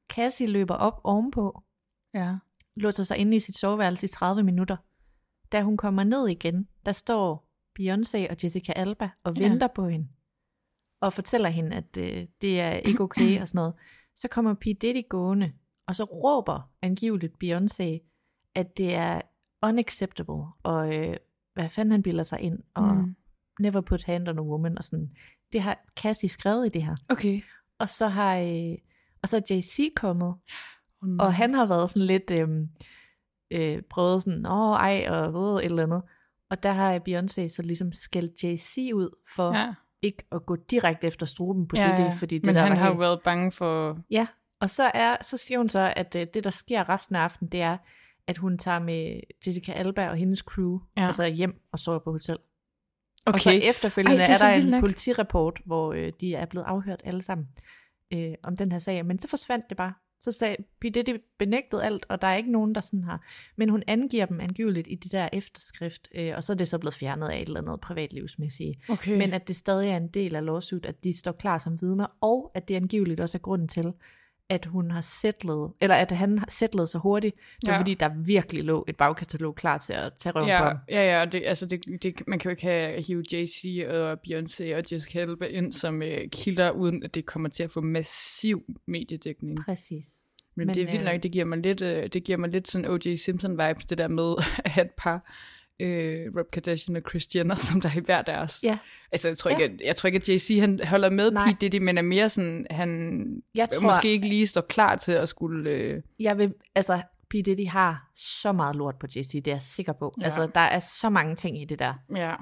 Cassie 0.08 0.46
løber 0.46 0.74
op 0.74 1.00
ovenpå, 1.04 1.62
ja. 2.14 2.36
låser 2.76 3.04
sig 3.04 3.16
inde 3.16 3.36
i 3.36 3.40
sit 3.40 3.58
soveværelse 3.58 4.04
i 4.04 4.08
30 4.08 4.42
minutter. 4.42 4.76
Da 5.52 5.62
hun 5.62 5.76
kommer 5.76 6.04
ned 6.04 6.28
igen, 6.28 6.68
der 6.86 6.92
står 6.92 7.48
Beyoncé 7.80 8.30
og 8.30 8.36
Jessica 8.44 8.72
Alba 8.72 9.10
og 9.24 9.36
ja. 9.36 9.48
venter 9.48 9.66
på 9.66 9.88
hende. 9.88 10.08
Og 11.00 11.12
fortæller 11.12 11.48
hende, 11.48 11.76
at 11.76 11.96
øh, 11.98 12.26
det 12.40 12.60
er 12.60 12.70
ikke 12.70 13.02
okay 13.02 13.40
og 13.40 13.48
sådan 13.48 13.58
noget. 13.58 13.74
Så 14.16 14.28
kommer 14.28 14.54
P. 14.54 14.64
Diddy 14.64 15.08
gående 15.08 15.52
og 15.86 15.96
så 15.96 16.04
råber 16.04 16.70
angiveligt 16.82 17.34
Beyoncé, 17.44 18.10
at 18.54 18.76
det 18.76 18.94
er 18.94 19.20
unacceptable, 19.68 20.44
og 20.62 20.96
øh, 20.96 21.16
hvad 21.54 21.68
fanden 21.68 21.92
han 21.92 22.02
bilder 22.02 22.22
sig 22.24 22.40
ind, 22.40 22.58
og 22.74 22.96
mm. 22.96 23.16
never 23.60 23.80
put 23.80 24.04
hand 24.04 24.28
on 24.28 24.38
a 24.38 24.42
woman, 24.42 24.78
og 24.78 24.84
sådan. 24.84 25.10
Det 25.52 25.62
har 25.62 25.84
Cassie 25.96 26.28
skrevet 26.28 26.66
i 26.66 26.68
det 26.68 26.82
her. 26.82 26.94
Okay. 27.08 27.40
Og 27.78 27.88
så 27.88 28.06
har, 28.06 28.38
øh, 28.38 28.74
og 29.22 29.28
så 29.28 29.36
er 29.36 29.54
JC 29.54 29.92
kommet, 29.96 30.34
Oh, 31.02 31.26
og 31.26 31.34
han 31.34 31.54
har 31.54 31.66
været 31.66 31.90
sådan 31.90 32.06
lidt, 32.06 32.30
øh, 32.30 32.48
øh, 33.50 33.82
prøvet 33.90 34.22
sådan, 34.22 34.46
åh 34.46 34.76
ej, 34.76 35.06
og 35.08 35.34
ved 35.34 35.58
et 35.58 35.64
eller 35.64 35.82
andet. 35.82 36.02
Og 36.50 36.62
der 36.62 36.72
har 36.72 36.98
Beyoncé 37.08 37.48
så 37.48 37.62
ligesom 37.62 37.92
skældt 37.92 38.44
JC 38.44 38.90
ud 38.94 39.08
for 39.36 39.54
ja. 39.54 39.74
Ikke 40.02 40.24
at 40.32 40.46
gå 40.46 40.56
direkte 40.56 41.06
efter 41.06 41.26
struben 41.26 41.68
på 41.68 41.76
Ja, 41.76 41.90
det, 41.90 41.98
det, 41.98 42.18
fordi 42.18 42.34
det 42.34 42.46
Men 42.46 42.54
der 42.54 42.60
han 42.60 42.70
var 42.70 42.76
har 42.76 42.88
helt... 42.88 43.00
været 43.00 43.20
bange 43.22 43.52
for... 43.52 43.98
Ja, 44.10 44.26
og 44.60 44.70
så, 44.70 44.90
er, 44.94 45.16
så 45.22 45.36
siger 45.36 45.58
hun 45.58 45.68
så, 45.68 45.92
at 45.96 46.16
øh, 46.16 46.26
det, 46.34 46.44
der 46.44 46.50
sker 46.50 46.88
resten 46.88 47.16
af 47.16 47.20
aftenen, 47.20 47.52
det 47.52 47.62
er, 47.62 47.76
at 48.28 48.38
hun 48.38 48.58
tager 48.58 48.78
med 48.78 49.20
Jessica 49.46 49.72
Alba 49.72 50.08
og 50.08 50.16
hendes 50.16 50.38
crew, 50.38 50.78
Ja. 50.96 51.06
altså 51.06 51.26
hjem 51.26 51.62
og 51.72 51.78
sover 51.78 51.98
på 51.98 52.10
hotel. 52.12 52.36
Okay. 53.26 53.34
Og 53.34 53.40
så 53.40 53.50
efterfølgende 53.50 54.22
Ej, 54.22 54.26
det 54.26 54.42
er 54.42 54.46
er, 54.46 54.50
der 54.56 54.62
en 54.64 54.70
nok. 54.70 54.80
politirapport, 54.80 55.60
hvor 55.66 55.92
øh, 55.92 56.12
de 56.20 56.34
er 56.34 56.46
blevet 56.46 56.64
afhørt 56.66 57.00
alle 57.04 57.22
sammen 57.22 57.48
øh, 58.12 58.34
om 58.44 58.56
den 58.56 58.72
her 58.72 58.78
sag. 58.78 59.06
Men 59.06 59.18
så 59.18 59.28
forsvandt 59.28 59.64
det 59.68 59.76
bare. 59.76 59.92
Så 60.22 60.32
sagde 60.32 60.56
P. 60.80 60.84
Diddy 60.84 61.20
benægtede 61.38 61.84
alt, 61.84 62.06
og 62.08 62.22
der 62.22 62.28
er 62.28 62.36
ikke 62.36 62.52
nogen, 62.52 62.74
der 62.74 62.80
sådan 62.80 63.04
har. 63.04 63.24
Men 63.56 63.68
hun 63.68 63.82
angiver 63.86 64.26
dem 64.26 64.40
angiveligt 64.40 64.88
i 64.90 64.94
de 64.94 65.08
der 65.08 65.28
efterskrift, 65.32 66.08
øh, 66.14 66.32
og 66.36 66.44
så 66.44 66.52
er 66.52 66.56
det 66.56 66.68
så 66.68 66.78
blevet 66.78 66.94
fjernet 66.94 67.28
af 67.28 67.40
et 67.40 67.46
eller 67.46 67.60
andet 67.60 67.80
privatlivsmæssigt. 67.80 68.78
Okay. 68.88 69.18
Men 69.18 69.32
at 69.32 69.48
det 69.48 69.56
stadig 69.56 69.90
er 69.90 69.96
en 69.96 70.08
del 70.08 70.36
af 70.36 70.44
lawsuit, 70.44 70.86
at 70.86 71.04
de 71.04 71.18
står 71.18 71.32
klar 71.32 71.58
som 71.58 71.80
vidner, 71.80 72.06
og 72.20 72.50
at 72.54 72.68
det 72.68 72.74
angiveligt 72.74 73.20
også 73.20 73.38
er 73.38 73.42
grunden 73.42 73.68
til, 73.68 73.92
at 74.48 74.64
hun 74.66 74.90
har 74.90 75.00
settlet, 75.00 75.72
eller 75.80 75.94
at 75.96 76.10
han 76.12 76.38
har 76.38 76.46
settlet 76.50 76.88
så 76.88 76.98
hurtigt. 76.98 77.36
Det 77.60 77.68
er 77.68 77.72
Ja. 77.72 77.78
fordi, 77.78 77.94
der 77.94 78.08
virkelig 78.24 78.64
lå 78.64 78.84
et 78.88 78.96
bagkatalog 78.96 79.54
klar 79.54 79.78
til 79.78 79.92
at 79.92 80.12
tage 80.18 80.32
røven 80.32 80.46
på 80.46 80.50
Ja, 80.50 80.56
ham. 80.58 80.76
ja, 80.90 81.18
ja, 81.18 81.24
det, 81.24 81.42
altså 81.46 81.66
det, 81.66 81.80
det, 82.02 82.22
man 82.26 82.38
kan 82.38 82.48
jo 82.48 82.50
ikke 82.50 82.62
have 82.62 83.02
hive 83.02 83.24
Jay-Z 83.32 83.88
og 83.94 84.18
Beyoncé 84.28 84.74
og 84.76 84.82
Jessica 84.92 85.18
Alba 85.20 85.44
ind 85.46 85.72
som 85.72 86.02
øh, 86.02 86.28
kilder, 86.32 86.70
uden 86.70 87.02
at 87.02 87.14
det 87.14 87.26
kommer 87.26 87.48
til 87.48 87.62
at 87.62 87.70
få 87.70 87.80
massiv 87.80 88.62
mediedækning. 88.88 89.58
Præcis. 89.64 90.06
Men, 90.56 90.60
Men, 90.60 90.66
Men 90.66 90.74
det 90.74 90.82
er 90.82 90.86
vildt 90.90 91.02
øh, 91.08 91.12
nok, 91.12 91.22
det 91.22 91.32
giver 91.32 91.44
mig 91.44 91.58
lidt, 91.58 91.82
øh, 91.82 92.08
det 92.12 92.24
giver 92.24 92.38
mig 92.38 92.50
lidt 92.50 92.68
sådan 92.68 92.90
O.J. 92.90 93.14
Simpson-vibes, 93.16 93.86
det 93.88 93.98
der 93.98 94.08
med 94.08 94.34
at 94.64 94.70
have 94.70 94.84
et 94.84 94.90
par, 94.96 95.32
øh, 95.80 96.26
Rob 96.38 96.50
Kardashian 96.52 96.96
og 96.96 97.02
Kris 97.02 97.28
Jenner, 97.34 97.54
som 97.70 97.80
der 97.80 97.88
er 97.88 97.96
i 97.96 98.00
hver 98.00 98.22
deres. 98.22 98.60
Ja. 98.62 98.78
Altså, 99.12 99.28
jeg 99.28 99.38
tror, 99.38 99.50
Ja. 99.50 99.58
ikke, 99.58 99.74
at, 99.74 99.80
jeg 99.86 99.96
tror 99.96 100.06
ikke, 100.06 100.16
at 100.16 100.28
Jay-Z 100.28 100.60
han 100.60 100.80
holder 100.86 101.10
med 101.10 101.30
Nej. 101.30 101.46
Pete 101.46 101.56
Diddy, 101.68 101.82
men 101.84 101.98
er 101.98 102.02
mere 102.02 102.28
sådan, 102.30 102.66
han 102.70 103.42
Jeg 103.54 103.70
tror, 103.70 103.82
måske 103.82 104.08
ikke 104.08 104.28
lige 104.28 104.46
står 104.46 104.60
klar 104.60 104.96
til 104.96 105.12
at 105.12 105.28
skulle... 105.28 105.70
Øh, 105.70 106.02
Jeg 106.18 106.38
vil, 106.38 106.54
altså, 106.74 107.02
P. 107.30 107.32
Diddy 107.32 107.68
har 107.68 108.10
så 108.16 108.52
meget 108.52 108.76
lort 108.76 108.94
på 109.00 109.06
JC, 109.16 109.30
det 109.32 109.46
er 109.48 109.52
jeg 109.52 109.60
sikker 109.62 109.92
på. 109.92 110.12
Ja. 110.18 110.22
Ja. 110.22 110.24
Altså, 110.24 110.50
der 110.54 110.60
er 110.60 110.78
så 110.78 111.10
mange 111.10 111.36
ting 111.36 111.62
i 111.62 111.64
det 111.64 111.78
der. 111.78 111.94
ja. 112.16 112.34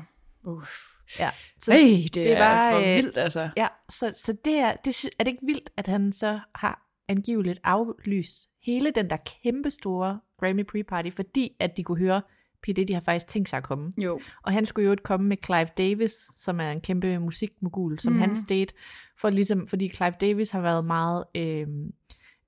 Uff. 0.45 0.71
Ja. 1.19 1.31
Så, 1.59 1.73
Hey, 1.73 2.03
det, 2.03 2.15
det 2.15 2.33
er 2.33 2.39
var, 2.39 2.73
for 2.73 2.79
øh, 2.79 2.85
vildt, 2.97 3.19
altså. 3.19 3.49
ja, 3.57 3.69
så, 3.91 4.15
så 4.25 4.35
det 4.45 4.55
er, 4.55 4.73
det, 4.85 5.05
er 5.19 5.25
det 5.25 5.31
ikke 5.31 5.47
vildt, 5.47 5.71
at 5.77 5.87
han 5.89 6.13
så 6.13 6.41
har 6.55 6.87
angiveligt 7.09 7.59
aflyst 7.65 8.49
hele 8.67 8.91
den 8.91 9.11
der 9.11 9.17
kæmpe 9.43 9.71
store 9.71 10.21
Grammy 10.41 10.65
pre-party, 10.71 11.11
fordi 11.17 11.57
at 11.61 11.77
de 11.77 11.85
kunne 11.85 11.99
høre, 11.99 12.23
P. 12.63 12.67
Diddy 12.67 12.91
har 12.95 13.01
faktisk 13.01 13.27
tænkt 13.29 13.49
sig 13.49 13.57
at 13.57 13.63
komme. 13.63 13.93
Jo. 13.99 14.21
Og 14.43 14.53
han 14.53 14.67
skulle 14.67 14.89
jo 14.89 14.97
komme 15.05 15.29
med 15.29 15.37
Clive 15.45 15.69
Davis, 15.79 16.13
som 16.39 16.61
er 16.61 16.71
en 16.71 16.81
kæmpe 16.81 17.19
musikmogul, 17.19 17.99
som 17.99 18.13
Mhm. 18.13 18.17
mm. 18.23 18.29
han 18.29 18.37
state, 18.37 18.75
for 19.19 19.31
ligesom, 19.31 19.67
fordi 19.67 19.89
Clive 19.89 20.15
Davis 20.21 20.51
har 20.51 20.61
været 20.61 20.85
meget 20.85 21.25
øh, 21.35 21.67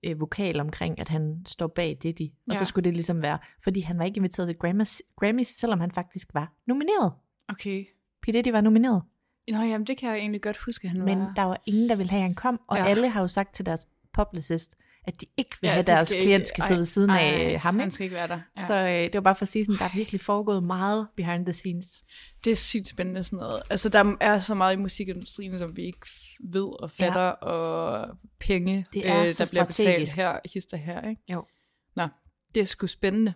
øh, 0.04 0.20
vokal 0.20 0.60
omkring, 0.60 0.98
at 0.98 1.08
han 1.08 1.42
står 1.46 1.66
bag 1.66 1.98
Diddy. 2.02 2.30
Og 2.48 2.52
Ja. 2.54 2.58
så 2.58 2.64
skulle 2.64 2.84
det 2.84 2.92
ligesom 2.94 3.22
være, 3.22 3.38
fordi 3.62 3.80
han 3.80 3.98
var 3.98 4.04
ikke 4.04 4.16
inviteret 4.18 4.48
til 4.48 4.56
Grammys, 4.58 5.02
Grammys 5.16 5.48
selvom 5.48 5.80
han 5.80 5.90
faktisk 5.90 6.28
var 6.34 6.52
nomineret. 6.66 7.12
Okay. 7.48 7.84
P. 8.22 8.26
Diddy 8.26 8.48
var 8.48 8.60
nomineret, 8.60 9.02
Nå, 9.48 9.58
jamen, 9.58 9.86
det 9.86 9.96
kan 9.96 10.08
jeg 10.10 10.18
egentlig 10.18 10.42
godt 10.42 10.56
huske, 10.66 10.88
han 10.88 11.00
men 11.04 11.18
var. 11.20 11.32
der 11.36 11.42
var 11.42 11.62
ingen, 11.66 11.88
der 11.88 11.96
ville 11.96 12.10
have, 12.10 12.18
at 12.18 12.22
han 12.22 12.34
kom, 12.34 12.60
og 12.68 12.76
ja. 12.76 12.86
alle 12.86 13.08
har 13.08 13.20
jo 13.20 13.28
sagt 13.28 13.54
til 13.54 13.66
deres 13.66 13.86
publicist, 14.12 14.74
at 15.06 15.20
de 15.20 15.26
ikke 15.36 15.56
vil 15.60 15.68
Ja, 15.68 15.72
have, 15.72 15.82
de 15.82 15.86
deres 15.86 16.08
skal 16.08 16.22
klient 16.22 16.40
ikke- 16.40 16.48
skal 16.48 16.64
sidde 16.64 16.78
ved 16.78 16.86
siden 16.86 17.10
ej, 17.10 17.18
af 17.18 17.60
ham. 17.60 17.74
Han 17.78 17.84
Ikke? 17.88 17.94
skal 17.94 18.04
ikke 18.04 18.16
være 18.16 18.28
der. 18.28 18.40
Ja. 18.58 18.66
Så 18.66 18.74
øh, 18.74 18.88
det 19.04 19.14
var 19.14 19.20
bare 19.20 19.34
for 19.34 19.42
at 19.42 19.48
sige, 19.48 19.64
sådan, 19.64 19.78
der 19.78 19.84
er 19.84 19.90
virkelig 19.94 20.20
foregået 20.20 20.62
meget 20.62 21.08
behind 21.16 21.46
the 21.46 21.52
scenes. 21.52 22.02
Det 22.44 22.50
er 22.50 22.56
sygt 22.56 22.88
spændende 22.88 23.24
sådan 23.24 23.36
noget. 23.36 23.62
Altså, 23.70 23.88
der 23.88 24.16
er 24.20 24.38
så 24.38 24.54
meget 24.54 24.72
i 24.72 24.76
musikindustrien, 24.78 25.58
som 25.58 25.76
vi 25.76 25.82
ikke 25.82 26.06
ved 26.52 26.82
og 26.82 26.90
fatter, 26.90 27.20
ja. 27.22 27.30
og 27.30 28.16
penge, 28.40 28.86
Det 28.92 29.08
er 29.08 29.22
øh, 29.22 29.28
der 29.38 29.46
bliver 29.50 29.64
betalt 29.64 30.12
her, 30.12 30.38
hister 30.54 30.76
her, 30.76 31.08
ikke? 31.08 31.22
Jo. 31.32 31.44
Nå, 31.96 32.08
det 32.54 32.60
er 32.60 32.64
sgu 32.66 32.86
spændende. 32.86 33.34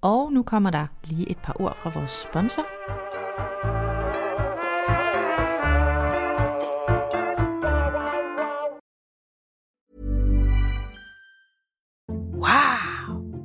Og 0.00 0.32
nu 0.32 0.42
kommer 0.42 0.70
der 0.70 0.86
lige 1.04 1.30
et 1.30 1.38
par 1.38 1.56
ord 1.60 1.78
fra 1.82 1.90
vores 1.94 2.10
sponsor. 2.30 2.66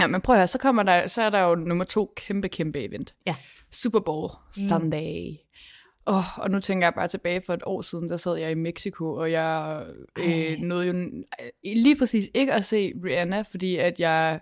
Ja, 0.00 0.06
men 0.06 0.20
prøv 0.20 0.34
at 0.34 0.38
høre, 0.38 0.46
så, 0.46 0.58
kommer 0.58 0.82
der, 0.82 1.06
så 1.06 1.22
er 1.22 1.30
der 1.30 1.40
jo 1.40 1.54
nummer 1.54 1.84
to 1.84 2.12
kæmpe, 2.16 2.48
kæmpe 2.48 2.84
event. 2.84 3.14
Ja. 3.26 3.36
Super 3.70 4.00
Bowl 4.00 4.30
Sunday. 4.68 5.36
Oh, 6.06 6.38
og 6.38 6.50
nu 6.50 6.60
tænker 6.60 6.86
jeg 6.86 6.94
bare 6.94 7.08
tilbage 7.08 7.40
for 7.46 7.54
et 7.54 7.62
år 7.66 7.82
siden, 7.82 8.08
der 8.08 8.16
sad 8.16 8.36
jeg 8.36 8.50
i 8.50 8.54
Mexico, 8.54 9.14
og 9.14 9.32
jeg 9.32 9.84
øh, 10.18 10.58
nåede 10.58 10.86
jo 10.86 11.24
lige 11.64 11.98
præcis 11.98 12.28
ikke 12.34 12.52
at 12.52 12.64
se 12.64 12.92
Rihanna, 13.04 13.42
fordi 13.42 13.76
at 13.76 14.00
jeg, 14.00 14.40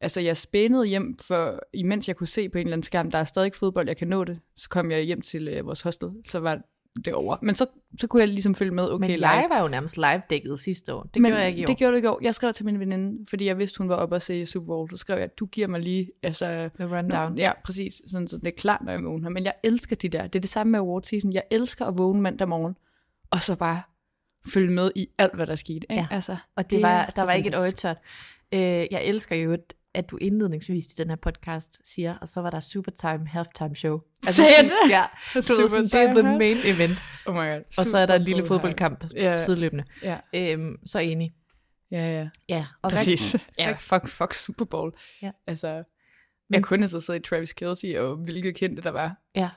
altså 0.00 0.20
jeg 0.20 0.36
spændede 0.36 0.86
hjem, 0.86 1.18
for 1.18 1.60
imens 1.72 2.08
jeg 2.08 2.16
kunne 2.16 2.26
se 2.26 2.48
på 2.48 2.58
en 2.58 2.66
eller 2.66 2.72
anden 2.72 2.82
skærm, 2.82 3.10
der 3.10 3.18
er 3.18 3.24
stadig 3.24 3.54
fodbold, 3.54 3.88
jeg 3.88 3.96
kan 3.96 4.08
nå 4.08 4.24
det, 4.24 4.40
så 4.56 4.68
kom 4.68 4.90
jeg 4.90 5.00
hjem 5.02 5.20
til 5.20 5.48
øh, 5.48 5.66
vores 5.66 5.80
hostel, 5.80 6.10
så 6.24 6.40
var 6.40 6.60
det 7.04 7.14
over. 7.14 7.36
Men 7.42 7.54
så, 7.54 7.66
så 8.00 8.06
kunne 8.06 8.20
jeg 8.20 8.28
ligesom 8.28 8.54
følge 8.54 8.70
med, 8.70 8.90
okay, 8.90 9.08
Men 9.08 9.10
live. 9.10 9.28
jeg 9.28 9.46
var 9.50 9.62
jo 9.62 9.68
nærmest 9.68 9.96
live-dækket 9.96 10.60
sidste 10.60 10.94
år. 10.94 11.02
Det 11.02 11.22
Men 11.22 11.28
gjorde 11.30 11.40
jeg 11.40 11.48
ikke 11.48 11.60
i 11.60 11.64
år. 11.64 11.66
Det 11.66 11.76
gjorde 11.76 11.92
du 12.00 12.02
i 12.02 12.06
år. 12.06 12.18
Jeg 12.22 12.34
skrev 12.34 12.52
til 12.52 12.64
min 12.64 12.80
veninde, 12.80 13.26
fordi 13.28 13.44
jeg 13.44 13.58
vidste, 13.58 13.78
hun 13.78 13.88
var 13.88 13.94
oppe 13.96 14.14
og 14.16 14.22
se 14.22 14.46
Super 14.46 14.66
Bowl. 14.66 14.90
Så 14.90 14.96
skrev 14.96 15.18
jeg, 15.18 15.38
du 15.38 15.46
giver 15.46 15.66
mig 15.66 15.80
lige... 15.80 16.10
Altså, 16.22 16.70
The 16.80 16.96
rundown. 16.98 17.30
Nå, 17.32 17.36
ja, 17.38 17.52
præcis. 17.64 18.02
Sådan, 18.06 18.28
så 18.28 18.38
det 18.38 18.46
er 18.46 18.52
klart, 18.56 18.80
når 18.84 18.92
jeg 18.92 19.04
vågner. 19.04 19.28
Men 19.30 19.44
jeg 19.44 19.54
elsker 19.62 19.96
de 19.96 20.08
der. 20.08 20.22
Det 20.22 20.34
er 20.38 20.40
det 20.40 20.50
samme 20.50 20.70
med 20.70 20.78
award 20.78 21.02
season. 21.02 21.32
Jeg 21.32 21.42
elsker 21.50 21.86
at 21.86 21.98
vågne 21.98 22.20
mandag 22.20 22.48
morgen, 22.48 22.76
og 23.30 23.42
så 23.42 23.56
bare 23.56 23.82
følge 24.52 24.70
med 24.74 24.90
i 24.96 25.08
alt, 25.18 25.34
hvad 25.34 25.46
der 25.46 25.54
skete. 25.56 25.74
Ikke? 25.74 25.94
Ja. 25.94 26.06
Altså, 26.10 26.36
Og 26.56 26.70
det, 26.70 26.76
er 26.76 26.82
var, 26.82 27.12
der 27.16 27.22
var 27.24 27.32
ikke 27.32 27.48
et 27.48 27.54
øje 27.54 27.64
fantastisk. 27.70 27.82
tørt. 27.82 27.98
Øh, 28.54 28.86
jeg 28.90 29.04
elsker 29.04 29.36
jo, 29.36 29.56
at- 29.98 30.10
du 30.10 30.16
indledningsvis 30.16 30.86
i 30.86 30.94
den 30.98 31.08
her 31.08 31.16
podcast 31.16 31.80
siger, 31.94 32.14
og 32.20 32.28
så 32.28 32.40
var 32.40 32.50
der 32.50 32.60
Supertime 32.60 33.26
Halftime 33.28 33.76
Show. 33.76 34.00
Jeg 34.26 34.34
det? 34.62 34.90
Ja, 34.90 35.04
du 35.34 35.38
ved, 35.38 35.68
sådan, 35.68 35.84
det 35.84 35.94
er 36.18 36.22
the 36.22 36.38
main 36.38 36.56
event. 36.64 37.04
Oh 37.26 37.34
my 37.34 37.38
god. 37.38 37.62
Og 37.78 37.84
så 37.86 37.98
er 37.98 38.06
der 38.06 38.14
en 38.14 38.20
Super 38.20 38.26
lille 38.28 38.46
fodboldkamp 38.46 39.04
Ja. 39.14 39.44
sideløbende. 39.44 39.84
Ja, 40.02 40.16
Øhm, 40.34 40.76
så 40.86 40.98
enig. 40.98 41.32
ja, 41.90 41.98
ja. 42.18 42.28
Ja, 42.48 42.66
og 42.82 42.90
Præcis. 42.90 43.34
rigtig- 43.34 43.48
Ja, 43.58 43.72
fuck, 43.80 44.08
fuck 44.08 44.34
Super 44.34 44.64
Bowl. 44.64 44.92
Ja. 45.22 45.30
Altså, 45.46 45.82
jeg 46.50 46.62
kunne 46.62 46.76
interesseret 46.76 47.16
i 47.16 47.22
Travis 47.28 47.52
Kelce, 47.52 48.00
og 48.00 48.16
hvilket 48.16 48.54
kendte 48.56 48.82
der 48.82 48.90
var. 48.90 49.16
Ja. 49.34 49.48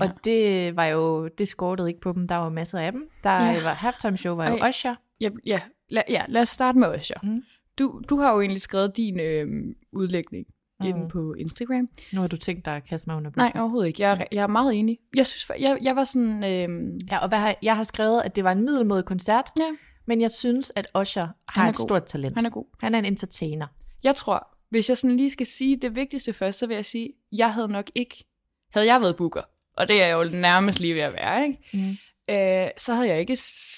Og 0.00 0.10
det 0.24 0.76
var 0.76 0.84
jo, 0.84 1.28
det 1.28 1.48
skortede 1.48 1.88
ikke 1.88 2.00
på 2.00 2.12
dem. 2.12 2.28
Der 2.28 2.36
var 2.36 2.48
masser 2.48 2.78
af 2.78 2.92
dem. 2.92 3.08
Der 3.24 3.30
Ja. 3.30 3.44
ja. 3.52 3.62
var 3.62 3.72
halftime 3.74 4.16
show, 4.16 4.36
var 4.36 4.50
jo 4.50 4.56
Ej. 4.56 4.68
Usher. 4.68 4.94
Ja, 5.20 5.30
ja, 5.46 5.60
la, 5.88 6.02
ja, 6.08 6.22
lad 6.28 6.42
os 6.42 6.48
starte 6.48 6.78
med 6.78 6.96
Usher. 6.98 7.16
Mm. 7.22 7.42
Du, 7.78 8.02
du 8.08 8.16
har 8.16 8.32
jo 8.34 8.40
egentlig 8.40 8.60
skrevet 8.62 8.96
din 8.96 9.20
øh, 9.20 9.46
udlægning 9.92 10.46
mm. 10.80 10.86
Inde 10.86 11.08
på 11.08 11.34
Instagram. 11.38 11.88
Nu 12.12 12.20
har 12.20 12.28
du 12.28 12.36
tænkt 12.36 12.64
dig 12.64 12.76
at 12.76 12.84
kaste 12.84 13.08
mig 13.10 13.16
under 13.16 13.30
Nej, 13.36 13.46
bussen. 13.48 13.60
overhovedet 13.60 13.88
ikke. 13.88 14.02
Jeg 14.02 14.26
jeg 14.32 14.42
er 14.42 14.46
meget 14.46 14.74
enig. 14.74 14.98
Jeg 15.16 15.26
synes, 15.26 15.60
jeg, 15.62 15.78
jeg 15.82 15.96
var 15.96 16.04
sådan... 16.04 16.44
Øh, 16.44 16.92
Ja, 17.10 17.18
og 17.18 17.28
hvad 17.28 17.38
har, 17.38 17.54
jeg 17.62 17.76
har 17.76 17.84
skrevet, 17.84 18.22
at 18.24 18.36
det 18.36 18.44
var 18.44 18.52
en 18.52 18.64
middelmådig 18.64 19.04
koncert, 19.04 19.50
ja, 19.58 19.68
men 20.06 20.20
jeg 20.20 20.30
synes, 20.30 20.72
at 20.76 20.86
Usher 21.00 21.22
Han 21.22 21.62
har 21.62 21.68
et 21.68 21.76
god. 21.76 21.86
stort 21.88 22.04
talent. 22.04 22.34
han 22.36 22.46
er 22.46 22.50
god. 22.50 22.64
Han 22.80 22.94
er 22.94 22.98
en 22.98 23.04
entertainer. 23.04 23.66
Jeg 24.04 24.14
tror, 24.16 24.56
hvis 24.70 24.88
jeg 24.88 24.98
sådan 24.98 25.16
lige 25.16 25.30
skal 25.30 25.46
sige 25.46 25.76
det 25.76 25.96
vigtigste 25.96 26.32
først, 26.32 26.58
så 26.58 26.66
vil 26.66 26.74
jeg 26.74 26.84
sige, 26.84 27.10
jeg 27.32 27.52
havde 27.54 27.68
nok 27.68 27.90
ikke... 27.94 28.24
Havde 28.72 28.86
jeg 28.86 29.00
været 29.00 29.16
booker, 29.16 29.42
og 29.76 29.88
det 29.88 30.02
er 30.02 30.06
jeg 30.06 30.14
jo 30.32 30.38
nærmest 30.40 30.80
lige 30.80 30.94
ved 30.94 31.02
at 31.02 31.12
være, 31.14 31.46
ikke? 31.46 31.58
Mm. 31.72 31.96
Øh, 32.30 32.68
så 32.76 32.94
havde 32.94 33.08
jeg 33.08 33.20
ikke 33.20 33.36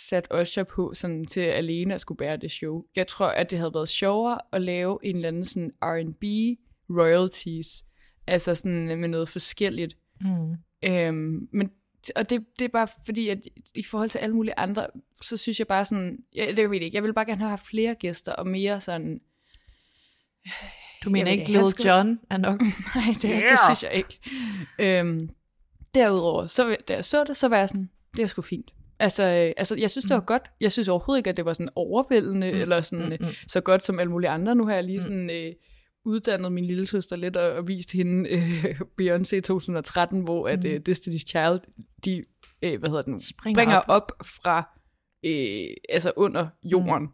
sat 0.09 0.29
Usher 0.41 0.65
på 0.65 0.95
sådan 0.95 1.25
til 1.27 1.41
alene 1.41 1.95
at 1.95 2.01
skulle 2.01 2.19
bære 2.19 2.37
det 2.37 2.51
show. 2.51 2.85
Jeg 2.97 3.07
tror, 3.07 3.27
at 3.27 3.51
det 3.51 3.59
havde 3.59 3.75
været 3.75 3.89
sjovere 3.89 4.39
at 4.53 4.63
lave 4.63 4.99
en 5.03 5.17
eller 5.17 5.29
anden 5.29 5.45
sådan 5.45 5.71
R&B 5.83 6.25
royalties. 6.91 7.85
Altså 8.27 8.55
sådan 8.55 8.99
med 9.01 9.09
noget 9.09 9.29
forskelligt. 9.29 9.97
Mm. 10.21 10.55
Øhm, 10.85 11.49
men, 11.53 11.71
og 12.17 12.31
det, 12.31 12.45
det 12.59 12.65
er 12.65 12.69
bare 12.69 12.89
fordi, 13.05 13.29
at 13.29 13.39
i 13.75 13.83
forhold 13.83 14.11
til 14.11 14.19
alle 14.19 14.35
mulige 14.37 14.59
andre, 14.59 14.87
så 15.23 15.37
synes 15.37 15.59
jeg 15.59 15.67
bare 15.67 15.85
sådan, 15.85 16.19
jeg, 16.35 16.47
det 16.49 16.57
ved 16.57 16.77
jeg 16.77 16.83
ikke, 16.83 16.95
jeg 16.97 17.03
vil 17.03 17.15
bare 17.15 17.25
gerne 17.27 17.45
have 17.47 17.59
flere 17.59 17.95
gæster, 17.95 18.33
og 18.33 18.47
mere 18.47 18.81
sådan, 18.81 19.21
Du 21.05 21.11
mener 21.11 21.31
ikke 21.31 21.49
Lil 21.53 21.71
skulle- 21.71 21.95
Jon 21.97 22.19
er 22.31 22.37
nok? 22.37 22.61
nej, 22.95 23.05
det, 23.23 23.23
yeah. 23.31 23.43
det 23.43 23.59
synes 23.69 23.83
jeg 23.83 23.93
ikke. 23.95 24.19
Øhm, 24.79 25.31
derudover, 25.95 26.47
så, 26.47 26.77
da 26.89 26.95
jeg 26.95 27.05
så 27.05 27.25
det, 27.25 27.37
så 27.37 27.49
var 27.49 27.57
jeg 27.57 27.69
sådan, 27.69 27.91
det 28.17 28.23
er 28.23 28.27
sgu 28.27 28.43
fint. 28.43 28.73
Altså, 28.99 29.23
øh, 29.23 29.53
altså, 29.57 29.77
jeg 29.77 29.91
synes, 29.91 30.05
det 30.05 30.15
var 30.15 30.21
godt. 30.21 30.43
Jeg 30.61 30.73
synes 30.73 30.89
overhovedet 30.89 31.21
ikke, 31.21 31.31
at 31.31 31.37
det 31.37 31.45
var 31.45 31.53
sådan 31.53 31.69
overvældende, 31.75 32.53
mm. 32.53 32.59
eller 32.59 32.81
sådan 32.81 33.07
mm, 33.07 33.27
mm. 33.27 33.35
så 33.49 33.61
godt 33.61 33.85
som 33.85 33.99
alle 33.99 34.13
mulige 34.13 34.31
andre. 34.31 34.55
Nu 34.55 34.67
har 34.67 34.75
jeg 34.75 34.85
lige 34.85 35.03
sådan 35.03 35.31
øh, 35.31 35.53
uddannet 36.05 36.53
min 36.53 36.65
lille 36.65 36.87
søster 36.87 37.17
lidt, 37.17 37.37
og, 37.37 37.53
og 37.53 37.69
vist 37.69 37.93
hende 37.93 38.31
øh, 38.31 38.65
Beyoncé 39.01 39.41
2013, 39.41 40.21
hvor 40.21 40.49
at, 40.49 40.65
øh, 40.65 40.81
Destiny's 40.89 41.25
Child, 41.27 41.61
de, 42.05 42.23
øh, 42.63 42.79
hvad 42.79 42.89
hedder 42.89 43.03
den, 43.03 43.21
Springer 43.21 43.57
springer 43.59 43.77
op. 43.77 43.85
op, 43.89 44.13
fra, 44.25 44.69
øh, 45.27 45.77
altså 45.89 46.13
under 46.17 46.47
jorden. 46.65 47.03
Mm. 47.03 47.09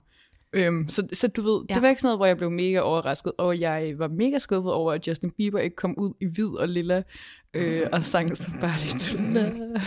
Øhm, 0.55 0.89
så, 0.89 1.09
så 1.13 1.29
du 1.29 1.43
ved, 1.43 1.65
ja. 1.69 1.75
Det 1.75 1.83
var 1.83 1.89
ikke 1.89 2.03
sådan 2.03 2.09
noget, 2.09 2.19
hvor 2.19 2.27
jeg 2.27 2.37
blev 2.37 2.51
mega 2.51 2.81
overrasket, 2.81 3.33
og 3.39 3.61
jeg 3.61 3.95
var 3.99 4.09
mega 4.09 4.39
skuffet 4.39 4.73
over, 4.73 4.93
at 4.93 5.09
Justin 5.09 5.31
Bieber 5.31 5.59
ikke 5.59 5.77
kom 5.77 5.99
ud 5.99 6.15
i 6.21 6.27
hvid 6.27 6.59
og 6.59 6.69
lilla, 6.69 7.03
øh, 7.55 7.83
og 7.93 8.05
sang 8.05 8.37
Somebody 8.37 8.99
to 9.01 9.19
Love. 9.35 9.81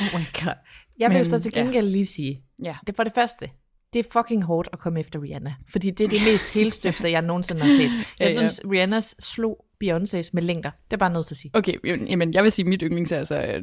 Oh 0.00 0.20
my 0.20 0.24
god. 0.44 0.52
Jeg 0.98 1.10
vil 1.10 1.16
Men, 1.16 1.24
så 1.26 1.40
til 1.40 1.52
gengæld 1.52 1.86
lige 1.88 2.06
sige, 2.06 2.42
Ja. 2.62 2.76
det 2.86 2.96
for 2.96 3.02
det 3.04 3.12
første, 3.14 3.50
det 3.92 3.98
er 3.98 4.04
fucking 4.12 4.44
hårdt 4.44 4.68
at 4.72 4.78
komme 4.78 5.00
efter 5.00 5.22
Rihanna. 5.22 5.54
Fordi 5.70 5.90
det 5.90 6.04
er 6.04 6.08
det 6.08 6.20
mest 6.32 6.54
helstøbte, 6.54 7.10
jeg 7.10 7.22
nogensinde 7.22 7.60
har 7.60 7.68
set. 7.76 7.80
Jeg 7.90 8.04
Ja, 8.20 8.26
ja. 8.26 8.32
synes, 8.32 8.60
Rihannas 8.72 9.14
slog 9.20 9.64
Beyoncé's 9.84 10.30
med 10.32 10.42
længder. 10.42 10.70
Det 10.84 10.92
er 10.92 10.96
bare 10.96 11.12
nødt 11.12 11.26
til 11.26 11.34
at 11.34 11.38
sige. 11.38 11.50
Okay, 11.54 11.74
jamen, 12.10 12.34
jeg 12.34 12.42
vil 12.44 12.52
sige, 12.52 12.64
at 12.64 12.68
mit 12.68 12.82
yndlings 12.86 13.12
er 13.12 13.18
altså, 13.18 13.42
øh, 13.42 13.62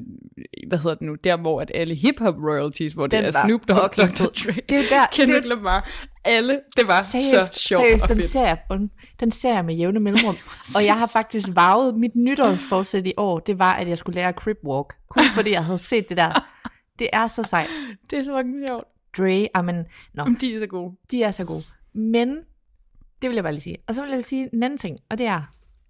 hvad 0.68 0.78
hedder 0.78 0.94
det 0.96 1.02
nu, 1.08 1.16
der 1.24 1.38
hvor 1.38 1.62
at 1.62 1.72
alle 1.76 1.96
hip-hop 1.96 2.36
royalties, 2.38 2.94
hvor 2.94 3.04
det 3.08 3.12
Den 3.12 3.26
er 3.26 3.32
var 3.32 3.46
Snoop 3.48 3.62
Dogg, 3.68 3.92
Dr. 3.98 4.02
Dre, 4.06 4.08
Det 4.08 4.52
er 4.52 4.54
der- 4.70 4.82
det 4.90 4.92
er 4.92 5.08
Kendrick 5.12 5.46
jo- 5.46 5.50
Lamar, 5.50 5.90
alle, 6.30 6.60
det 6.78 6.88
var 6.88 7.02
Seriøst, 7.02 7.54
så 7.56 7.60
sjovt 7.60 7.84
seriøst 7.84 8.04
og 8.04 8.10
den, 8.10 8.18
fedt. 8.18 8.30
ser 8.30 8.42
jeg, 8.42 8.58
den, 8.72 8.92
den 9.20 9.32
ser 9.32 9.54
jeg 9.54 9.66
med 9.66 9.76
jævne 9.76 10.00
mellemrum. 10.00 10.38
og 10.76 10.86
jeg 10.86 11.00
har 11.00 11.08
faktisk 11.08 11.48
varet 11.54 11.96
mit 11.96 12.16
nytårsforsæt 12.16 13.08
i 13.08 13.14
år, 13.18 13.40
det 13.40 13.60
var, 13.60 13.74
at 13.74 13.88
jeg 13.88 13.98
skulle 13.98 14.16
lære 14.16 14.32
crip 14.32 14.58
walk. 14.64 14.94
Kun 15.10 15.24
fordi 15.36 15.52
jeg 15.52 15.66
havde 15.66 15.80
set 15.80 16.10
det 16.10 16.18
der. 16.18 16.46
Det 17.00 17.08
er 17.14 17.28
så 17.28 17.44
sejt. 17.44 17.70
Det 18.10 18.20
er 18.20 18.24
så 18.24 18.38
fucking 18.38 18.64
sjovt. 18.68 18.84
Dre, 19.18 19.48
amen, 19.54 19.86
nå, 20.14 20.24
Om 20.24 20.36
de 20.36 20.56
er 20.56 20.60
så 20.60 20.68
gode. 20.68 20.96
de 21.12 21.24
er 21.24 21.32
så 21.32 21.46
gode. 21.46 21.64
Men, 21.94 22.36
det 23.22 23.30
vil 23.30 23.36
jeg 23.36 23.44
bare 23.44 23.54
lige 23.54 23.64
sige. 23.64 23.78
Og 23.88 23.96
så 23.96 24.02
vil 24.02 24.12
jeg 24.12 24.24
sige 24.24 24.50
en 24.54 24.64
anden 24.64 24.78
ting, 24.78 24.98
og 25.10 25.18
det 25.18 25.26
er, 25.26 25.42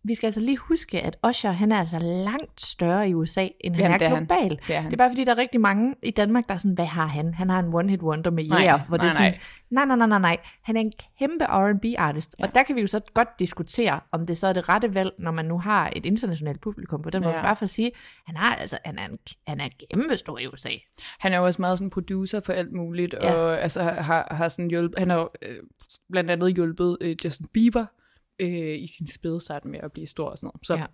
vi 0.03 0.15
skal 0.15 0.27
altså 0.27 0.39
lige 0.39 0.57
huske, 0.57 1.01
at 1.01 1.17
Usher, 1.29 1.51
han 1.51 1.71
er 1.71 1.79
altså 1.79 1.99
langt 1.99 2.61
større 2.61 3.09
i 3.09 3.13
USA, 3.13 3.47
end 3.61 3.75
han 3.75 3.83
Jamen, 3.85 4.01
er 4.01 4.05
er 4.05 4.09
han. 4.15 4.25
global. 4.25 4.49
Det 4.67 4.75
er 4.75 4.79
han. 4.79 4.85
det 4.85 4.93
er 4.93 4.97
bare 4.97 5.09
fordi, 5.11 5.23
der 5.23 5.31
er 5.31 5.37
rigtig 5.37 5.61
mange 5.61 5.95
i 6.03 6.11
Danmark, 6.11 6.47
der 6.47 6.53
er 6.53 6.57
sådan, 6.57 6.73
hvad 6.73 6.85
har 6.85 7.05
han? 7.05 7.33
Han 7.33 7.49
har 7.49 7.59
en 7.59 7.73
one-hit 7.73 8.01
wonder 8.03 8.31
med 8.31 8.43
Nej, 8.49 8.61
Yeah, 8.63 8.79
hvor 8.87 8.97
det 8.97 9.03
er 9.09 9.13
nej, 9.13 9.23
sådan, 9.23 9.39
nej, 9.71 9.85
nej, 9.85 9.95
nej, 9.95 10.07
nej, 10.07 10.19
nej. 10.19 10.37
Han 10.63 10.77
er 10.77 10.81
en 10.81 10.91
kæmpe 11.19 11.45
R&B-artist, 11.45 12.35
ja. 12.39 12.45
og 12.45 12.55
der 12.55 12.63
kan 12.63 12.75
vi 12.75 12.81
jo 12.81 12.87
så 12.87 13.01
godt 13.13 13.27
diskutere, 13.39 13.99
om 14.11 14.25
det 14.25 14.37
så 14.37 14.47
er 14.47 14.53
det 14.53 14.69
rette 14.69 14.93
valg, 14.93 15.11
når 15.19 15.31
man 15.31 15.45
nu 15.45 15.59
har 15.59 15.91
et 15.95 16.05
internationalt 16.05 16.61
publikum 16.61 17.01
på 17.01 17.09
den 17.09 17.23
måde. 17.23 17.35
Ja. 17.35 17.41
Bare 17.41 17.55
for 17.55 17.63
at 17.65 17.69
sige, 17.69 17.91
han, 18.27 18.35
har, 18.37 18.55
altså, 18.55 18.77
han, 18.85 18.97
er 18.99 19.05
en, 19.05 19.17
han 19.47 19.59
er 19.59 19.67
kæmpe 19.91 20.17
stor 20.17 20.37
i 20.37 20.47
USA. 20.47 20.69
Han 21.19 21.33
er 21.33 21.37
jo 21.37 21.45
også 21.45 21.61
meget 21.61 21.77
sådan 21.77 21.89
producer 21.89 22.39
på 22.39 22.51
alt 22.51 22.73
muligt, 22.73 23.13
Ja. 23.21 23.33
og 23.33 23.61
altså, 23.61 23.81
har, 23.83 24.27
har 24.31 24.49
sådan 24.49 24.69
hjulpet, 24.69 24.99
han 24.99 25.09
har 25.09 25.29
øh, 25.41 25.57
blandt 26.11 26.31
andet 26.31 26.55
hjulpet 26.55 26.97
øh, 27.01 27.15
Justin 27.25 27.45
Bieber 27.53 27.85
øh, 28.39 28.79
i 28.79 28.87
sin 28.97 29.07
spædestart 29.07 29.65
med 29.65 29.79
at 29.83 29.91
blive 29.91 30.07
stor 30.07 30.29
og 30.29 30.37
sådan 30.37 30.47
noget. 30.47 30.67
Så 30.67 30.75
Ja. 30.75 30.85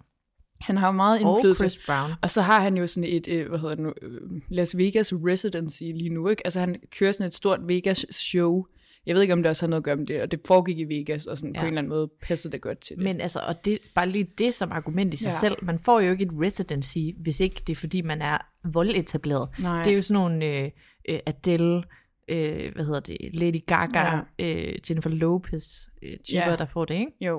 han 0.61 0.77
har 0.77 0.87
jo 0.87 0.91
meget 0.91 1.23
Og 1.25 1.35
indflydelse. 1.35 1.59
Chris 1.69 1.85
Brown. 1.85 2.11
Og 2.21 2.29
så 2.29 2.41
har 2.41 2.59
han 2.61 2.77
jo 2.77 2.87
sådan 2.87 3.09
et, 3.09 3.27
øh, 3.27 3.49
hvad 3.49 3.59
hedder 3.59 3.75
det 3.75 3.83
nu, 3.83 3.93
øh, 4.01 4.21
Las 4.49 4.77
Vegas 4.77 5.13
residency 5.13 5.83
lige 5.83 6.09
nu, 6.09 6.27
ikke? 6.29 6.47
Altså 6.47 6.59
han 6.59 6.75
kører 6.99 7.11
sådan 7.11 7.27
et 7.27 7.33
stort 7.33 7.59
Vegas 7.63 8.05
show. 8.11 8.65
Jeg 9.05 9.15
ved 9.15 9.21
ikke, 9.21 9.33
om 9.33 9.43
det 9.43 9.49
også 9.49 9.65
har 9.65 9.69
noget 9.69 9.79
at 9.79 9.83
gøre 9.83 9.95
med 9.95 10.05
det, 10.05 10.21
og 10.21 10.31
det 10.31 10.39
foregik 10.47 10.79
i 10.79 10.83
Vegas, 10.83 11.25
og 11.25 11.37
sådan 11.37 11.55
ja. 11.55 11.59
På 11.61 11.65
en 11.65 11.67
eller 11.73 11.79
anden 11.81 11.89
måde 11.89 12.09
passede 12.21 12.51
det 12.51 12.61
godt 12.61 12.79
til 12.79 12.95
det. 12.95 13.03
Men 13.03 13.21
altså, 13.21 13.39
og 13.47 13.65
det, 13.65 13.79
bare 13.95 14.09
lige 14.09 14.27
det 14.37 14.53
som 14.53 14.71
argument 14.71 15.13
i 15.13 15.17
sig 15.17 15.25
Ja. 15.25 15.31
ja. 15.33 15.39
selv, 15.39 15.55
man 15.61 15.79
får 15.79 15.99
jo 15.99 16.11
ikke 16.11 16.23
et 16.25 16.31
residency, 16.41 16.97
hvis 17.21 17.39
ikke 17.39 17.61
det 17.67 17.71
er 17.73 17.75
fordi, 17.75 18.01
man 18.01 18.21
er 18.21 18.37
voldetableret. 18.73 19.49
Nej. 19.59 19.83
Det 19.83 19.91
er 19.91 19.95
jo 19.95 20.01
sådan 20.01 20.21
nogle 20.21 20.45
øh, 20.45 20.71
øh, 21.09 21.19
Adele, 21.25 21.83
øh, 22.27 22.73
hvad 22.75 22.85
hedder 22.85 22.99
det, 22.99 23.17
Lady 23.39 23.65
Gaga, 23.67 23.99
ja. 23.99 24.19
øh, 24.39 24.75
Jennifer 24.89 25.09
Lopez 25.09 25.87
øh, 26.01 26.11
typer, 26.23 26.39
Ja. 26.49 26.55
der 26.55 26.65
får 26.65 26.85
det, 26.85 26.95
ikke? 26.95 27.11
Jo. 27.21 27.37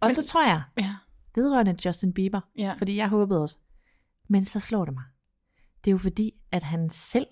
Og 0.00 0.06
Men- 0.08 0.14
så 0.14 0.26
tror 0.26 0.46
jeg, 0.46 0.62
Ja. 0.78 0.94
vedrørende 1.34 1.76
Justin 1.86 2.12
Bieber, 2.12 2.40
Ja. 2.58 2.74
fordi 2.78 2.96
jeg 2.96 3.08
håbede 3.08 3.42
også, 3.42 3.56
men 4.28 4.44
så 4.44 4.60
slår 4.60 4.84
det 4.84 4.94
mig. 4.94 5.04
Det 5.84 5.90
er 5.90 5.92
jo 5.92 5.98
fordi, 5.98 6.32
at 6.52 6.62
han 6.62 6.90
selv 6.90 7.26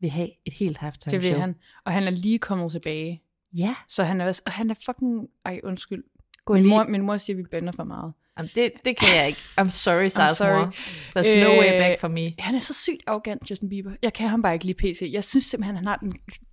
vil 0.00 0.10
have 0.10 0.28
et 0.44 0.52
helt 0.52 0.76
halftime 0.78 1.10
Det 1.10 1.20
vil 1.20 1.28
show. 1.28 1.40
han. 1.40 1.54
Og 1.84 1.92
han 1.92 2.02
er 2.02 2.10
lige 2.10 2.38
kommet 2.38 2.70
tilbage. 2.72 3.22
Ja, 3.56 3.74
Så 3.88 4.04
han 4.04 4.20
er, 4.20 4.26
også- 4.26 4.42
og 4.46 4.52
han 4.52 4.70
er 4.70 4.74
fucking... 4.86 5.28
Ej, 5.44 5.60
undskyld. 5.64 6.04
gå 6.44 6.52
Min 6.54 6.62
lige. 6.62 6.70
mor, 6.70 6.84
min 6.84 7.02
mor 7.02 7.16
siger, 7.16 7.34
at 7.34 7.38
vi 7.38 7.42
bander 7.50 7.72
for 7.72 7.84
meget. 7.84 8.12
Jamen, 8.38 8.50
det, 8.54 8.72
det 8.84 8.96
kan 8.96 9.08
jeg 9.16 9.26
ikke. 9.28 9.40
I'm 9.60 9.70
sorry, 9.70 10.08
Sars 10.08 10.36
sorry. 10.36 10.58
mor. 10.58 10.74
There's 11.18 11.44
no 11.44 11.60
way 11.60 11.72
Øh, 11.72 11.78
back 11.78 12.00
for 12.00 12.08
me. 12.08 12.32
Han 12.38 12.54
er 12.54 12.60
så 12.60 12.74
sygt 12.74 13.02
arrogant, 13.06 13.50
Justin 13.50 13.68
Bieber. 13.68 13.90
Jeg 14.02 14.12
kan 14.12 14.28
ham 14.28 14.42
bare 14.42 14.52
ikke 14.54 14.64
lide 14.64 14.76
PC. 14.78 15.10
Jeg 15.12 15.24
synes 15.24 15.44
simpelthen, 15.44 15.76
han 15.76 15.86
har 15.86 15.96
den 15.96 16.12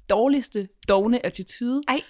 dårligste, 0.10 0.67
dogne 0.89 1.26
attitude. 1.26 1.82
Ej. 1.88 2.02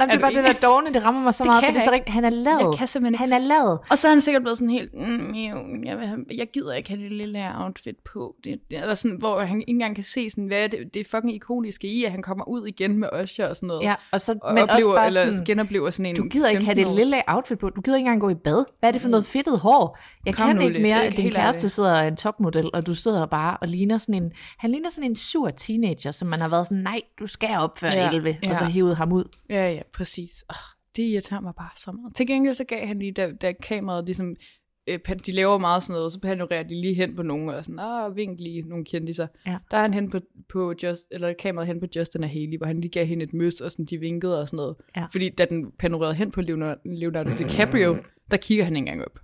Jamen, 0.00 0.10
det 0.10 0.16
Er 0.16 0.20
bare 0.20 0.34
det 0.34 0.44
der 0.44 0.66
dogne, 0.66 0.94
det 0.94 1.04
rammer 1.04 1.22
mig 1.22 1.34
så 1.34 1.44
Det 1.44 1.50
meget, 1.50 1.64
for 1.64 1.72
det 1.72 1.78
er 1.78 1.84
så 1.84 1.90
rigtigt. 1.90 2.14
Han 2.14 2.24
er 2.24 2.30
lavet. 2.30 2.70
Jeg 2.70 2.78
kan 2.78 2.86
simpelthen 2.86 3.18
Han 3.18 3.32
er 3.32 3.46
lavet. 3.46 3.78
Og 3.90 3.98
så 3.98 4.08
er 4.08 4.12
han 4.12 4.20
sikkert 4.20 4.42
blevet 4.42 4.58
sådan 4.58 4.70
helt, 4.70 4.94
mm, 4.94 5.34
jo, 5.34 5.56
jeg, 5.84 5.98
vil 5.98 6.06
have, 6.06 6.24
jeg 6.34 6.46
gider 6.52 6.74
ikke 6.74 6.88
have 6.88 7.02
det 7.02 7.12
lille 7.12 7.50
outfit 7.54 7.96
på. 8.12 8.34
Det, 8.44 8.60
eller 8.70 8.94
sådan, 8.94 9.16
hvor 9.16 9.40
han 9.40 9.60
ikke 9.60 9.70
engang 9.70 9.94
kan 9.94 10.04
se, 10.04 10.30
sådan, 10.30 10.44
hvad 10.46 10.58
er 10.58 10.66
det, 10.66 10.94
det 10.94 11.00
er 11.00 11.04
fucking 11.04 11.34
ikoniske 11.34 11.88
i, 11.88 12.04
at 12.04 12.10
han 12.10 12.22
kommer 12.22 12.48
ud 12.48 12.66
igen 12.66 12.98
med 12.98 13.08
Usher 13.22 13.48
og 13.48 13.56
sådan 13.56 13.66
noget. 13.66 13.82
Ja, 13.82 13.94
og 14.12 14.20
så, 14.20 14.38
og 14.42 14.54
men 14.54 14.62
oplever, 14.62 14.76
også 14.76 14.94
bare 14.94 15.06
eller 15.06 15.30
sådan, 15.30 15.44
genoplever 15.44 15.90
sådan 15.90 16.06
en 16.06 16.16
du 16.16 16.24
gider 16.24 16.48
ikke 16.48 16.64
have 16.64 16.74
det 16.74 16.84
15-års 16.84 16.96
lille 16.96 17.22
outfit 17.26 17.58
på. 17.58 17.70
Du 17.70 17.80
gider 17.80 17.96
ikke 17.96 18.06
engang 18.06 18.20
gå 18.20 18.28
i 18.28 18.34
bad. 18.34 18.64
Hvad 18.80 18.88
er 18.90 18.92
det 18.92 19.00
for 19.00 19.08
noget 19.08 19.26
fedtet 19.26 19.58
hår? 19.58 19.98
Jeg 20.26 20.34
Kom 20.34 20.46
kan 20.46 20.56
nu 20.56 20.62
ikke 20.62 20.72
lidt, 20.72 20.82
mere, 20.82 21.04
at 21.04 21.16
din 21.16 21.30
kæreste 21.30 21.68
sidder 21.68 21.92
er 21.92 22.08
en 22.08 22.16
topmodel, 22.16 22.70
og 22.74 22.86
du 22.86 22.94
sidder 22.94 23.26
bare 23.26 23.56
og 23.60 23.68
ligner 23.68 23.98
sådan 23.98 24.14
en... 24.14 24.32
Han 24.58 24.70
ligner 24.70 24.90
sådan 24.90 25.10
en 25.10 25.16
sur 25.16 25.50
teenager, 25.50 26.12
som 26.12 26.28
man 26.28 26.40
har 26.40 26.48
været 26.48 26.66
sådan, 26.66 26.78
nej, 26.78 27.00
du 27.20 27.26
skal 27.26 27.50
op 27.58 27.78
før 27.78 27.88
Ja, 27.88 28.10
11, 28.10 28.36
og 28.50 28.56
så 28.56 28.64
ja. 28.64 28.70
hævet 28.70 28.96
ham 28.96 29.12
ud. 29.12 29.24
Ja, 29.50 29.70
ja, 29.70 29.80
præcis. 29.92 30.44
Oh, 30.48 30.56
det 30.96 31.02
irriterer 31.02 31.40
mig 31.40 31.54
bare 31.54 31.70
så 31.76 31.92
meget. 31.92 32.14
Til 32.16 32.26
gengæld 32.26 32.54
så 32.54 32.64
gav 32.64 32.86
han 32.86 32.98
lige, 32.98 33.12
da, 33.12 33.32
da 33.32 33.52
kameraet 33.52 34.04
ligesom, 34.04 34.36
øh, 34.86 34.98
de 35.26 35.32
laver 35.32 35.58
meget 35.58 35.82
sådan 35.82 35.94
noget, 35.94 36.12
så 36.12 36.20
panorerer 36.20 36.62
de 36.62 36.80
lige 36.80 36.94
hen 36.94 37.16
på 37.16 37.22
nogen, 37.22 37.48
og 37.48 37.64
sådan, 37.64 37.78
ah, 37.78 38.16
vink 38.16 38.38
lige 38.40 38.62
nogle 38.62 38.84
kendiser. 38.84 39.26
Ja. 39.46 39.58
Der 39.70 39.76
er 39.76 39.82
han 39.82 39.94
hen 39.94 40.10
på, 40.10 40.20
på 40.48 40.74
just, 40.82 41.02
eller 41.10 41.32
kameraet 41.32 41.66
hen 41.66 41.80
på 41.80 41.86
Justin 41.96 42.22
og 42.22 42.30
Haley, 42.30 42.58
hvor 42.58 42.66
han 42.66 42.80
lige 42.80 42.90
gav 42.90 43.06
hende 43.06 43.24
et 43.24 43.32
møs, 43.32 43.60
og 43.60 43.70
sådan, 43.70 43.84
de 43.84 43.98
vinkede 43.98 44.40
og 44.40 44.48
sådan 44.48 44.56
noget. 44.56 44.76
Ja. 44.96 45.04
Fordi 45.12 45.28
da 45.28 45.44
den 45.44 45.72
panorerede 45.78 46.14
hen 46.14 46.30
på 46.30 46.40
Leonardo, 46.40 46.80
Leonardo 46.84 47.30
DiCaprio, 47.38 47.94
der 48.30 48.36
kigger 48.36 48.64
han 48.64 48.76
ikke 48.76 48.88
engang 48.88 49.04
op. 49.04 49.18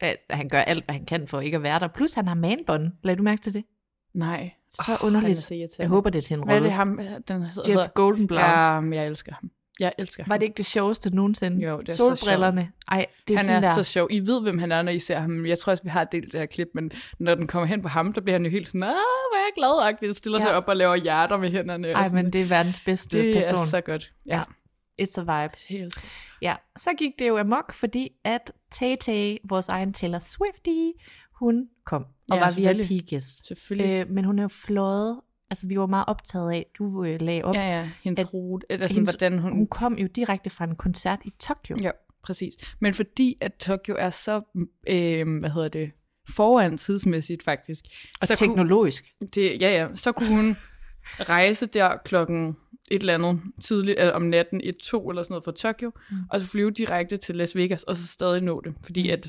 At 0.00 0.16
han 0.30 0.48
gør 0.48 0.58
alt, 0.58 0.84
hvad 0.84 0.94
han 0.94 1.04
kan 1.04 1.28
for 1.28 1.40
ikke 1.40 1.56
at 1.56 1.62
være 1.62 1.78
der. 1.78 1.88
Plus, 1.88 2.12
han 2.14 2.28
har 2.28 2.34
manbånd. 2.34 2.92
Lad 3.04 3.16
du 3.16 3.22
mærke 3.22 3.42
til 3.42 3.54
det? 3.54 3.64
Nej. 4.14 4.50
Så 4.70 4.92
Åh, 5.02 5.06
underligt. 5.06 5.38
er 5.38 5.42
så. 5.42 5.68
Jeg 5.78 5.88
håber, 5.88 6.10
det 6.10 6.18
er 6.18 6.22
til 6.22 6.34
en 6.34 6.44
Hvad 6.44 6.54
er 6.54 6.58
rolle. 6.58 6.66
det 6.68 6.72
ham, 6.72 7.00
den 7.28 7.42
hedder? 7.42 7.80
Jeff 7.80 7.88
Goldenblow. 7.94 8.40
Ja, 8.40 8.80
jeg 8.80 9.06
elsker 9.06 9.32
ham. 9.32 9.50
Jeg 9.80 9.92
elsker 9.98 10.22
ham. 10.24 10.30
Var 10.30 10.36
det 10.36 10.46
ikke 10.46 10.56
det 10.56 10.66
sjoveste 10.66 11.14
nogensinde? 11.14 11.66
Jo, 11.68 11.80
det 11.80 11.88
er 11.88 11.92
så 11.92 12.14
Solbrillerne. 12.14 12.72
Ej, 12.90 13.06
det 13.28 13.34
er 13.34 13.38
han 13.38 13.46
sådan 13.46 13.62
er 13.64 13.68
der. 13.68 13.74
så 13.74 13.82
sjov. 13.84 14.08
I 14.10 14.20
ved, 14.20 14.42
hvem 14.42 14.58
han 14.58 14.72
er, 14.72 14.82
når 14.82 14.92
I 14.92 14.98
ser 14.98 15.18
ham. 15.18 15.46
Jeg 15.46 15.58
tror 15.58 15.70
også, 15.70 15.82
vi 15.84 15.88
har 15.88 16.04
delt 16.04 16.32
det 16.32 16.40
her 16.40 16.46
klip, 16.46 16.68
men 16.74 16.90
når 17.18 17.34
den 17.34 17.46
kommer 17.46 17.66
hen 17.66 17.82
på 17.82 17.88
ham, 17.88 18.12
der 18.12 18.20
bliver 18.20 18.34
han 18.34 18.44
jo 18.44 18.50
helt 18.50 18.66
sådan, 18.66 18.82
ah, 18.82 18.88
hvor 18.90 19.36
er 19.36 19.42
jeg 19.46 19.52
glad 19.56 20.14
stiller 20.14 20.40
sig 20.40 20.48
Ja. 20.48 20.56
op 20.56 20.68
og 20.68 20.76
laver 20.76 20.96
hjerter 20.96 21.36
med 21.36 21.50
hænderne. 21.50 21.88
og 21.88 21.92
Ej, 21.94 22.08
men 22.08 22.32
det 22.32 22.40
er 22.40 22.44
verdens 22.44 22.80
bedste 22.80 23.18
det 23.18 23.34
person. 23.34 23.58
er 23.58 23.64
så 23.64 23.80
godt. 23.80 24.10
Ja. 24.26 24.42
It's 25.02 25.20
a 25.20 25.42
vibe. 25.42 25.82
Elsker. 25.82 26.08
Ja, 26.42 26.54
så 26.76 26.90
gik 26.98 27.12
det 27.18 27.28
jo 27.28 27.38
amok, 27.38 27.74
fordi 27.74 28.08
at 28.24 28.52
Tay-Tay, 28.74 29.36
vores 29.48 29.68
egen 29.68 29.92
Taylor 29.92 30.18
Swiftie, 30.18 30.92
Hun 31.40 31.68
kom 31.86 32.02
og 32.30 32.36
Ja, 32.36 32.40
var. 32.40 32.74
VIP-gæst. 32.78 33.46
Selvfølgelig. 33.46 33.90
Øh, 34.00 34.10
men 34.10 34.24
hun 34.24 34.38
er 34.38 34.42
jo 34.42 34.48
fløjet. 34.48 35.20
Altså, 35.50 35.66
vi 35.66 35.78
var 35.78 35.86
meget 35.86 36.04
optaget 36.08 36.52
af, 36.52 36.66
du 36.78 37.04
øh, 37.04 37.20
lagde 37.20 37.42
op. 37.44 37.54
Ja, 37.54 37.78
ja, 37.78 37.90
hendes 38.02 38.20
at 38.20 38.34
rute, 38.34 38.66
eller 38.70 38.86
sådan, 38.86 38.96
hendes- 38.96 39.10
hvordan 39.10 39.38
hun... 39.38 39.52
Hun 39.52 39.66
kom 39.66 39.98
jo 39.98 40.06
direkte 40.06 40.50
fra 40.50 40.64
en 40.64 40.76
koncert 40.76 41.18
i 41.24 41.32
Tokyo. 41.40 41.76
Ja, 41.82 41.90
præcis. 42.22 42.54
Men 42.80 42.94
fordi 42.94 43.36
at 43.40 43.54
Tokyo 43.54 43.96
er 43.98 44.10
så, 44.10 44.40
øh, 44.88 45.38
hvad 45.38 45.50
hedder 45.50 45.68
det, 45.68 45.90
foran 46.28 46.78
tidsmæssigt 46.78 47.42
faktisk. 47.42 47.84
Og 48.20 48.26
så 48.26 48.36
teknologisk. 48.36 49.14
Kunne, 49.20 49.28
det, 49.34 49.62
ja, 49.62 49.70
ja. 49.70 49.88
Så 49.94 50.12
kunne 50.12 50.28
hun 50.36 50.56
rejse 51.20 51.66
der 51.66 51.96
klokken 52.04 52.56
et 52.90 53.00
eller 53.00 53.14
andet 53.14 53.40
tidligt 53.64 53.98
øh, 54.00 54.10
om 54.14 54.22
natten, 54.22 54.60
et 54.64 54.76
to 54.76 55.10
eller 55.10 55.22
sådan 55.22 55.32
noget 55.32 55.44
fra 55.44 55.52
Tokyo, 55.52 55.92
mm. 56.10 56.16
og 56.30 56.40
så 56.40 56.46
flyve 56.46 56.70
direkte 56.70 57.16
til 57.16 57.36
Las 57.36 57.56
Vegas, 57.56 57.82
og 57.82 57.96
så 57.96 58.06
stadig 58.06 58.42
nå 58.42 58.60
det. 58.64 58.74
Fordi 58.82 59.02
Mm. 59.02 59.12
at, 59.12 59.28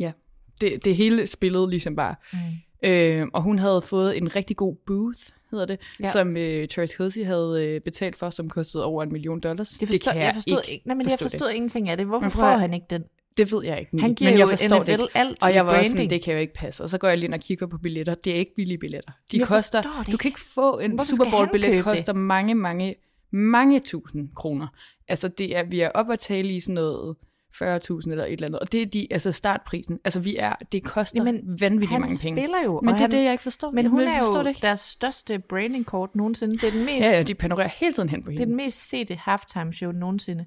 ja, 0.00 0.12
det, 0.60 0.84
det 0.84 0.96
hele 0.96 1.26
spillede 1.26 1.70
ligesom 1.70 1.96
bare. 1.96 2.14
Mm. 2.32 2.38
Øh, 2.82 3.26
og 3.32 3.42
hun 3.42 3.58
havde 3.58 3.82
fået 3.82 4.16
en 4.18 4.36
rigtig 4.36 4.56
god 4.56 4.76
booth, 4.86 5.18
hedder 5.50 5.66
det, 5.66 5.80
Ja. 6.00 6.10
som 6.10 6.36
øh, 6.36 6.68
Travis 6.68 6.94
Kelce 6.94 7.24
havde 7.24 7.66
øh, 7.68 7.80
betalt 7.80 8.16
for, 8.16 8.30
som 8.30 8.48
kostede 8.50 8.84
over 8.84 9.02
en 9.02 9.12
million 9.12 9.40
dollars. 9.40 9.68
Det 9.68 9.88
forstår, 9.88 10.12
kan 10.12 10.20
jeg 10.20 10.34
forstod 10.34 10.58
ikke 10.62 10.72
ikke, 10.72 10.86
nej, 10.88 10.96
men 10.96 11.10
jeg 11.10 11.18
forstod 11.18 11.48
det. 11.48 11.54
ingenting 11.54 11.88
af 11.88 11.96
det. 11.96 12.06
Hvorfor 12.06 12.28
får 12.28 12.56
han 12.56 12.74
ikke 12.74 12.86
den? 12.90 13.04
Det 13.36 13.52
ved 13.52 13.64
jeg 13.64 13.80
ikke. 13.80 14.00
Han 14.00 14.14
giver 14.14 14.30
men 14.30 14.38
jeg 14.38 14.44
jo 14.44 14.50
forstår 14.50 14.80
NFL 14.82 14.92
det 14.92 15.08
alt 15.14 15.38
Og 15.42 15.54
jeg 15.54 15.66
var 15.66 15.70
også 15.72 15.76
branding. 15.78 15.90
sådan, 15.96 16.10
det 16.10 16.22
kan 16.22 16.34
jo 16.34 16.40
ikke 16.40 16.54
passe. 16.54 16.82
Og 16.82 16.88
så 16.88 16.98
går 16.98 17.08
jeg 17.08 17.18
lige 17.18 17.24
ind 17.24 17.34
og 17.34 17.40
kigger 17.40 17.66
på 17.66 17.78
billetter. 17.78 18.14
Det 18.14 18.32
er 18.32 18.36
ikke 18.36 18.54
billige 18.56 18.78
billetter. 18.78 19.12
De 19.32 19.38
Jeg 19.38 19.46
koster, 19.46 19.82
det 19.82 20.12
du 20.12 20.16
kan 20.16 20.28
ikke 20.28 20.40
få 20.40 20.78
en 20.78 20.90
Hvorfor 20.90 21.06
Super 21.16 21.30
Bowl 21.30 21.48
billet 21.52 21.72
det? 21.72 21.84
koster 21.84 22.12
mange, 22.12 22.54
mange, 22.54 22.94
mange 23.30 23.80
tusind 23.80 24.28
kroner. 24.36 24.66
Altså 25.08 25.28
det 25.28 25.56
er, 25.56 25.62
vi 25.64 25.80
er 25.80 25.88
oppe 25.94 26.12
at 26.12 26.18
tale 26.18 26.48
i 26.48 26.60
sådan 26.60 26.74
noget 26.74 27.16
40.000 27.54 28.10
eller 28.10 28.24
et 28.24 28.32
eller 28.32 28.46
andet. 28.46 28.60
Og 28.60 28.72
det 28.72 28.82
er 28.82 28.86
de, 28.86 29.06
altså 29.10 29.32
startprisen. 29.32 29.98
Altså 30.04 30.20
vi 30.20 30.36
er, 30.36 30.54
det 30.72 30.84
koster 30.84 31.24
Jamen, 31.24 31.60
vanvittigt 31.60 31.90
han 31.92 32.00
mange 32.00 32.18
penge. 32.22 32.40
spiller 32.40 32.58
jo, 32.64 32.80
Men 32.80 32.88
og 32.88 32.94
det 32.94 33.00
er 33.00 33.02
han- 33.04 33.10
det, 33.10 33.24
jeg 33.24 33.32
ikke 33.32 33.42
forstår. 33.42 33.70
Men 33.70 33.84
Jeg 33.84 33.90
hun 33.90 33.98
vil 33.98 34.06
er 34.08 34.18
jo 34.18 34.42
det 34.42 34.46
ikke. 34.48 34.60
deres 34.62 34.80
største 34.80 35.38
branding-kort 35.38 36.14
nogensinde. 36.16 36.58
Det 36.58 36.64
er 36.64 36.70
den 36.70 36.84
mest, 36.84 37.00
Ja, 37.06 37.10
ja, 37.16 37.22
de 37.22 37.34
panorerer 37.34 37.68
hele 37.68 37.92
tiden 37.94 38.08
hen 38.08 38.22
på 38.24 38.30
det 38.30 38.36
er 38.36 38.40
hende. 38.40 38.50
den 38.50 38.56
mest 38.56 38.88
sete 38.88 39.14
halftime 39.14 39.72
show 39.72 39.90
nogensinde. 39.92 40.46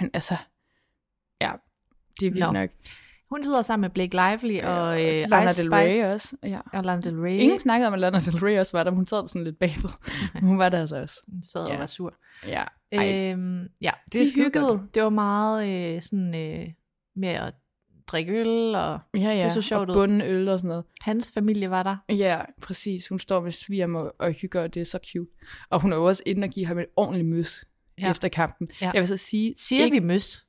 Men 0.00 0.10
altså, 0.14 0.36
ja, 1.40 1.52
det 2.20 2.26
er 2.26 2.30
vildt 2.30 2.46
Nå. 2.46 2.52
nok. 2.52 2.70
Hun 3.30 3.42
sidder 3.42 3.62
sammen 3.62 3.80
med 3.80 3.90
Blake 3.90 4.16
Lively 4.16 4.60
og 4.60 5.04
øh, 5.04 5.24
Lana 5.28 5.50
Ice 5.50 5.62
Del 5.62 5.70
Rey 5.74 5.90
Spice. 5.90 6.14
også. 6.14 6.36
Ja. 6.42 6.60
Og 6.72 6.84
Lana 6.84 7.00
Del 7.00 7.20
Rey. 7.20 7.30
Ingen 7.32 7.58
snakkede 7.58 7.86
om, 7.86 7.92
at 7.94 8.00
Lana 8.00 8.18
Del 8.20 8.38
Rey 8.38 8.58
også 8.58 8.72
var 8.76 8.84
der, 8.84 8.90
men 8.90 8.96
hun 8.96 9.06
sad 9.06 9.28
sådan 9.28 9.44
lidt 9.44 9.58
bagved. 9.58 9.90
Hun 10.48 10.58
var 10.58 10.68
der 10.68 10.80
altså 10.80 10.96
også. 10.96 11.20
Hun 11.32 11.42
sad 11.42 11.60
og 11.64 11.70
Ja. 11.70 11.78
var 11.78 11.86
sur. 11.86 12.14
Ja, 12.46 12.64
ej. 12.92 13.32
Øhm, 13.32 13.68
ja, 13.80 13.90
Det 14.12 14.20
de 14.20 14.34
hyggede. 14.34 14.66
godt. 14.66 14.94
Det 14.94 15.02
var 15.02 15.08
meget 15.10 15.94
øh, 15.96 16.02
sådan 16.02 16.34
øh, 16.34 16.68
med 17.16 17.28
at 17.28 17.54
drikke 18.06 18.32
øl, 18.32 18.74
og 18.74 19.00
Ja, 19.14 19.20
ja. 19.20 19.44
det 19.44 19.52
så 19.52 19.62
sjovt 19.62 19.90
og 19.90 19.96
ud. 19.96 20.00
bunden 20.02 20.20
øl 20.22 20.48
og 20.48 20.58
sådan 20.58 20.68
noget. 20.68 20.84
hans 21.00 21.32
familie 21.32 21.70
var 21.70 21.82
der. 21.82 21.96
Ja, 22.14 22.40
præcis. 22.62 23.08
Hun 23.08 23.18
står 23.18 23.40
med 23.40 23.50
svigermor 23.50 24.14
og 24.18 24.32
hygger, 24.32 24.62
og 24.62 24.74
det 24.74 24.80
er 24.80 24.84
så 24.84 24.98
cute. 25.12 25.30
Og 25.70 25.80
hun 25.80 25.92
er 25.92 25.96
jo 25.96 26.04
også 26.04 26.22
inde 26.26 26.44
og 26.44 26.50
give 26.50 26.66
ham 26.66 26.78
et 26.78 26.86
ordentligt 26.96 27.28
møs 27.28 27.64
Ja. 28.00 28.10
efter 28.10 28.28
kampen. 28.28 28.68
Ja. 28.80 28.90
Jeg 28.94 29.00
vil 29.00 29.08
så 29.08 29.16
sige... 29.16 29.54
Siger 29.58 29.84
ikke, 29.84 30.00
vi 30.00 30.06
møs? 30.06 30.46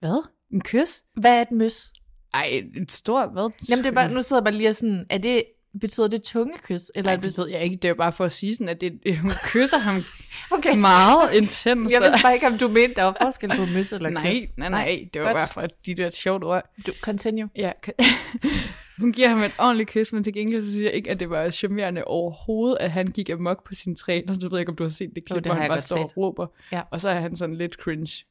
Hvad? 0.00 0.28
En 0.52 0.60
kys? 0.60 1.02
Hvad 1.16 1.36
er 1.38 1.42
et 1.42 1.50
møs? 1.50 1.92
Ej, 2.34 2.62
en 2.76 2.88
stor... 2.88 3.26
Hvad? 3.26 3.50
Jamen 3.70 3.84
det 3.84 3.90
er 3.90 3.94
bare, 3.94 4.12
nu 4.12 4.22
sidder 4.22 4.40
jeg 4.40 4.44
bare 4.44 4.54
lige 4.54 4.68
og 4.70 4.76
sådan, 4.76 5.06
er 5.10 5.18
det, 5.18 5.44
betyder 5.80 6.08
det 6.08 6.22
tungekys? 6.22 6.80
Eller 6.94 7.10
Nej, 7.10 7.14
er 7.16 7.20
det 7.20 7.38
ved 7.38 7.48
jeg 7.48 7.62
ikke. 7.62 7.76
Det 7.76 7.88
er 7.90 7.94
bare 7.94 8.12
for 8.12 8.24
at 8.24 8.32
sige 8.32 8.54
sådan, 8.54 8.68
at 8.68 8.80
det, 8.80 9.18
hun 9.18 9.30
kysser 9.44 9.78
ham 9.78 10.02
Okay. 10.50 10.76
meget 10.76 11.32
intenst. 11.32 11.66
Jeg 11.92 12.00
vidste 12.02 12.22
bare 12.22 12.34
ikke, 12.34 12.46
om 12.46 12.58
du 12.58 12.68
mente, 12.68 12.94
der 12.94 13.02
var 13.02 13.16
forskel 13.22 13.56
på 13.56 13.64
møs 13.66 13.92
eller 13.92 14.10
nej, 14.20 14.30
kys. 14.32 14.56
nej, 14.56 14.68
nej, 14.68 15.08
Det 15.14 15.22
var 15.22 15.26
godt. 15.28 15.36
bare 15.36 15.48
for 15.48 15.66
de 15.86 15.94
der 15.94 16.10
sjovt 16.10 16.44
ord. 16.44 16.62
Du, 16.86 16.92
continue. 17.02 17.48
Ja, 17.56 17.72
hun 19.00 19.12
giver 19.12 19.28
ham 19.28 19.38
et 19.38 19.52
ordentligt 19.58 19.88
kys, 19.88 20.12
men 20.12 20.24
til 20.24 20.32
gengæld 20.34 20.62
så 20.62 20.70
synes 20.70 20.84
jeg 20.84 20.92
ikke, 20.92 21.10
at 21.10 21.20
det 21.20 21.30
var 21.30 21.50
charmerende 21.50 22.04
overhovedet, 22.04 22.76
at 22.80 22.90
han 22.90 23.06
gik 23.06 23.30
amok 23.30 23.66
på 23.66 23.74
sin 23.74 23.94
træner. 23.96 24.36
Du 24.38 24.48
ved 24.48 24.58
ikke, 24.58 24.70
om 24.70 24.76
du 24.76 24.82
har 24.82 24.90
set 24.90 25.10
det 25.14 25.24
klip, 25.24 25.36
det 25.36 25.46
hvor 25.46 25.54
han 25.54 25.68
bare 25.68 25.80
står 25.80 25.96
set. 25.96 26.02
og 26.04 26.16
råber. 26.16 26.46
Ja. 26.72 26.82
Og 26.90 27.00
så 27.00 27.08
er 27.08 27.20
han 27.20 27.36
sådan 27.36 27.56
lidt 27.56 27.74
cringe 27.74 28.24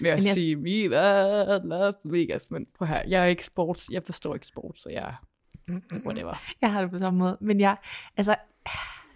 ved 0.00 0.10
at 0.10 0.18
Men 0.18 0.26
jeg- 0.26 0.34
sige, 0.34 0.58
vi 0.62 0.90
var 0.90 1.44
Las 1.64 1.94
Vegas. 2.04 2.50
Men 2.50 2.66
prøv 2.78 2.88
her, 2.88 3.02
jeg 3.08 3.22
er 3.22 3.26
ikke 3.26 3.44
sports, 3.44 3.88
jeg 3.90 4.02
forstår 4.04 4.34
ikke 4.34 4.46
sport, 4.46 4.72
så 4.80 4.88
jeg 4.90 5.14
whatever. 6.06 6.34
Jeg 6.60 6.72
har 6.72 6.80
det 6.82 6.90
på 6.90 6.98
samme 6.98 7.18
måde. 7.18 7.38
Men 7.40 7.60
jeg, 7.60 7.76
altså, 8.16 8.34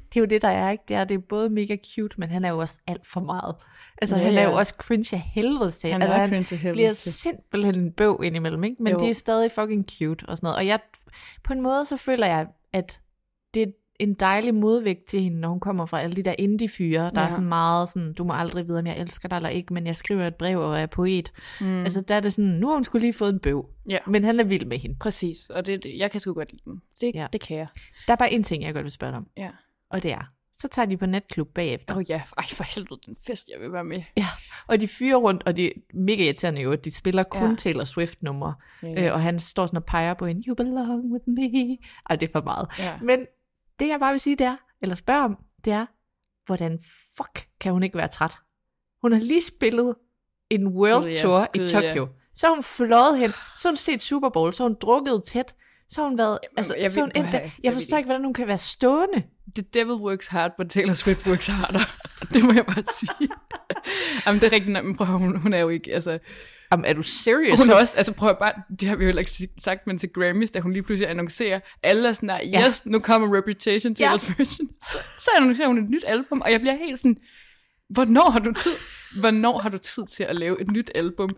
det 0.09 0.17
er 0.17 0.21
jo 0.21 0.25
det, 0.27 0.43
der 0.43 0.49
er, 0.49 0.71
ikke? 0.71 0.85
Det 0.89 0.97
er, 0.97 1.05
det 1.05 1.15
er 1.15 1.19
både 1.29 1.51
mega 1.51 1.77
cute, 1.95 2.21
men 2.21 2.29
han 2.31 2.45
er 2.45 2.51
jo 2.51 2.59
også 2.59 2.81
alt 2.87 3.07
for 3.07 3.21
meget. 3.21 3.55
Altså, 4.03 4.17
Ja, 4.17 4.23
han 4.23 4.35
er 4.39 4.43
jo 4.43 4.51
ja. 4.51 4.57
også 4.57 4.75
cringe 4.79 5.17
af 5.17 5.21
helvede 5.21 5.71
til. 5.71 5.91
Han 5.93 6.03
altså, 6.03 6.15
er 6.15 6.29
cringe 6.29 6.57
helvede 6.57 6.75
bliver 6.75 6.93
til. 6.93 7.13
simpelthen 7.13 7.75
en 7.75 7.93
bøv 7.93 8.21
indimellem, 8.25 8.65
ikke? 8.65 8.83
Men 8.83 8.93
Jo. 8.93 8.99
det 8.99 9.11
er 9.11 9.15
stadig 9.15 9.53
fucking 9.53 9.87
cute 9.99 10.27
og 10.27 10.37
sådan 10.37 10.47
noget. 10.47 10.57
Og 10.57 10.67
jeg, 10.67 10.81
på 11.45 11.53
en 11.53 11.61
måde, 11.61 11.85
så 11.85 11.97
føler 11.97 12.27
jeg, 12.27 12.47
at 12.73 13.01
det 13.55 13.75
en 14.01 14.15
dejlig 14.15 14.55
modvægt 14.55 15.05
til 15.05 15.21
hende, 15.23 15.41
når 15.41 15.49
hun 15.49 15.61
kommer 15.61 15.87
fra 15.87 16.01
alle 16.01 16.17
de 16.17 16.23
der 16.23 16.35
indie-fyre, 16.39 17.11
der 17.15 17.21
ja. 17.21 17.27
er 17.27 17.31
sådan 17.31 17.45
meget 17.49 17.89
sådan, 17.89 18.13
du 18.13 18.25
må 18.25 18.33
aldrig 18.33 18.69
vide, 18.69 18.79
om 18.79 18.87
jeg 18.87 18.99
elsker 18.99 19.29
dig 19.29 19.37
eller 19.37 19.49
ikke, 19.49 19.75
men 19.75 19.87
jeg 19.87 19.97
skriver 19.97 20.27
et 20.27 20.35
brev 20.35 20.59
og 20.61 20.79
er 20.81 20.87
poet. 20.87 21.33
Mm. 21.61 21.83
Altså, 21.83 22.01
der 22.01 22.15
er 22.15 22.21
det 22.21 22.33
sådan, 22.33 22.51
nu 22.51 22.67
har 22.67 22.75
hun 22.75 22.85
skulle 22.85 23.01
lige 23.03 23.13
fået 23.13 23.33
en 23.33 23.39
bøv, 23.41 23.67
Ja. 23.89 23.99
men 24.07 24.25
han 24.25 24.41
er 24.41 24.45
vild 24.45 24.65
med 24.67 24.79
hende. 24.79 24.97
Præcis, 25.01 25.51
og 25.51 25.67
det, 25.67 25.87
jeg 25.97 26.11
kan 26.11 26.21
sgu 26.21 26.33
godt 26.33 26.53
lide 26.53 26.63
dem. 26.65 26.81
Det, 27.01 27.15
Ja. 27.15 27.27
det 27.33 27.41
kan 27.41 27.57
jeg. 27.57 27.67
Der 28.07 28.13
er 28.13 28.17
bare 28.17 28.33
en 28.33 28.43
ting, 28.43 28.63
jeg 28.63 28.75
godt 28.75 28.85
vil 28.85 28.93
spørge 28.93 29.11
dig 29.11 29.19
om, 29.19 29.27
Ja. 29.37 29.51
og 29.91 30.03
det 30.03 30.13
er, 30.13 30.31
så 30.55 30.69
tager 30.69 30.87
de 30.87 30.97
på 30.97 31.07
natklub 31.07 31.49
bagefter. 31.55 31.95
Åh 31.95 31.99
oh, 31.99 32.05
ja, 32.11 32.23
ej 32.39 32.45
for 32.47 32.65
helvede, 32.75 33.01
den 33.07 33.17
fest, 33.27 33.49
jeg 33.55 33.61
vil 33.61 33.73
være 33.73 33.85
med. 33.85 34.03
Ja, 34.17 34.27
og 34.67 34.81
de 34.81 34.89
fyrer 34.89 35.17
rundt, 35.17 35.43
og 35.47 35.57
det 35.57 35.67
er 35.67 35.71
mega 35.95 36.25
irriterende 36.25 36.61
jo, 36.61 36.73
at 36.73 36.85
de 36.85 36.91
spiller 36.91 37.23
kun 37.23 37.51
ja. 37.51 37.57
Taylor 37.57 37.85
Swift-numre, 37.85 38.55
Ja, 38.83 38.89
ja. 38.89 39.07
øh, 39.07 39.15
og 39.15 39.23
han 39.23 39.39
står 39.39 39.67
sådan 39.67 39.77
og 39.77 39.85
peger 39.85 40.15
på 40.15 40.27
en, 40.27 40.45
you 40.47 40.55
belong 40.55 41.13
with 41.13 41.25
me. 41.27 41.77
Ej, 42.11 42.17
det 42.17 42.29
er 42.29 42.33
for 42.33 42.43
meget. 42.45 42.69
Ja. 42.79 42.99
Men 43.03 43.19
det 43.81 43.88
jeg 43.88 44.01
bare 44.01 44.12
vil 44.12 44.21
sige, 44.21 44.37
det 44.37 44.47
er, 44.47 44.57
eller 44.83 44.95
spørge 44.95 45.25
om, 45.25 45.37
det 45.64 45.73
er, 45.73 45.87
hvordan 46.47 46.79
fuck 47.16 47.47
kan 47.61 47.73
hun 47.73 47.83
ikke 47.83 47.99
være 47.99 48.09
træt? 48.09 48.37
Hun 49.03 49.12
har 49.12 49.21
lige 49.21 49.43
spillet 49.43 49.95
en 50.51 50.66
World 50.66 51.07
ja. 51.07 51.23
Tour 51.23 51.47
i 51.55 51.59
Gud, 51.59 51.69
Tokyo. 51.69 52.03
ja. 52.03 52.09
Så 52.35 52.47
har 52.47 52.55
hun 52.55 52.62
fløjet 52.62 53.19
hen, 53.19 53.31
så 53.31 53.69
har 53.69 53.71
hun 53.71 53.77
set 53.77 54.03
Super 54.03 54.29
Bowl, 54.29 54.53
så 54.53 54.62
har 54.62 54.69
hun 54.69 54.77
drukket 54.81 55.23
tæt, 55.25 55.55
så 55.88 56.01
har 56.01 56.09
hun 56.09 56.19
været, 56.19 56.38
altså, 56.57 56.75
jeg 56.75 56.90
så 56.90 57.01
hun 57.01 57.11
nej, 57.14 57.31
jeg 57.33 57.53
jeg 57.62 57.73
forstår 57.73 57.97
ikke, 57.97 58.07
hvordan 58.07 58.25
hun 58.25 58.35
kan 58.35 58.47
være 58.47 58.59
stående. 58.59 59.23
The 59.55 59.64
devil 59.75 59.95
works 59.95 60.27
hard, 60.27 60.53
but 60.57 60.71
Taylor 60.71 60.95
Swift 60.95 61.27
works 61.27 61.47
harder. 61.47 61.81
det 62.33 62.45
må 62.45 62.53
jeg 62.53 62.66
bare 62.66 62.85
sige. 63.01 63.31
Jamen, 64.27 64.40
det 64.40 64.47
er 64.47 64.53
rigtigt, 64.53 64.85
men 64.85 64.97
prøv 64.97 65.07
hun, 65.07 65.37
hun 65.37 65.53
er 65.53 65.59
jo 65.59 65.69
ikke, 65.69 65.95
altså... 65.95 66.19
Jamen, 66.72 66.85
er 66.85 66.92
du 66.92 67.02
serious? 67.02 67.61
Hun 67.61 67.70
er 67.70 67.74
også, 67.74 67.96
altså 67.96 68.12
prøv 68.12 68.28
at 68.30 68.38
bare, 68.38 68.52
det 68.80 68.88
har 68.88 68.96
vi 68.96 69.04
jo 69.04 69.09
heller 69.09 69.20
ikke 69.20 69.48
sagt, 69.59 69.87
men 69.87 69.98
til 69.98 70.09
Grammys, 70.09 70.50
da 70.50 70.61
hun 70.61 70.72
lige 70.72 70.83
pludselig 70.83 71.11
annoncerer, 71.11 71.61
alle 71.83 72.09
er 72.09 72.12
sådan 72.12 72.28
der, 72.28 72.37
Ja. 72.52 72.66
yes, 72.66 72.87
nu 72.87 72.98
kommer 72.98 73.37
Reputation, 73.37 73.96
Ja. 74.00 74.12
Taylor's 74.14 74.35
version. 74.38 74.68
Så, 74.92 74.98
så 75.18 75.30
annoncerer 75.37 75.68
hun 75.68 75.78
et 75.85 75.90
nyt 75.90 76.04
album, 76.06 76.40
og 76.40 76.52
jeg 76.52 76.61
bliver 76.61 76.76
helt 76.76 76.98
sådan, 76.98 77.16
hvornår 77.88 78.30
har 78.30 78.38
du 78.38 78.52
tid, 78.52 78.72
hvornår 79.20 79.59
har 79.59 79.68
du 79.68 79.78
tid 79.78 80.02
til 80.06 80.22
at 80.22 80.37
lave 80.37 80.61
et 80.61 80.70
nyt 80.70 80.90
album 80.94 81.30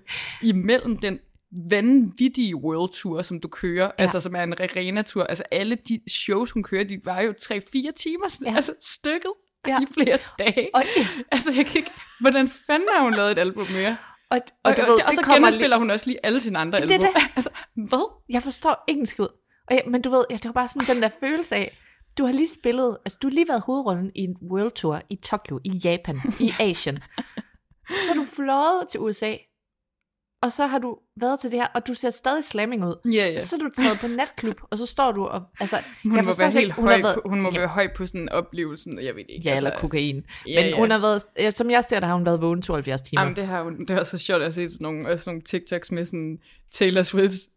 imellem 0.43 0.97
den 0.97 1.19
vanvittige 1.71 2.57
World 2.57 2.93
Tour, 2.93 3.23
som 3.23 3.41
du 3.41 3.49
kører, 3.49 3.85
ja. 3.85 3.91
altså 4.03 4.21
som 4.21 4.35
er 4.37 4.43
en 4.43 4.53
arena-tur, 4.53 5.25
altså 5.25 5.45
alle 5.53 5.79
de 5.89 6.01
shows, 6.11 6.51
hun 6.51 6.63
kører, 6.63 6.85
de 6.85 7.01
var 7.05 7.21
jo 7.21 7.35
3-4 7.43 7.53
timer, 7.73 8.37
Ja. 8.45 8.51
ja. 8.51 8.57
altså 8.57 8.73
stykket 8.83 9.31
Ja. 9.67 9.73
ja. 9.73 9.79
i 9.81 9.87
flere 9.95 10.19
dage. 10.39 10.69
Og- 10.75 10.83
altså 11.33 11.51
jeg 11.57 11.67
kan 11.67 11.77
ikke, 11.77 11.91
hvordan 12.21 12.49
fanden 12.67 12.89
har 12.97 13.03
hun 13.03 13.15
lavet 13.15 13.31
et 13.33 13.39
album 13.39 13.67
mere? 13.73 13.97
Og, 14.33 14.39
Og, 14.65 14.71
og, 14.71 14.77
du 14.77 14.83
og, 14.83 14.87
ved, 14.89 14.95
og 14.95 15.09
det 15.09 15.15
så 15.15 15.23
kommer 15.25 15.49
genspiller 15.49 15.77
hun 15.79 15.91
også 15.91 16.07
lige 16.07 16.27
alle 16.27 16.41
sine 16.41 16.59
andre 16.59 16.81
Det 16.81 16.91
er 16.91 16.95
album. 16.95 17.09
det. 17.15 17.23
Altså, 17.37 17.51
hvad? 17.75 18.21
Jeg 18.29 18.43
forstår 18.43 18.85
ikke 18.89 19.01
en 19.01 19.07
skid. 19.07 19.25
Og 19.69 19.71
jeg, 19.71 19.83
men 19.87 20.03
du 20.03 20.11
ved, 20.11 20.25
jeg, 20.31 20.39
det 20.39 20.45
var 20.49 20.53
bare 20.53 20.69
sådan 20.69 20.95
den 20.95 21.03
der 21.03 21.11
følelse 21.21 21.57
af, 21.57 21.79
du 22.19 22.25
har 22.25 22.33
lige 22.33 22.49
spillet, 22.61 22.97
altså 23.05 23.19
du 23.23 23.27
har 23.29 23.33
lige 23.33 23.49
været 23.49 23.61
hovedrollen 23.61 24.11
i 24.15 24.21
en 24.21 24.37
world 24.51 24.71
tour 24.71 25.03
i 25.11 25.17
Tokyo, 25.17 25.61
i 25.65 25.71
Japan, 25.85 26.21
i 26.41 26.53
Asien. 26.61 26.99
Så 27.89 28.11
er 28.11 28.15
du 28.15 28.25
fløjet 28.37 28.89
til 28.91 29.01
USA, 29.01 29.35
og 30.43 30.53
så 30.53 30.67
har 30.67 30.79
du 30.79 30.99
været 31.21 31.41
til 31.41 31.51
det 31.51 31.59
her, 31.59 31.67
og 31.75 31.87
du 31.87 31.95
ser 31.95 32.11
stadig 32.11 32.45
slamming 32.45 32.85
ud. 32.85 32.95
Ja, 33.05 33.29
ja. 33.29 33.45
Så 33.45 33.57
er 33.57 33.61
du 33.61 33.71
taget 33.83 33.99
på 34.01 34.07
natklub, 34.07 34.61
og 34.71 34.79
så 34.79 34.87
står 34.87 35.13
du 35.13 35.25
og, 35.25 35.43
altså, 35.61 35.79
Hun 36.03 36.17
jeg 36.17 36.25
må 36.25 36.33
være 36.39 36.51
helt 36.51 36.65
ikke, 36.65 36.73
høj, 36.73 37.03
været, 37.03 37.15
på, 37.15 37.29
hun 37.29 37.41
må 37.41 37.51
ja, 37.53 37.59
være 37.59 37.69
høj 37.69 37.89
på 37.97 38.07
sådan 38.07 38.21
en 38.21 38.29
oplevelse, 38.29 38.91
jeg 39.03 39.15
ved 39.15 39.25
ikke. 39.29 39.49
ja, 39.49 39.57
eller 39.57 39.71
altså, 39.71 39.81
kokain. 39.81 40.25
Ja, 40.47 40.63
Men 40.63 40.71
ja. 40.71 40.77
hun 40.77 40.91
har 40.91 40.99
været, 40.99 41.23
ja, 41.39 41.51
som 41.51 41.71
jeg 41.71 41.85
ser 41.85 42.01
det, 42.01 42.09
har 42.09 42.15
hun 42.15 42.27
været 42.27 42.43
vågen 42.43 42.63
72 42.63 43.03
timer. 43.03 43.23
Jamen, 43.23 43.37
det, 43.37 43.47
har 43.47 43.63
hun, 43.63 43.81
det 43.81 43.91
er 43.91 44.01
også 44.01 44.19
så 44.19 44.25
sjovt 44.25 44.43
at 44.43 44.55
se 44.55 44.71
sådan 44.71 44.79
nogle, 44.81 45.09
også 45.09 45.31
nogle 45.31 45.43
TikToks 45.43 45.91
med 45.93 46.07
sådan 46.07 46.39
Taylor 46.73 47.03
Swift's 47.03 47.49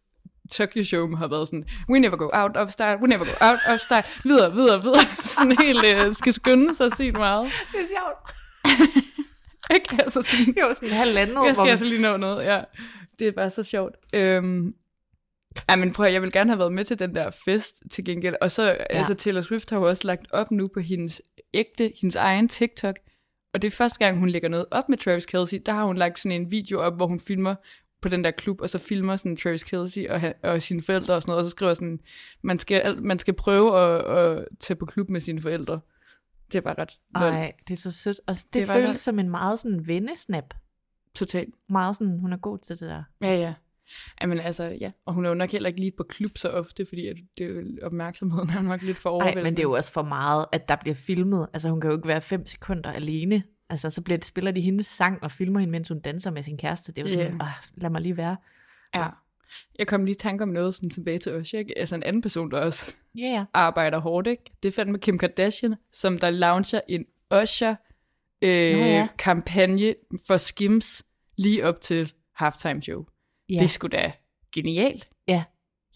Tokyo 0.52 0.84
Show 0.84 1.16
har 1.16 1.28
været 1.28 1.48
sådan, 1.48 1.64
we 1.90 1.98
never 1.98 2.16
go 2.16 2.28
out 2.32 2.56
of 2.56 2.70
style, 2.70 2.98
we 3.02 3.08
never 3.08 3.24
go 3.24 3.46
out 3.46 3.58
of 3.68 3.80
style, 3.80 4.04
videre, 4.24 4.52
videre, 4.52 4.82
videre. 4.82 5.04
Sådan 5.36 5.56
helt, 5.62 5.84
øh, 5.86 6.14
skal 6.14 6.32
skynde 6.32 6.74
sig 6.74 6.90
sygt 6.94 7.16
meget. 7.16 7.48
det 7.72 7.80
er 7.80 7.86
sjovt. 7.98 9.06
Ikke? 9.74 10.02
Altså 10.02 10.22
sådan, 10.22 10.54
var 10.56 10.74
sådan 10.74 10.90
halvandet, 10.90 11.34
jeg 11.46 11.56
skal 11.56 11.68
altså 11.68 11.84
lige 11.84 12.00
nå 12.00 12.16
noget, 12.16 12.44
ja. 12.44 12.60
Det 13.18 13.28
er 13.28 13.32
bare 13.32 13.50
så 13.50 13.62
sjovt. 13.62 13.94
Øhm, 14.14 14.74
ej, 15.68 15.76
men 15.76 15.92
prøv 15.92 16.06
at, 16.06 16.12
jeg 16.12 16.22
vil 16.22 16.32
gerne 16.32 16.50
have 16.50 16.58
været 16.58 16.72
med 16.72 16.84
til 16.84 16.98
den 16.98 17.14
der 17.14 17.30
fest 17.44 17.82
til 17.90 18.04
gengæld. 18.04 18.34
Og 18.40 18.50
så, 18.50 18.62
ja. 18.62 18.76
altså 18.90 19.14
Taylor 19.14 19.42
Swift 19.42 19.70
har 19.70 19.78
jo 19.78 19.88
også 19.88 20.06
lagt 20.06 20.26
op 20.30 20.50
nu 20.50 20.68
på 20.74 20.80
hendes 20.80 21.22
ægte, 21.54 21.92
hendes 22.00 22.16
egen 22.16 22.48
TikTok. 22.48 22.96
Og 23.54 23.62
det 23.62 23.68
er 23.68 23.76
første 23.76 23.98
gang, 23.98 24.18
hun 24.18 24.28
lægger 24.28 24.48
noget 24.48 24.66
op 24.70 24.88
med 24.88 24.98
Travis 24.98 25.26
Kelce. 25.26 25.58
Der 25.58 25.72
har 25.72 25.84
hun 25.84 25.96
lagt 25.96 26.18
sådan 26.18 26.40
en 26.40 26.50
video 26.50 26.80
op, 26.80 26.96
hvor 26.96 27.06
hun 27.06 27.20
filmer 27.20 27.54
på 28.02 28.08
den 28.08 28.24
der 28.24 28.30
klub, 28.30 28.60
og 28.60 28.70
så 28.70 28.78
filmer 28.78 29.16
sådan 29.16 29.36
Travis 29.36 29.64
Kelce 29.64 30.06
og, 30.10 30.20
han, 30.20 30.34
og 30.42 30.62
sine 30.62 30.82
forældre 30.82 31.14
og 31.14 31.22
sådan 31.22 31.30
noget, 31.30 31.38
og 31.38 31.44
så 31.44 31.50
skriver 31.50 31.74
sådan, 31.74 32.00
man 32.42 32.58
skal, 32.58 32.80
al- 32.80 33.02
man 33.02 33.18
skal 33.18 33.34
prøve 33.34 33.78
at, 33.78 34.16
at 34.16 34.44
tage 34.60 34.76
på 34.76 34.86
klub 34.86 35.10
med 35.10 35.20
sine 35.20 35.40
forældre. 35.40 35.80
Det 36.52 36.64
var 36.64 36.78
ret 36.78 36.98
lol. 37.14 37.32
Ej, 37.32 37.52
det 37.68 37.74
er 37.74 37.78
så 37.78 37.90
sødt. 37.90 38.20
Og 38.26 38.34
det, 38.34 38.44
Det 38.44 38.60
det 38.60 38.68
føles 38.68 38.96
som 38.96 39.18
en 39.18 39.30
meget 39.30 39.58
sådan 39.58 39.86
vennesnap. 39.86 40.54
Totalt. 41.14 41.54
Meget 41.68 41.96
sådan, 41.96 42.18
hun 42.18 42.32
er 42.32 42.36
god 42.36 42.58
til 42.58 42.80
det 42.80 42.88
der. 42.88 43.02
Ja, 43.22 43.34
ja. 43.36 43.54
Jamen 44.22 44.40
altså, 44.40 44.76
ja. 44.80 44.90
Og 45.06 45.14
hun 45.14 45.24
er 45.24 45.28
jo 45.28 45.34
nok 45.34 45.50
heller 45.50 45.68
ikke 45.68 45.80
lige 45.80 45.92
på 45.96 46.02
klub 46.08 46.38
så 46.38 46.48
ofte, 46.48 46.86
fordi 46.86 47.06
at 47.06 47.16
det 47.38 47.46
er 47.46 47.86
opmærksomheden 47.86 48.50
er 48.50 48.62
nok 48.62 48.82
lidt 48.82 48.98
for 48.98 49.10
Nej, 49.10 49.14
overvældende. 49.14 49.42
men 49.42 49.52
det 49.52 49.58
er 49.58 49.62
jo 49.62 49.72
også 49.72 49.92
for 49.92 50.02
meget, 50.02 50.46
at 50.52 50.68
der 50.68 50.76
bliver 50.76 50.94
filmet. 50.94 51.46
Altså 51.52 51.68
hun 51.68 51.80
kan 51.80 51.90
jo 51.90 51.96
ikke 51.96 52.08
være 52.08 52.20
fem 52.20 52.46
sekunder 52.46 52.92
alene. 52.92 53.42
Altså 53.70 53.90
så 53.90 54.02
bliver 54.02 54.18
det, 54.18 54.24
spiller 54.24 54.50
de 54.50 54.60
hendes 54.60 54.86
sang 54.86 55.22
og 55.22 55.30
filmer 55.30 55.60
hende, 55.60 55.72
mens 55.72 55.88
hun 55.88 56.00
danser 56.00 56.30
med 56.30 56.42
sin 56.42 56.58
kæreste. 56.58 56.92
Det 56.92 56.98
er 56.98 57.10
jo 57.10 57.14
sådan, 57.14 57.40
yeah. 57.40 57.52
lad 57.74 57.90
mig 57.90 58.00
lige 58.00 58.16
være. 58.16 58.36
Ja. 58.94 59.08
Jeg 59.78 59.86
kom 59.86 60.04
lige 60.04 60.14
i 60.14 60.18
tanke 60.18 60.42
om 60.42 60.48
noget 60.48 60.74
sådan 60.74 60.90
tilbage 60.90 61.18
til 61.18 61.36
Usher, 61.36 61.58
ikke? 61.58 61.78
Altså 61.78 61.94
en 61.94 62.02
anden 62.02 62.22
person, 62.22 62.50
der 62.50 62.60
også 62.60 62.94
yeah. 63.20 63.44
arbejder 63.54 63.98
hårdt, 63.98 64.26
ikke? 64.26 64.42
Det 64.62 64.68
er 64.68 64.72
fandme 64.72 64.98
Kim 64.98 65.18
Kardashian, 65.18 65.74
som 65.92 66.18
der 66.18 66.30
launcher 66.30 66.80
en 66.88 67.04
Usher 67.42 67.74
øh, 68.42 68.70
ja. 68.70 69.08
kampagne 69.18 69.94
for 70.26 70.36
Skims 70.36 71.02
lige 71.36 71.64
op 71.64 71.80
til 71.80 72.12
halftime 72.34 72.82
show. 72.82 73.04
Ja. 73.48 73.58
Det 73.58 73.70
sgu 73.70 73.86
da 73.86 74.12
genialt. 74.52 75.08
Ja, 75.28 75.44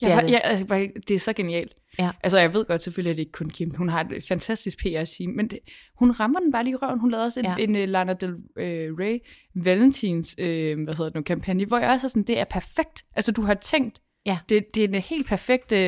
det 0.00 0.06
Jeg, 0.06 0.16
er 0.16 0.20
det. 0.20 0.30
jeg, 0.30 0.66
jeg, 0.68 0.90
det 1.08 1.14
er 1.14 1.20
så 1.20 1.32
genialt. 1.32 1.72
Ja. 1.98 2.10
Altså, 2.22 2.38
jeg 2.38 2.54
ved 2.54 2.64
godt 2.64 2.82
selvfølgelig, 2.82 3.10
at 3.10 3.16
det 3.16 3.20
ikke 3.22 3.32
kun 3.32 3.50
Kim. 3.50 3.74
Hun 3.76 3.88
har 3.88 4.00
et 4.12 4.24
fantastisk 4.28 4.78
PR-team, 4.78 5.30
men 5.30 5.48
det, 5.48 5.58
hun 5.98 6.10
rammer 6.10 6.40
den 6.40 6.52
bare 6.52 6.64
lige 6.64 6.72
i 6.72 6.76
røven. 6.76 6.98
Hun 7.00 7.10
lavede 7.10 7.26
også 7.26 7.40
en, 7.40 7.46
Ja. 7.46 7.56
en, 7.58 7.76
uh, 7.76 7.82
Lana 7.88 8.12
Del 8.12 8.30
uh, 8.32 8.98
Rey 8.98 9.18
Valentins 9.54 10.34
uh, 10.38 10.44
hvad 10.44 10.94
hedder 10.94 11.04
det 11.04 11.14
nu, 11.14 11.22
kampagne, 11.22 11.64
hvor 11.64 11.78
jeg 11.78 11.90
også 11.90 12.06
er 12.06 12.08
sådan, 12.08 12.22
det 12.22 12.38
er 12.38 12.44
perfekt. 12.44 13.04
Altså, 13.16 13.32
du 13.32 13.42
har 13.42 13.54
tænkt, 13.54 14.00
Ja. 14.26 14.38
det, 14.48 14.74
det 14.74 14.84
er 14.84 14.88
en 14.88 14.94
helt 14.94 15.26
perfekt... 15.26 15.72
Uh, 15.72 15.78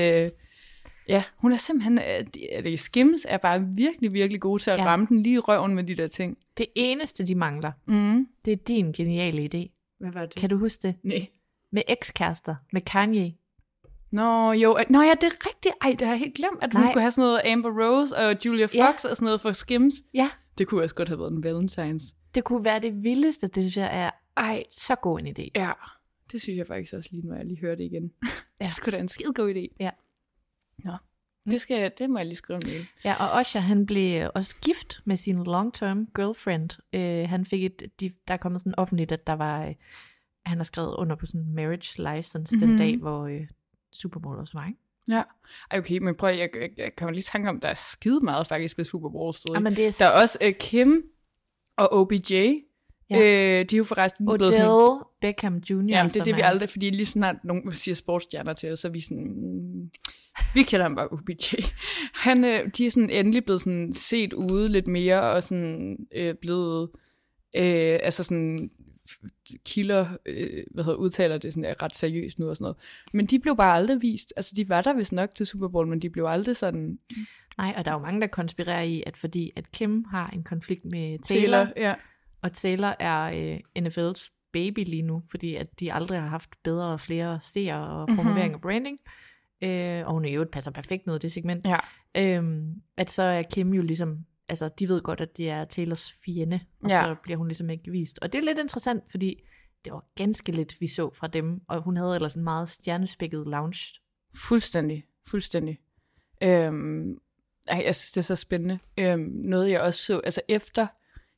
ja, 1.09 1.23
hun 1.37 1.53
er 1.53 1.57
simpelthen... 1.57 1.97
Det, 2.65 2.81
Skims 2.81 3.27
er 3.29 3.37
bare 3.39 3.65
virkelig, 3.77 4.13
virkelig 4.13 4.41
god 4.41 4.59
til 4.59 4.71
at 4.71 4.79
ja. 4.79 4.85
ramme 4.85 5.07
den 5.07 5.23
lige 5.23 5.35
i 5.35 5.39
røven 5.39 5.75
med 5.75 5.85
de 5.85 5.95
der 5.95 6.09
ting. 6.09 6.37
Det 6.59 6.67
eneste, 6.75 7.27
de 7.27 7.35
mangler, 7.35 7.73
Mm. 7.87 8.27
det 8.45 8.53
er 8.53 8.57
din 8.57 8.93
geniale 8.93 9.43
idé. 9.55 9.97
Hvad 10.01 10.13
var 10.13 10.27
det? 10.27 10.35
Kan 10.35 10.51
du 10.51 10.59
huske 10.59 10.89
det? 10.89 10.95
Nej. 11.03 11.27
Med 11.73 11.83
ekskærester, 11.89 12.55
med 12.73 12.81
Kanye. 12.81 13.33
Nå, 14.13 14.53
jo. 14.53 14.79
øh, 14.79 14.85
Nå 14.91 15.03
ja, 15.03 15.11
det 15.21 15.25
er 15.25 15.47
rigtigt. 15.49 15.75
Ej, 15.83 15.91
det 15.99 16.01
har 16.07 16.15
jeg 16.15 16.19
helt 16.19 16.35
glemt, 16.35 16.59
at 16.63 16.73
hun 16.73 16.83
Nej. 16.83 16.91
skulle 16.93 17.03
have 17.03 17.11
sådan 17.11 17.29
noget 17.29 17.41
Amber 17.53 17.71
Rose 17.71 18.17
og 18.17 18.37
Julia 18.45 18.67
Fox 18.67 18.75
Ja. 18.75 18.89
og 18.89 19.17
sådan 19.17 19.25
noget 19.25 19.41
for 19.41 19.53
Skims. 19.53 19.95
Ja, 20.15 20.31
Det 20.59 20.67
kunne 20.67 20.83
også 20.83 20.95
godt 20.95 21.09
have 21.09 21.19
været 21.19 21.31
en 21.33 21.43
Valentines. 21.43 22.03
det 22.35 22.45
kunne 22.45 22.65
være 22.65 22.81
det 22.81 23.05
vildeste. 23.05 23.47
Det 23.47 23.63
synes 23.65 23.77
jeg 23.77 23.91
er 24.05 24.11
Ej, 24.37 24.63
så 24.71 24.95
god 24.95 25.21
en 25.21 25.27
idé. 25.27 25.49
ja. 25.55 25.71
Det 26.33 26.43
synes 26.43 26.59
jeg 26.59 26.67
faktisk 26.67 26.95
også 26.95 27.09
lige, 27.13 27.27
når 27.27 27.37
jeg 27.37 27.45
lige 27.45 27.61
hører 27.61 27.75
det 27.75 27.85
igen. 27.85 28.11
ja. 28.61 28.65
Det 28.67 28.75
skulle 28.75 28.97
da 28.97 29.03
en 29.03 29.09
skide 29.09 29.33
god 29.35 29.55
idé. 29.55 29.77
Ja. 29.81 29.91
Nå. 30.85 30.93
Det, 31.51 31.61
skal, 31.61 31.93
det 31.99 32.11
må 32.11 32.19
jeg 32.19 32.27
lige 32.27 32.37
skrive 32.37 32.57
en 32.57 32.63
mail. 32.71 32.87
Ja, 33.05 33.15
og 33.21 33.31
Osher, 33.41 33.61
han 33.61 33.87
blev 33.87 34.31
også 34.35 34.55
gift 34.61 35.01
med 35.05 35.17
sin 35.17 35.37
long-term 35.39 36.13
girlfriend. 36.15 36.71
Øh, 36.93 37.29
han 37.29 37.45
fik 37.45 37.65
et, 37.65 37.83
de, 38.01 38.13
der 38.29 38.35
er 38.35 38.39
kommet 38.39 38.61
sådan 38.61 38.75
offentligt, 38.79 39.13
at 39.13 39.27
der 39.27 39.33
var, 39.33 39.65
øh, 39.67 39.75
han 40.47 40.57
har 40.59 40.65
skrevet 40.65 40.95
under 40.95 41.17
på 41.17 41.27
sådan 41.27 41.41
en 41.41 41.55
marriage 41.55 42.17
license 42.17 42.57
mm-hmm. 42.57 42.61
den 42.61 42.69
Mhm. 42.69 42.79
dag, 42.79 42.97
hvor 42.99 43.27
øh, 43.27 43.47
Super 43.93 44.21
Bowl 44.21 44.39
også 44.39 44.59
var, 44.59 44.67
ikke? 44.67 44.79
Ja. 45.09 45.23
Ej, 45.71 45.79
okay, 45.79 45.99
men 45.99 46.15
prøv 46.15 46.31
jeg, 46.31 46.49
jeg, 46.61 46.71
jeg 46.79 46.97
kommer 46.97 47.13
lige 47.13 47.21
i 47.21 47.23
tanke 47.23 47.49
om, 47.49 47.61
der 47.61 47.69
er 47.69 47.75
skide 47.75 48.21
meget 48.21 48.47
faktisk 48.47 48.79
ved 48.79 48.85
Super 48.85 49.09
Bowl 49.09 49.35
stadig. 49.35 49.55
Jamen, 49.55 49.77
det 49.77 49.87
er 49.87 49.97
Der 49.99 50.05
er 50.05 50.23
også 50.23 50.39
uh, 50.47 50.53
Kim 50.61 51.03
og 51.77 51.93
OBJ. 51.93 52.33
Ja. 53.11 53.19
Øh, 53.19 53.65
de 53.71 53.77
er 53.77 53.79
jo 53.79 53.85
forresten 53.85 54.27
blevet 54.27 54.55
sådan... 54.55 54.71
Odell 54.71 55.03
Beckham 55.21 55.57
Jr. 55.57 55.73
Jamen, 55.73 56.13
det 56.13 56.21
er 56.21 56.25
det, 56.25 56.37
vi 56.37 56.41
aldrig, 56.41 56.69
fordi 56.69 56.91
lige 56.91 57.07
snart 57.07 57.37
nogen 57.45 57.73
siger 57.73 57.95
sportsstjerner 57.95 58.53
til 58.53 58.73
os, 58.73 58.79
så 58.79 58.89
er 58.89 58.93
vi 58.93 59.01
sådan, 59.01 59.35
mm, 59.37 59.91
vi 60.55 60.63
kalder 60.63 60.85
ham 60.85 60.95
bare 60.95 61.09
OBJ. 61.09 61.55
Han, 62.25 62.45
øh, 62.45 62.71
de 62.77 62.87
er 62.87 62.91
sådan 62.91 63.11
endelig 63.11 63.45
blevet 63.45 63.61
sådan 63.61 63.93
set 63.93 64.33
ude 64.33 64.69
lidt 64.69 64.89
mere, 64.89 65.21
og 65.21 65.43
sådan 65.43 65.97
øh, 66.15 66.35
blevet, 66.35 66.91
øh, 67.57 67.99
altså 68.03 68.23
sådan, 68.23 68.71
kilder, 69.65 70.07
øh, 70.27 70.65
hvad 70.71 70.85
hedder, 70.85 70.99
udtaler 70.99 71.39
det 71.39 71.53
sådan, 71.53 71.65
er 71.65 71.83
ret 71.83 71.95
seriøst 71.97 72.39
nu 72.39 72.49
og 72.49 72.57
sådan 72.57 72.65
noget. 72.65 72.77
Men 73.13 73.27
de 73.27 73.39
blev 73.39 73.57
bare 73.57 73.77
aldrig 73.77 74.03
vist. 74.03 74.33
Altså, 74.37 74.53
de 74.57 74.69
var 74.69 74.83
der 74.83 74.93
vist 74.93 75.13
nok 75.13 75.35
til 75.35 75.47
Super 75.47 75.69
Bowl, 75.69 75.87
men 75.87 76.03
de 76.03 76.11
blev 76.11 76.25
aldrig 76.25 76.57
sådan... 76.57 76.99
Nej, 77.59 77.75
og 77.77 77.85
der 77.85 77.91
er 77.91 77.95
jo 77.95 78.01
mange, 78.03 78.21
der 78.21 78.27
konspirerer 78.27 78.83
i, 78.83 79.03
at 79.07 79.17
fordi 79.17 79.51
at 79.57 79.73
Kim 79.73 80.05
har 80.05 80.31
en 80.31 80.43
konflikt 80.45 80.85
med 80.85 81.19
Taylor, 81.25 81.65
Taylor, 81.65 81.73
ja. 81.77 81.95
og 82.43 82.53
Taylor 82.53 82.95
er 82.99 83.23
øh, 83.53 83.87
NFL's 83.87 84.49
baby 84.53 84.85
lige 84.85 85.03
nu, 85.03 85.23
fordi 85.31 85.55
at 85.55 85.81
de 85.81 85.93
aldrig 85.93 86.21
har 86.21 86.29
haft 86.29 86.51
bedre 86.65 86.87
og 86.93 87.01
flere 87.01 87.39
seere 87.41 87.89
og 87.89 88.07
Mhm. 88.09 88.17
promovering 88.17 88.45
mm-hmm. 88.47 88.55
og 88.55 88.61
branding. 88.61 88.99
Øh, 89.63 90.07
og 90.07 90.13
hun 90.13 90.25
i 90.25 90.33
øvrigt 90.33 90.51
passer 90.51 90.71
perfekt 90.71 91.07
ned 91.07 91.17
i 91.17 91.19
det 91.19 91.33
segment. 91.33 91.67
Ja. 91.67 91.77
Øhm, 92.17 92.75
at 92.97 93.11
så 93.11 93.23
er 93.23 93.43
Kim 93.43 93.73
jo 93.75 93.83
ligesom, 93.83 94.19
altså 94.49 94.71
de 94.79 94.89
ved 94.89 95.03
godt, 95.03 95.21
at 95.21 95.37
det 95.37 95.51
er 95.51 95.65
Taylors 95.65 96.13
fjende, 96.25 96.61
og 96.83 96.91
Ja. 96.91 97.03
så 97.03 97.17
bliver 97.23 97.37
hun 97.39 97.49
ligesom 97.49 97.71
ikke 97.71 97.91
vist. 97.91 98.19
Og 98.23 98.33
det 98.33 98.39
er 98.39 98.43
lidt 98.43 98.59
interessant, 98.59 99.05
fordi 99.11 99.43
det 99.85 99.93
var 99.93 100.05
ganske 100.15 100.53
lidt, 100.53 100.81
vi 100.81 100.87
så 100.87 101.11
fra 101.15 101.27
dem, 101.27 101.61
og 101.69 101.83
hun 101.83 101.97
havde 101.97 102.15
ellers 102.15 102.35
en 102.35 102.45
meget 102.45 102.69
stjernespækket 102.69 103.47
lounge. 103.47 104.01
Fuldstændig, 104.37 105.05
fuldstændig. 105.27 105.79
Øhm, 106.43 107.19
ej, 107.69 107.83
jeg 107.87 107.97
synes, 107.97 108.11
det 108.11 108.17
er 108.21 108.23
så 108.23 108.37
spændende. 108.37 108.79
Øhm, 108.99 109.21
noget 109.21 109.71
jeg 109.71 109.81
også 109.81 110.05
så, 110.05 110.19
altså 110.25 110.41
efter 110.49 110.87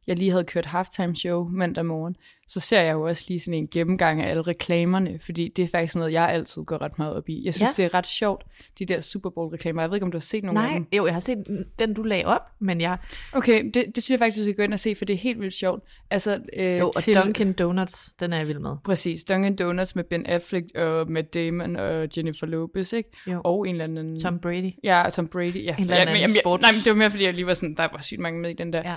jeg 0.07 0.19
lige 0.19 0.31
havde 0.31 0.45
kørt 0.45 0.67
halftime 0.67 1.17
show 1.17 1.49
mandag 1.49 1.87
morgen, 1.87 2.17
så 2.49 2.61
ser 2.61 2.81
jeg 2.83 2.93
jo 2.93 3.03
også 3.03 3.25
lige 3.29 3.41
sådan 3.41 3.55
en 3.55 3.69
gennemgang 3.69 4.23
af 4.23 4.31
alle 4.31 4.43
reklamerne, 4.43 5.19
fordi 5.19 5.49
det 5.57 5.63
er 5.63 5.69
faktisk 5.69 5.97
noget, 5.97 6.13
jeg 6.13 6.29
altid 6.29 6.63
går 6.65 6.83
ret 6.83 6.99
meget 6.99 7.15
op 7.15 7.29
i. 7.29 7.43
Jeg 7.45 7.55
synes, 7.55 7.79
Ja. 7.79 7.83
det 7.83 7.91
er 7.93 7.99
ret 7.99 8.07
sjovt, 8.07 8.45
de 8.79 8.87
der 8.87 9.01
Super 9.01 9.31
Bowl-reklamer. 9.31 9.83
Jeg 9.83 9.91
ved 9.91 9.97
ikke, 9.97 10.05
om 10.05 10.11
du 10.13 10.19
har 10.19 10.21
set 10.23 10.45
nogle 10.45 10.61
af 10.61 10.67
Nej, 10.69 10.75
dem. 10.79 10.87
jo, 10.97 11.07
jeg 11.07 11.15
har 11.15 11.21
set 11.21 11.67
den, 11.79 11.95
du 11.95 12.03
lagde 12.03 12.25
op, 12.25 12.41
men 12.59 12.81
jeg... 12.81 12.99
Okay, 13.33 13.65
det, 13.65 13.75
det 13.75 14.03
synes 14.05 14.11
jeg 14.11 14.19
faktisk, 14.19 14.39
du 14.39 14.43
skal 14.45 14.55
gå 14.55 14.63
ind 14.63 14.73
og 14.73 14.81
se, 14.81 14.95
for 14.95 15.05
det 15.05 15.13
er 15.15 15.19
helt 15.19 15.41
vildt 15.41 15.55
sjovt. 15.55 15.83
Altså, 16.11 16.41
øh, 16.57 16.79
Jo, 16.79 16.87
og 16.87 17.03
til, 17.03 17.17
Dunkin' 17.17 17.53
Donuts, 17.53 18.11
den 18.21 18.33
er 18.33 18.37
jeg 18.37 18.47
vild 18.49 18.59
med. 18.59 18.77
Præcis, 18.85 19.25
Dunkin' 19.31 19.55
Donuts 19.57 19.97
med 19.97 20.05
Ben 20.05 20.27
Affleck 20.27 20.67
og 20.75 21.11
Matt 21.11 21.35
Damon 21.35 21.77
og 21.77 22.09
Jennifer 22.17 22.47
Lopez, 22.47 22.93
ikke? 22.93 23.11
Jo. 23.27 23.41
Og 23.45 23.69
en 23.69 23.75
eller 23.75 23.85
anden... 23.85 24.21
Tom 24.21 24.39
Brady. 24.39 24.71
Ja, 24.85 25.03
og 25.07 25.13
Tom 25.13 25.29
Brady. 25.29 25.65
Ja. 25.65 25.75
En 25.77 25.83
eller 25.83 25.97
anden 25.97 26.15
jamen, 26.17 26.21
jeg, 26.37 26.43
sports- 26.47 26.61
nej, 26.61 26.73
men 26.73 26.81
det 26.85 26.91
var 26.91 26.97
mere, 26.97 27.11
fordi 27.11 27.25
jeg 27.25 27.35
lige 27.35 27.47
var 27.47 27.55
sådan, 27.55 27.75
der 27.75 27.89
var 27.93 28.01
sygt 28.03 28.21
mange 28.21 28.41
med 28.41 28.51
i 28.51 28.55
den 28.55 28.73
der. 28.73 28.83
Ja. 28.91 28.95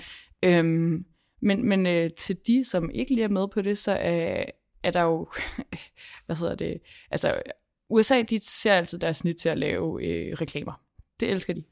Øhm, 0.47 1.05
men 1.41 1.69
men 1.69 1.85
øh, 1.85 2.09
til 2.17 2.37
de, 2.47 2.65
som 2.65 2.89
ikke 2.93 3.13
lige 3.13 3.23
er 3.23 3.29
med 3.29 3.47
på 3.47 3.61
det, 3.61 3.77
så 3.77 3.91
er, 3.91 4.45
er 4.83 4.91
der 4.91 5.01
jo, 5.01 5.27
hvad 6.25 6.35
hedder 6.35 6.55
det, 6.55 6.77
altså 7.11 7.41
USA, 7.89 8.21
de 8.21 8.39
ser 8.43 8.73
altid 8.73 8.99
deres 8.99 9.17
snit 9.17 9.37
til 9.37 9.49
at 9.49 9.57
lave 9.57 10.05
øh, 10.05 10.33
reklamer. 10.41 10.81
Det 11.19 11.29
elsker 11.29 11.53
de. 11.53 11.63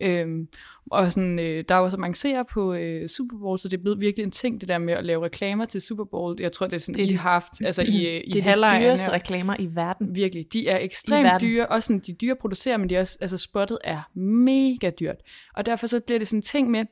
Øhm, 0.00 0.48
og 0.90 1.12
sådan, 1.12 1.38
øh, 1.38 1.64
der 1.68 1.74
er 1.74 1.78
jo 1.78 1.90
så 1.90 1.96
mange 1.96 2.14
seere 2.14 2.44
på 2.44 2.74
øh, 2.74 3.08
Super 3.08 3.38
Bowl, 3.38 3.58
så 3.58 3.68
det 3.68 3.76
er 3.76 3.82
blevet 3.82 4.00
virkelig 4.00 4.24
en 4.24 4.30
ting, 4.30 4.60
det 4.60 4.68
der 4.68 4.78
med 4.78 4.94
at 4.94 5.04
lave 5.04 5.24
reklamer 5.24 5.64
til 5.64 5.80
Super 5.80 6.04
Bowl. 6.04 6.36
Jeg 6.40 6.52
tror, 6.52 6.66
det 6.66 6.76
er 6.76 6.80
sådan, 6.80 6.94
Det 6.94 7.10
I 7.10 7.12
har 7.12 7.30
haft, 7.30 7.52
altså 7.64 7.82
i, 7.82 8.06
øh, 8.06 8.22
i 8.26 8.30
Det 8.30 8.46
er 8.46 8.72
de 8.72 8.80
dyreste 8.80 9.12
reklamer 9.12 9.56
i 9.58 9.68
verden. 9.74 10.14
Virkelig. 10.14 10.46
De 10.52 10.68
er 10.68 10.78
ekstremt 10.78 11.40
dyre. 11.40 11.66
Også 11.66 11.86
sådan, 11.86 12.02
de 12.06 12.12
dyre 12.12 12.30
at 12.30 12.38
producere, 12.38 12.78
men 12.78 12.90
de 12.90 12.96
er 12.96 13.00
også, 13.00 13.18
altså 13.20 13.38
spottet 13.38 13.78
er 13.84 14.18
mega 14.18 14.90
dyrt. 15.00 15.16
Og 15.54 15.66
derfor 15.66 15.86
så 15.86 16.00
bliver 16.00 16.18
det 16.18 16.28
sådan 16.28 16.38
en 16.38 16.42
ting 16.42 16.70
med, 16.70 16.84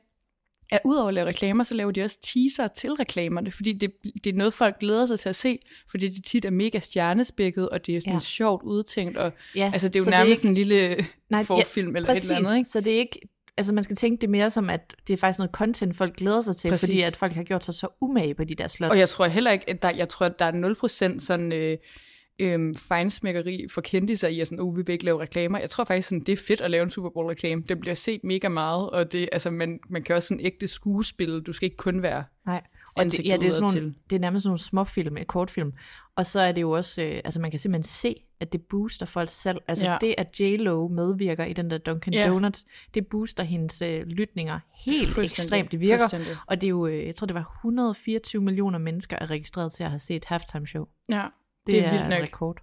at 0.73 0.81
udover 0.85 1.07
at 1.07 1.13
lave 1.13 1.27
reklamer, 1.27 1.63
så 1.63 1.73
laver 1.73 1.91
de 1.91 2.03
også 2.03 2.17
teaser 2.21 2.67
til 2.67 2.91
reklamerne, 2.93 3.51
fordi 3.51 3.73
det, 3.73 3.91
det 4.23 4.33
er 4.33 4.37
noget, 4.37 4.53
folk 4.53 4.79
glæder 4.79 5.05
sig 5.05 5.19
til 5.19 5.29
at 5.29 5.35
se, 5.35 5.59
fordi 5.91 6.07
det 6.09 6.23
tit 6.25 6.45
er 6.45 6.49
mega 6.51 6.79
stjernespækket, 6.79 7.69
og 7.69 7.85
det 7.85 7.95
er 7.95 7.99
sådan 8.01 8.13
Ja. 8.13 8.19
sjovt 8.19 8.63
udtænkt, 8.63 9.17
og 9.17 9.31
Ja, 9.55 9.69
altså 9.73 9.87
det 9.87 9.95
er 9.95 10.03
jo 10.03 10.09
nærmest 10.09 10.43
ikke- 10.43 10.49
en 10.49 10.55
lille 10.55 11.07
Nej, 11.29 11.43
forfilm 11.43 11.91
ja, 11.91 11.97
eller 11.97 12.09
et 12.13 12.21
eller 12.21 12.35
andet, 12.35 12.57
ikke? 12.57 12.69
Så 12.69 12.81
det 12.81 12.93
er 12.93 12.97
ikke, 12.99 13.19
altså 13.57 13.73
man 13.73 13.83
skal 13.83 13.95
tænke 13.95 14.21
det 14.21 14.29
mere 14.29 14.49
som, 14.49 14.69
at 14.69 14.95
det 15.07 15.13
er 15.13 15.17
faktisk 15.17 15.39
noget 15.39 15.51
content, 15.51 15.95
folk 15.95 16.15
glæder 16.15 16.41
sig 16.41 16.55
til, 16.55 16.69
Præcis. 16.69 16.87
fordi 16.89 17.01
at 17.01 17.15
folk 17.15 17.33
har 17.33 17.43
gjort 17.43 17.65
sig 17.65 17.73
så 17.73 17.87
umage 18.01 18.33
på 18.35 18.43
de 18.43 18.55
der 18.55 18.67
slots. 18.67 18.91
Og 18.91 18.99
jeg 18.99 19.09
tror 19.09 19.25
heller 19.27 19.51
ikke, 19.51 19.69
at 19.69 19.81
der, 19.81 19.89
jeg 19.89 20.09
tror, 20.09 20.25
at 20.25 20.39
der 20.39 20.45
er 20.45 20.51
0% 20.51 21.19
sådan 21.19 21.53
øh, 21.53 21.77
øh, 22.39 22.75
fejnsmækkeri 22.75 23.65
for 23.71 23.81
kendtiser 23.81 24.27
i, 24.27 24.39
at 24.39 24.47
sådan, 24.47 24.59
uh, 24.59 24.77
vi 24.77 24.83
vil 24.85 24.93
ikke 24.93 25.05
lave 25.05 25.21
reklamer. 25.21 25.59
Jeg 25.59 25.69
tror 25.69 25.83
faktisk, 25.83 26.07
sådan, 26.07 26.23
det 26.23 26.33
er 26.33 26.37
fedt 26.47 26.61
at 26.61 26.71
lave 26.71 26.83
en 26.83 26.89
Super 26.89 27.09
Bowl 27.09 27.27
reklame. 27.27 27.63
Den 27.69 27.79
bliver 27.79 27.95
set 27.95 28.23
mega 28.23 28.49
meget, 28.49 28.89
og 28.89 29.11
det, 29.11 29.29
altså, 29.31 29.49
man, 29.51 29.79
man 29.89 30.03
kan 30.03 30.15
også 30.15 30.27
sådan 30.27 30.45
ægte 30.45 30.67
skuespil. 30.67 31.41
Du 31.41 31.53
skal 31.53 31.65
ikke 31.65 31.77
kun 31.77 32.01
være 32.01 32.23
Nej. 32.45 32.61
Og 32.95 33.05
det, 33.05 33.25
ja, 33.25 33.37
det 33.37 33.47
er, 33.47 33.51
sådan 33.51 33.73
nogle, 33.75 33.95
det 34.09 34.15
er 34.15 34.19
nærmest 34.19 34.43
sådan 34.43 34.49
nogle 34.49 34.59
småfilm, 34.59 35.17
øh, 35.17 35.25
kortfilm. 35.25 35.73
Og 36.15 36.25
så 36.25 36.39
er 36.39 36.51
det 36.51 36.61
jo 36.61 36.71
også, 36.71 37.01
øh, 37.01 37.21
altså 37.25 37.41
man 37.41 37.51
kan 37.51 37.59
simpelthen 37.59 37.83
se, 37.83 38.15
at 38.39 38.53
det 38.53 38.61
booster 38.61 39.05
folks 39.05 39.31
salg. 39.31 39.59
Altså 39.67 39.85
Ja. 39.85 39.97
det, 40.01 40.15
at 40.17 40.39
J-Lo 40.41 40.87
medvirker 40.87 41.45
i 41.45 41.53
den 41.53 41.69
der 41.69 41.77
Dunkin' 41.89 42.11
Ja. 42.11 42.27
Donuts, 42.27 42.65
det 42.93 43.07
booster 43.07 43.43
hendes 43.43 43.81
øh, 43.81 44.01
lytninger 44.05 44.59
helt 44.85 45.17
ekstremt. 45.17 45.71
Det 45.71 45.79
virker. 45.79 46.19
Og 46.47 46.61
det 46.61 46.67
er 46.67 46.69
jo, 46.69 46.87
øh, 46.87 47.05
jeg 47.07 47.15
tror 47.15 47.27
det 47.27 47.33
var 47.33 47.57
124 47.63 48.41
millioner 48.41 48.79
mennesker 48.79 49.17
er 49.21 49.29
registreret 49.29 49.71
til 49.73 49.83
at 49.83 49.89
have 49.89 49.99
set 49.99 50.25
halftime 50.25 50.67
show. 50.67 50.85
Ja, 51.09 51.25
Det, 51.65 51.73
det 51.73 51.81
er 51.81 51.85
er, 51.85 51.91
vildt 51.91 52.09
nok. 52.09 52.19
rekord. 52.21 52.57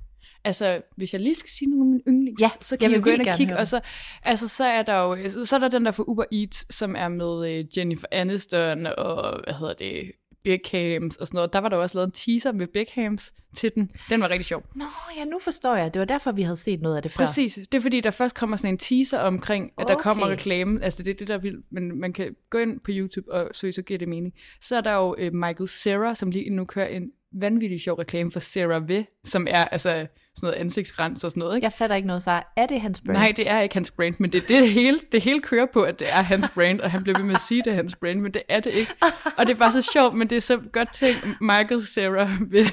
Altså, 0.45 0.83
hvis 0.97 1.13
jeg 1.13 1.21
lige 1.21 1.35
skal 1.35 1.51
sige 1.51 1.71
nogle 1.71 1.83
af 1.85 1.87
mine 1.87 2.03
yndlings, 2.19 2.41
Ja, 2.41 2.49
så 2.61 2.75
jeg 2.75 2.79
kan 2.81 2.91
vil 2.91 2.95
jeg 2.95 3.03
gå 3.03 3.11
ind 3.11 3.21
og 3.21 3.25
gerne 3.25 3.37
kigge, 3.37 3.57
og 3.59 3.69
så, 3.69 3.81
altså, 4.23 4.49
så 4.49 4.65
er 4.65 4.83
der 4.83 4.95
jo, 5.03 5.45
så 5.45 5.57
er 5.57 5.61
der 5.61 5.69
den 5.69 5.85
der 5.87 5.93
for 5.93 6.09
Uber 6.09 6.25
Eats, 6.33 6.75
som 6.75 6.95
er 6.99 7.09
med 7.09 7.51
øh, 7.59 7.79
Jennifer 7.79 8.07
Aniston 8.13 8.87
og, 8.87 9.41
hvad 9.45 9.55
hedder 9.55 9.75
det, 9.75 10.13
Beckhams 10.45 11.17
og 11.17 11.27
sådan 11.27 11.37
noget. 11.39 11.53
Der 11.53 11.59
var 11.59 11.69
der 11.69 11.77
også 11.77 11.99
lavet 11.99 12.07
en 12.07 12.13
teaser 12.13 12.53
med 12.53 12.67
Beckhams 12.67 13.33
til 13.57 13.73
den. 13.75 13.91
Den 14.11 14.21
var 14.21 14.31
rigtig 14.31 14.45
sjov. 14.45 14.63
Nå, 14.75 14.85
ja, 15.19 15.25
nu 15.25 15.39
forstår 15.39 15.77
jeg. 15.77 15.95
Det 15.95 16.01
var 16.01 16.07
derfor, 16.07 16.33
vi 16.33 16.43
havde 16.43 16.57
set 16.57 16.81
noget 16.83 16.97
af 16.97 17.03
det 17.03 17.13
før. 17.13 17.25
Præcis. 17.27 17.55
Det 17.73 17.75
er 17.75 17.81
fordi, 17.83 18.01
der 18.01 18.11
først 18.11 18.35
kommer 18.35 18.57
sådan 18.57 18.75
en 18.75 18.79
teaser 18.79 19.19
omkring, 19.19 19.73
at 19.79 19.89
der 19.89 19.95
Okay. 19.95 20.03
kommer 20.03 20.27
reklame. 20.29 20.83
Altså 20.85 21.03
det 21.03 21.11
er 21.11 21.15
det, 21.15 21.29
der 21.29 21.35
er 21.35 21.39
vildt. 21.39 21.67
Men 21.71 22.01
man 22.01 22.13
kan 22.13 22.37
gå 22.51 22.59
ind 22.59 22.81
på 22.81 22.91
YouTube 22.95 23.33
og 23.33 23.51
søge, 23.53 23.73
så 23.73 23.83
giver 23.83 23.99
det 23.99 24.09
mening. 24.09 24.35
Så 24.61 24.77
er 24.77 24.81
der 24.81 24.93
jo 24.93 25.15
øh, 25.19 25.35
Michael 25.35 25.69
Cera, 25.69 26.15
som 26.15 26.31
lige 26.31 26.51
nu 26.51 26.65
kører 26.65 26.87
en 26.87 27.11
vanvittig 27.33 27.81
sjov 27.81 27.99
reklame 27.99 28.33
for 28.33 28.41
CeraVe, 28.41 29.07
som 29.25 29.47
er 29.51 29.65
altså 29.65 29.91
sådan 29.91 30.07
noget 30.43 30.55
ansigtsrens 30.55 31.25
og 31.25 31.31
sådan 31.31 31.41
noget. 31.41 31.57
Ikke? 31.57 31.65
Jeg 31.65 31.73
fatter 31.73 31.97
ikke 31.97 32.07
noget, 32.09 32.23
så 32.23 32.43
er 32.57 32.67
det 32.67 32.81
hans 32.81 33.01
brand? 33.07 33.19
Nej, 33.19 33.33
det 33.37 33.51
er 33.51 33.61
ikke 33.61 33.75
hans 33.75 33.91
brand, 33.91 34.15
men 34.19 34.33
det, 34.33 34.49
det, 34.49 34.71
hele, 34.71 35.01
det 35.13 35.23
hele 35.23 35.41
kører 35.41 35.67
på, 35.73 35.83
at 35.83 35.99
det 35.99 36.07
er 36.11 36.23
hans 36.23 36.47
brand, 36.55 36.81
og 36.81 36.91
han 36.91 37.03
bliver 37.03 37.19
ved 37.19 37.27
med 37.27 37.35
at 37.35 37.41
sige, 37.49 37.63
det 37.65 37.71
er 37.71 37.77
hans 37.77 37.97
brand, 37.97 38.21
men 38.21 38.35
det 38.35 38.43
er 38.49 38.61
det 38.61 38.73
ikke. 38.75 38.93
Og 39.37 39.47
det 39.47 39.55
er 39.55 39.59
bare 39.59 39.73
så 39.73 39.91
sjovt, 39.93 40.15
men 40.15 40.31
det 40.31 40.37
er 40.37 40.41
så 40.41 40.59
godt 40.73 40.95
tænkt, 40.95 41.27
Michael 41.41 41.87
Cera 41.87 42.31
ved. 42.51 42.67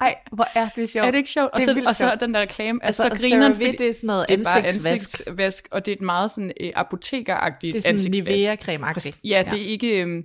Ej, 0.00 0.16
hvor 0.32 0.48
er 0.54 0.68
det 0.68 0.88
sjovt. 0.88 1.06
Er 1.06 1.10
det 1.10 1.18
ikke 1.18 1.30
sjovt? 1.30 1.50
Og 1.52 1.60
er 1.60 1.64
så, 1.64 1.82
og 1.86 1.96
så 1.96 2.04
sjovt. 2.08 2.20
den 2.20 2.34
der 2.34 2.40
reklame 2.40 2.78
er 2.82 2.86
Altså, 2.86 3.02
så 3.02 3.08
og 3.08 3.16
grineren, 3.18 3.54
CeraVe, 3.54 3.72
det 3.78 3.88
er 3.88 3.92
sådan 3.92 4.06
noget 4.06 4.28
det 4.28 4.40
er 4.40 4.44
bare 4.44 4.58
ansigtsvask. 4.58 5.20
ansigtsvask, 5.20 5.68
og 5.70 5.86
det 5.86 5.92
er 5.92 5.96
et 5.96 6.02
meget 6.02 6.30
sådan 6.30 6.52
øh, 6.60 6.72
apotekeragtigt 6.74 7.72
Det 7.72 7.78
er 7.78 7.82
sådan 7.82 7.94
ansigtsvask. 7.94 8.28
Nivea-creme-agtigt. 8.28 9.20
Ja, 9.24 9.44
det 9.50 9.62
er 9.62 9.66
ikke... 9.66 10.02
Øh, 10.04 10.22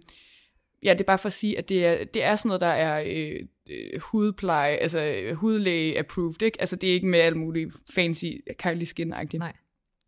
ja, 0.84 0.94
det 0.94 1.00
er 1.00 1.04
bare 1.04 1.18
for 1.18 1.28
at 1.28 1.34
sige, 1.34 1.58
at 1.58 1.70
det 1.70 1.86
er, 1.86 2.04
det 2.14 2.24
er 2.24 2.36
sådan 2.36 2.50
noget, 2.50 2.62
der 2.62 2.68
er 2.68 3.04
øh, 3.08 3.40
øh, 3.70 4.02
hudpleje, 4.02 4.76
altså 4.76 5.00
øh, 5.00 5.36
hudlæge-approved, 5.36 6.42
ikke? 6.42 6.62
Altså 6.62 6.76
det 6.76 6.90
er 6.90 6.94
ikke 6.94 7.08
med 7.08 7.20
alt 7.20 7.38
muligt 7.38 7.76
fancy 7.96 8.26
Kylie 8.60 8.88
Skin-agtigt. 8.88 9.38
Nej. 9.38 9.54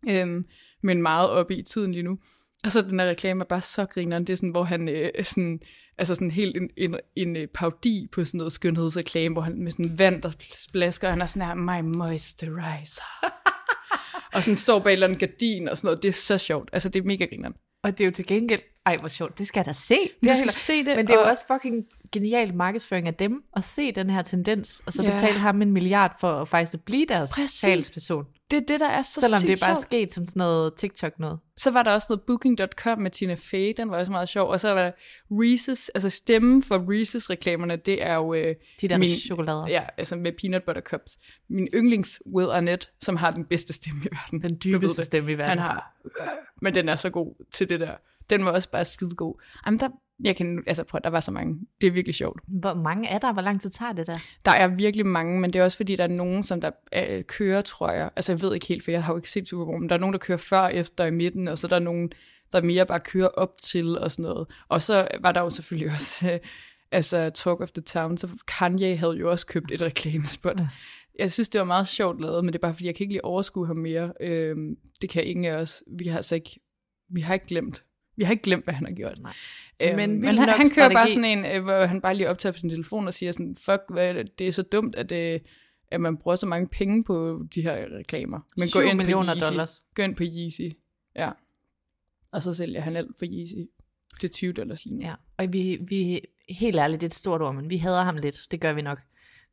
Øhm, 0.09 0.45
men 0.83 1.01
meget 1.01 1.29
oppe 1.29 1.55
i 1.55 1.61
tiden 1.61 1.91
lige 1.91 2.03
nu. 2.03 2.19
Og 2.63 2.71
så 2.71 2.81
den 2.81 2.99
her 2.99 3.09
reklame 3.09 3.41
er 3.41 3.45
bare 3.45 3.61
så 3.61 3.85
grineren. 3.85 4.27
Det 4.27 4.33
er 4.33 4.37
sådan, 4.37 4.49
hvor 4.49 4.63
han 4.63 4.89
øh, 4.89 5.09
sådan, 5.23 5.59
altså 5.97 6.15
sådan 6.15 6.31
helt 6.31 6.57
en, 6.57 6.69
en, 6.77 6.95
en 7.15 7.35
øh, 7.35 7.47
parodi 7.47 8.07
på 8.11 8.25
sådan 8.25 8.37
noget 8.37 8.53
skønhedsreklame, 8.53 9.33
hvor 9.33 9.41
han 9.41 9.63
med 9.63 9.71
sådan 9.71 9.99
vand, 9.99 10.21
der 10.21 10.31
splasker, 10.39 11.07
og 11.07 11.13
han 11.13 11.21
er 11.21 11.25
sådan 11.25 11.47
her, 11.47 11.55
my 11.55 11.97
moisturizer. 11.97 13.25
og 14.33 14.43
sådan 14.43 14.57
står 14.57 14.79
bag 14.79 14.89
et 14.89 14.93
eller 14.93 15.07
andet 15.07 15.19
gardin 15.19 15.69
og 15.69 15.77
sådan 15.77 15.87
noget. 15.87 16.03
Det 16.03 16.09
er 16.09 16.13
så 16.13 16.37
sjovt. 16.37 16.69
Altså, 16.73 16.89
det 16.89 16.99
er 16.99 17.03
mega 17.03 17.25
grineren. 17.25 17.53
Og 17.83 17.97
det 17.97 18.03
er 18.03 18.05
jo 18.05 18.11
til 18.11 18.27
gengæld, 18.27 18.61
ej 18.85 18.97
hvor 18.97 19.07
sjovt, 19.07 19.37
det 19.37 19.47
skal 19.47 19.59
jeg 19.59 19.65
da 19.65 19.73
se. 19.73 19.93
Det 20.21 20.29
Du 20.29 20.35
skal 20.35 20.49
se 20.51 20.77
det, 20.85 20.95
Men 20.95 21.07
det 21.07 21.13
er 21.13 21.17
jo 21.19 21.23
og- 21.23 21.29
også 21.31 21.45
fucking 21.53 21.85
genial 22.11 22.55
markedsføring 22.55 23.07
af 23.07 23.13
dem, 23.15 23.43
at 23.55 23.63
se 23.63 23.91
den 23.91 24.09
her 24.09 24.21
tendens, 24.21 24.81
og 24.85 24.93
så 24.93 25.03
Ja. 25.03 25.11
betale 25.13 25.39
ham 25.39 25.61
en 25.61 25.71
milliard 25.71 26.15
for 26.19 26.31
at 26.41 26.47
faktisk 26.47 26.83
blive 26.85 27.05
deres 27.09 27.31
Præcis. 27.35 27.61
talsperson. 27.61 28.25
Det 28.51 28.57
er 28.57 28.61
det, 28.67 28.79
der 28.79 28.89
er 28.89 29.01
så 29.01 29.21
Selvom 29.21 29.41
det 29.41 29.49
er 29.49 29.65
bare 29.65 29.75
sjovt. 29.75 29.83
sket 29.83 30.13
som 30.13 30.25
sådan 30.25 30.39
noget 30.39 30.73
TikTok 30.75 31.19
noget. 31.19 31.39
Så 31.57 31.71
var 31.71 31.83
der 31.83 31.91
også 31.91 32.05
noget 32.09 32.21
Booking.com 32.21 32.99
med 32.99 33.11
Tina 33.11 33.33
Fey, 33.33 33.73
den 33.77 33.89
var 33.89 33.99
også 33.99 34.11
meget 34.11 34.29
sjov. 34.29 34.49
Og 34.49 34.59
så 34.59 34.69
var 34.73 34.83
der 34.83 34.91
Reese's, 35.31 35.87
altså 35.95 36.09
stemmen 36.09 36.63
for 36.63 36.77
Reese's-reklamerne, 36.77 37.75
det 37.75 38.03
er 38.03 38.13
jo... 38.13 38.33
Øh, 38.33 38.55
De 38.81 38.87
der 38.87 39.03
chokolader. 39.27 39.67
Ja, 39.67 39.83
altså 39.97 40.15
med 40.15 40.31
peanut 40.31 40.63
butter 40.63 40.81
cups. 40.81 41.17
Min 41.49 41.67
yndlings 41.73 42.21
Will 42.25 42.49
Arnett, 42.49 42.91
som 43.01 43.15
har 43.15 43.31
den 43.31 43.45
bedste 43.45 43.73
stemme 43.73 44.01
i 44.05 44.07
verden. 44.11 44.41
Den 44.41 44.59
dybeste 44.63 45.03
stemme 45.05 45.31
i 45.31 45.37
verden. 45.37 45.49
Han 45.49 45.59
har... 45.59 45.93
Men 46.61 46.75
den 46.75 46.89
er 46.89 46.95
så 46.95 47.09
god 47.09 47.45
til 47.51 47.69
det 47.69 47.79
der. 47.79 47.93
Den 48.29 48.45
var 48.45 48.51
også 48.51 48.69
bare 48.69 48.85
skide 48.85 49.15
god. 49.15 49.41
Jamen 49.65 49.79
der, 49.79 49.89
jeg 50.23 50.35
kan, 50.35 50.63
altså 50.67 50.83
prøv, 50.83 51.01
der 51.03 51.09
var 51.09 51.19
så 51.19 51.31
mange. 51.31 51.59
Det 51.81 51.87
er 51.87 51.91
virkelig 51.91 52.15
sjovt. 52.15 52.41
Hvor 52.47 52.73
mange 52.73 53.09
er 53.09 53.17
der? 53.17 53.33
Hvor 53.33 53.41
lang 53.41 53.61
tid 53.61 53.69
tager 53.69 53.93
det 53.93 54.07
der? 54.07 54.15
Der 54.45 54.51
er 54.51 54.67
virkelig 54.67 55.05
mange, 55.05 55.39
men 55.41 55.53
det 55.53 55.59
er 55.59 55.63
også 55.63 55.77
fordi, 55.77 55.95
der 55.95 56.03
er 56.03 56.07
nogen, 56.07 56.43
som 56.43 56.61
der 56.61 56.71
øh, 56.95 57.23
kører, 57.23 57.61
tror 57.61 57.91
jeg. 57.91 58.09
Altså 58.15 58.31
jeg 58.31 58.41
ved 58.41 58.53
ikke 58.53 58.67
helt, 58.67 58.83
for 58.83 58.91
jeg 58.91 59.03
har 59.03 59.13
jo 59.13 59.17
ikke 59.17 59.29
set 59.29 59.47
Super 59.47 59.65
Bowl, 59.65 59.79
men 59.79 59.89
der 59.89 59.95
er 59.95 59.99
nogen, 59.99 60.13
der 60.13 60.19
kører 60.19 60.37
før, 60.37 60.67
efter 60.67 61.05
i 61.05 61.11
midten, 61.11 61.47
og 61.47 61.57
så 61.57 61.67
er 61.67 61.69
der 61.69 61.79
nogen, 61.79 62.11
der 62.51 62.61
mere 62.61 62.85
bare 62.85 62.99
kører 62.99 63.27
op 63.27 63.57
til 63.61 63.97
og 63.97 64.11
sådan 64.11 64.23
noget. 64.23 64.47
Og 64.69 64.81
så 64.81 65.07
var 65.21 65.31
der 65.31 65.41
jo 65.41 65.49
selvfølgelig 65.49 65.91
også, 65.95 66.31
øh, 66.31 66.39
altså 66.91 67.29
Talk 67.29 67.61
of 67.61 67.71
the 67.71 67.81
Town, 67.81 68.17
så 68.17 68.29
Kanye 68.47 68.97
havde 68.97 69.17
jo 69.17 69.31
også 69.31 69.45
købt 69.45 69.71
et 69.71 69.81
reklamespot. 69.81 70.59
Jeg 71.19 71.31
synes, 71.31 71.49
det 71.49 71.59
var 71.59 71.65
meget 71.65 71.87
sjovt 71.87 72.21
lavet, 72.21 72.45
men 72.45 72.53
det 72.53 72.59
er 72.59 72.61
bare 72.61 72.73
fordi, 72.73 72.85
jeg 72.85 72.95
kan 72.95 73.03
ikke 73.03 73.13
lige 73.13 73.25
overskue 73.25 73.67
ham 73.67 73.77
mere. 73.77 74.13
Øhm, 74.21 74.75
det 75.01 75.09
kan 75.09 75.23
ingen 75.23 75.45
af 75.45 75.55
os. 75.55 75.83
Vi 75.97 76.07
har 76.07 76.15
altså 76.15 76.35
ikke, 76.35 76.59
vi 77.09 77.21
har 77.21 77.33
ikke 77.33 77.47
glemt. 77.47 77.83
Vi 78.19 78.23
har 78.23 78.31
ikke 78.31 78.43
glemt, 78.43 78.63
hvad 78.63 78.73
han 78.73 78.85
har 78.85 78.93
gjort. 78.93 79.17
Nej. 79.21 79.33
Øhm, 79.81 79.95
Men 79.95 80.09
men, 80.11 80.21
vild 80.21 80.39
han, 80.39 80.49
han 80.49 80.69
kører 80.75 80.87
bare 80.89 80.91
strategi. 81.07 81.13
sådan 81.13 81.25
en, 81.25 81.45
øh, 81.45 81.63
hvor 81.63 81.85
han 81.85 82.01
bare 82.01 82.15
lige 82.15 82.29
optager 82.29 82.53
på 82.53 82.59
sin 82.59 82.69
telefon 82.69 83.07
og 83.07 83.13
siger 83.13 83.31
sådan, 83.31 83.55
fuck, 83.55 83.81
hvad 83.89 84.09
er 84.09 84.13
det, 84.13 84.39
det 84.39 84.47
er 84.47 84.51
så 84.51 84.61
dumt, 84.61 84.95
at, 84.95 85.11
øh, 85.11 85.39
at 85.91 86.01
man 86.01 86.17
bruger 86.17 86.35
så 86.35 86.45
mange 86.45 86.67
penge 86.67 87.03
på 87.03 87.43
de 87.55 87.61
her 87.61 87.85
reklamer. 87.97 88.39
Men 88.57 88.67
gå 88.73 88.79
ind 88.79 88.97
millioner 88.97 89.33
på 89.33 89.37
Yeezy. 89.37 89.47
dollars. 89.49 89.83
Gå 89.95 90.01
ind 90.03 90.15
på 90.15 90.23
Yeezy. 90.25 90.75
Ja. 91.15 91.29
Og 92.31 92.41
så 92.43 92.53
sælger 92.53 92.81
han 92.81 92.95
alt 92.95 93.11
for 93.17 93.25
Yeezy 93.29 93.69
til 94.21 94.29
20 94.31 94.53
dollars 94.53 94.85
lige 94.85 94.95
nu. 94.97 95.01
Ja, 95.05 95.13
og 95.37 95.53
vi, 95.53 95.77
vi, 95.87 96.21
helt 96.49 96.75
ærligt, 96.77 97.01
det 97.01 97.05
er 97.07 97.09
et 97.09 97.13
stort 97.13 97.41
ord, 97.41 97.55
men 97.55 97.69
vi 97.69 97.77
hader 97.77 98.03
ham 98.03 98.17
lidt. 98.17 98.37
Det 98.51 98.61
gør 98.61 98.73
vi 98.73 98.81
nok. 98.81 98.99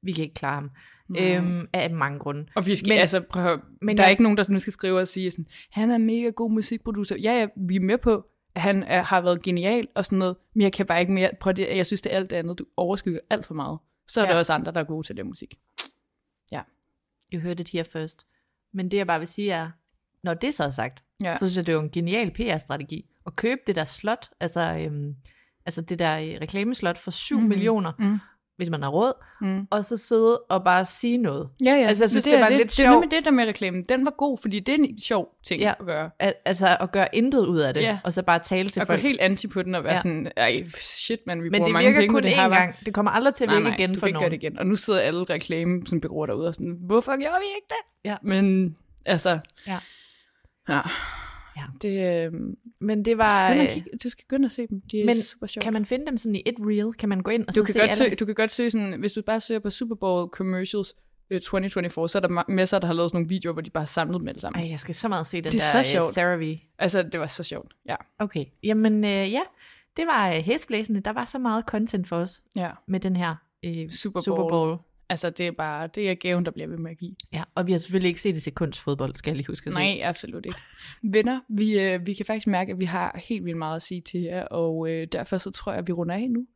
Vi 0.02 0.12
kan 0.12 0.24
ikke 0.24 0.34
klare 0.34 0.54
ham. 0.54 0.70
Øhm, 1.18 1.66
af 1.72 1.90
mange 1.90 2.18
grunde. 2.18 2.46
Og 2.54 2.66
vi 2.66 2.74
skal, 2.76 2.88
Men- 2.88 2.94
men, 2.94 3.00
altså, 3.00 3.20
prøv 3.20 3.56
men 3.56 3.62
men 3.82 3.96
der 3.96 4.02
er 4.02 4.06
jeg- 4.06 4.10
ikke 4.12 4.22
nogen, 4.22 4.38
der 4.38 4.44
nu 4.48 4.58
skal 4.58 4.72
skrive 4.72 5.00
og 5.00 5.08
sige 5.08 5.30
sådan, 5.30 5.46
han 5.70 5.90
er 5.90 5.98
mega 5.98 6.28
god 6.30 6.50
musikproducer. 6.50 7.16
Ja, 7.16 7.32
ja, 7.40 7.46
vi 7.56 7.76
er 7.76 7.80
med 7.80 7.98
på, 7.98 8.26
han 8.56 8.82
er, 8.82 9.02
har 9.02 9.20
været 9.20 9.42
genial 9.42 9.88
og 9.94 10.04
sådan 10.04 10.18
noget, 10.18 10.36
men 10.54 10.62
jeg 10.62 10.72
kan 10.72 10.86
bare 10.86 11.00
ikke 11.00 11.12
mere, 11.12 11.30
prøv 11.40 11.52
det, 11.52 11.76
jeg 11.76 11.86
synes, 11.86 12.02
det 12.02 12.12
er 12.12 12.16
alt 12.16 12.30
det 12.30 12.36
andet, 12.36 12.58
du 12.58 12.64
overskygger 12.76 13.20
alt 13.30 13.46
for 13.46 13.54
meget. 13.54 13.78
Så 14.08 14.20
er 14.20 14.24
Ja. 14.24 14.32
der 14.32 14.38
også 14.38 14.52
andre, 14.52 14.72
der 14.72 14.80
er 14.80 14.84
gode 14.84 15.06
til 15.06 15.16
det 15.16 15.26
musik. 15.26 15.54
Ja. 16.52 16.60
You 17.34 17.40
heard 17.40 17.60
it 17.60 17.68
here 17.68 17.84
first. 17.84 18.26
Men 18.72 18.90
det 18.90 18.96
jeg 18.96 19.06
bare 19.06 19.18
vil 19.18 19.28
sige 19.28 19.50
er, 19.52 19.70
når 20.22 20.34
det 20.34 20.54
så 20.54 20.64
er 20.64 20.70
sagt, 20.70 21.02
Ja. 21.22 21.36
så 21.36 21.46
synes 21.48 21.56
jeg, 21.56 21.66
det 21.66 21.72
er 21.72 21.76
jo 21.76 21.82
en 21.82 21.90
genial 21.90 22.30
PR-strategi. 22.30 23.10
At 23.26 23.36
købe 23.36 23.60
det 23.66 23.76
der 23.76 23.84
slot, 23.84 24.30
altså, 24.40 24.60
øhm, 24.80 25.16
altså 25.66 25.80
det 25.80 25.98
der 25.98 26.18
øh, 26.18 26.38
reklameslot 26.40 26.98
for 26.98 27.10
7 27.10 27.34
mm-hmm. 27.36 27.48
millioner, 27.48 27.92
Mm. 27.98 28.18
Hvis 28.56 28.70
man 28.70 28.82
har 28.82 28.88
råd, 28.90 29.12
Mm. 29.40 29.66
og 29.70 29.84
så 29.84 29.96
sidde 29.96 30.38
og 30.38 30.64
bare 30.64 30.84
sige 30.86 31.18
noget. 31.18 31.48
Ja, 31.64 31.70
ja. 31.74 31.86
Altså, 31.86 32.04
jeg 32.04 32.10
synes, 32.10 32.24
Men 32.26 32.32
det, 32.32 32.38
er 32.38 32.42
var 32.42 32.48
det, 32.48 32.56
lidt 32.56 32.70
Det 32.70 32.78
er 32.78 32.82
sjovt. 32.82 32.92
nemlig 32.94 33.10
det 33.10 33.24
der 33.24 33.30
med 33.30 33.46
reklamen. 33.46 33.82
Den 33.82 34.04
var 34.04 34.10
god, 34.10 34.38
fordi 34.38 34.60
det 34.60 34.72
er 34.74 34.78
en 34.78 35.00
sjov 35.00 35.28
ting 35.46 35.60
Ja. 35.62 35.72
at 35.80 35.86
gøre. 35.86 36.10
Al- 36.18 36.34
altså 36.44 36.76
at 36.80 36.92
gøre 36.92 37.08
intet 37.12 37.46
ud 37.46 37.58
af 37.58 37.74
det, 37.74 37.80
Ja. 37.80 37.98
og 38.04 38.12
så 38.12 38.22
bare 38.22 38.38
tale 38.38 38.68
til 38.68 38.80
gå 38.82 38.86
folk. 38.86 39.00
helt 39.00 39.20
anti 39.20 39.46
på 39.48 39.62
den 39.62 39.74
og 39.74 39.84
være 39.84 39.92
Ja. 39.92 39.98
sådan, 39.98 40.32
ej, 40.36 40.64
shit 40.78 41.20
man, 41.26 41.42
vi 41.42 41.48
Men 41.48 41.52
bruger 41.58 41.64
det 41.66 41.72
mange 41.72 41.86
virker 41.88 42.00
penge 42.00 42.12
på 42.12 42.16
kun 42.16 42.22
det 42.22 42.30
her. 42.30 42.48
én 42.48 42.52
hva'?" 42.52 42.56
gang. 42.58 42.74
Det 42.86 42.94
kommer 42.94 43.10
aldrig 43.12 43.34
til 43.34 43.44
at 43.44 43.48
nej, 43.48 43.56
virke 43.58 43.68
nej, 43.70 43.78
igen 43.78 43.94
du 43.94 44.00
for 44.00 44.08
nogen. 44.08 44.30
det 44.30 44.42
igen. 44.42 44.58
Og 44.58 44.66
nu 44.66 44.76
sidder 44.76 45.00
alle 45.00 45.24
reklame, 45.24 45.82
som 45.86 46.00
bureauer 46.00 46.26
derude 46.26 46.48
og 46.48 46.54
sådan, 46.54 46.76
hvorfor 46.80 47.10
gjorde 47.12 47.36
vi 47.40 47.46
ikke 47.56 47.68
det? 47.68 48.10
Ja. 48.10 48.16
Men 48.22 48.76
altså, 49.06 49.38
Ja. 49.66 49.78
ja. 50.68 50.80
Ja. 51.56 51.62
Det, 51.82 52.26
øh, 52.26 52.32
Men 52.80 52.98
det 52.98 53.12
du, 53.12 53.16
var... 53.16 53.48
skal 53.48 53.60
ind 53.60 53.60
og 53.60 53.66
øh, 53.68 53.74
kigge, 53.74 53.90
du 54.04 54.08
skal 54.08 54.24
gå 54.28 54.36
ind 54.36 54.44
og 54.44 54.50
se 54.50 54.66
dem. 54.66 54.80
De 54.90 55.00
er 55.00 55.04
Men 55.06 55.16
super 55.22 55.46
sjove. 55.46 55.62
kan 55.62 55.72
man 55.72 55.84
finde 55.86 56.06
dem 56.06 56.16
sådan 56.18 56.34
i 56.34 56.42
et 56.46 56.54
reel? 56.60 56.92
Kan 56.92 57.08
man 57.08 57.20
gå 57.20 57.30
ind 57.30 57.42
og 57.48 57.54
du, 57.56 57.60
så 57.60 57.64
kan 57.64 57.72
se 57.72 57.78
godt 57.80 57.90
alle? 57.90 58.04
søge, 58.04 58.16
du 58.16 58.24
kan 58.26 58.34
godt 58.34 58.50
søge 58.50 58.70
sådan, 58.70 59.00
hvis 59.00 59.12
du 59.12 59.22
bare 59.26 59.40
søger 59.40 59.60
på 59.60 59.70
Super 59.70 59.94
Bowl 59.94 60.28
commercials 60.28 60.94
øh, 61.30 61.40
2024, 61.40 62.08
så 62.08 62.18
er 62.18 62.22
der 62.22 62.28
ma- 62.42 62.52
masser, 62.54 62.78
der 62.78 62.86
har 62.86 62.94
lavet 62.94 63.10
sådan 63.10 63.16
nogle 63.16 63.28
videoer, 63.28 63.52
hvor 63.52 63.62
de 63.62 63.70
bare 63.70 63.82
har 63.82 63.86
samlet 63.86 64.20
dem 64.20 64.28
alle 64.28 64.40
sammen. 64.40 64.62
Ej, 64.62 64.70
jeg 64.70 64.80
skal 64.80 64.94
så 64.94 65.08
meget 65.08 65.26
se 65.26 65.36
den 65.36 65.44
Det 65.44 65.54
er 65.54 65.58
der 65.60 65.82
så 65.82 65.96
øh, 65.96 66.00
sjovt. 66.00 66.14
CeraVe. 66.14 66.58
Altså, 66.78 67.02
det 67.02 67.20
var 67.20 67.26
så 67.26 67.42
sjovt. 67.42 67.72
Ja. 67.88 67.96
Okay, 68.18 68.44
jamen 68.62 69.04
øh, 69.04 69.10
ja, 69.32 69.40
det 69.96 70.06
var 70.06 70.28
øh, 70.28 70.34
hæsblæsende. 70.34 71.00
Der 71.00 71.12
var 71.12 71.24
så 71.24 71.38
meget 71.38 71.64
content 71.64 72.08
for 72.08 72.16
os 72.16 72.42
ja. 72.56 72.70
med 72.88 73.00
den 73.00 73.16
her 73.16 73.34
øh, 73.64 73.90
Super 73.90 74.20
Super 74.20 74.48
Bowl. 74.48 74.78
Altså, 75.08 75.30
det 75.30 75.46
er 75.46 75.50
bare, 75.52 75.86
det 75.94 76.10
er 76.10 76.14
gaven, 76.14 76.44
der 76.44 76.50
bliver 76.50 76.68
ved 76.68 76.78
med 76.78 76.90
at 76.90 76.98
give. 76.98 77.14
Ja, 77.32 77.42
og 77.54 77.66
vi 77.66 77.72
har 77.72 77.78
selvfølgelig 77.78 78.08
ikke 78.08 78.20
set 78.20 78.34
det 78.34 78.48
sekund's 78.48 78.82
fodbold, 78.84 79.16
skal 79.16 79.30
jeg 79.30 79.36
lige 79.36 79.46
huske 79.46 79.66
at 79.68 79.72
sige. 79.74 79.96
Nej, 79.98 80.08
absolut 80.08 80.46
ikke. 80.46 80.58
Venner, 81.02 81.40
vi, 81.48 81.78
øh, 81.80 82.06
vi 82.06 82.14
kan 82.14 82.26
faktisk 82.26 82.46
mærke, 82.46 82.72
at 82.72 82.80
vi 82.80 82.84
har 82.84 83.20
helt 83.28 83.44
vildt 83.44 83.58
meget 83.58 83.76
at 83.76 83.82
sige 83.82 84.00
til 84.00 84.20
jer, 84.20 84.44
og 84.44 84.90
øh, 84.90 85.06
derfor 85.12 85.38
så 85.38 85.50
tror 85.50 85.72
jeg, 85.72 85.78
at 85.78 85.86
vi 85.88 85.92
runder 85.92 86.14
af 86.14 86.30
nu. 86.30 86.46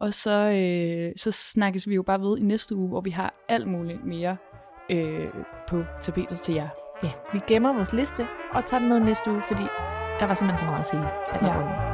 Og 0.00 0.14
så, 0.14 0.30
øh, 0.50 1.12
så 1.16 1.30
snakkes 1.30 1.88
vi 1.88 1.94
jo 1.94 2.02
bare 2.02 2.20
ved 2.20 2.38
i 2.38 2.42
næste 2.42 2.74
uge, 2.76 2.88
hvor 2.88 3.00
vi 3.00 3.10
har 3.10 3.34
alt 3.48 3.66
muligt 3.68 4.04
mere 4.04 4.36
øh, 4.90 5.26
på 5.68 5.84
tapetet 6.02 6.40
til 6.40 6.54
jer. 6.54 6.68
Ja, 7.04 7.10
vi 7.32 7.40
gemmer 7.48 7.72
vores 7.72 7.92
liste 7.92 8.26
og 8.52 8.66
tager 8.66 8.80
den 8.80 8.88
med 8.88 9.00
næste 9.00 9.30
uge, 9.30 9.42
fordi 9.48 9.62
der 10.20 10.26
var 10.26 10.34
simpelthen 10.34 10.58
så 10.58 10.64
meget 10.64 10.80
at 10.80 10.86
sige. 10.86 11.02
At 11.34 11.40
der 11.40 11.46
Ja. 11.46 11.56
var- 11.56 11.93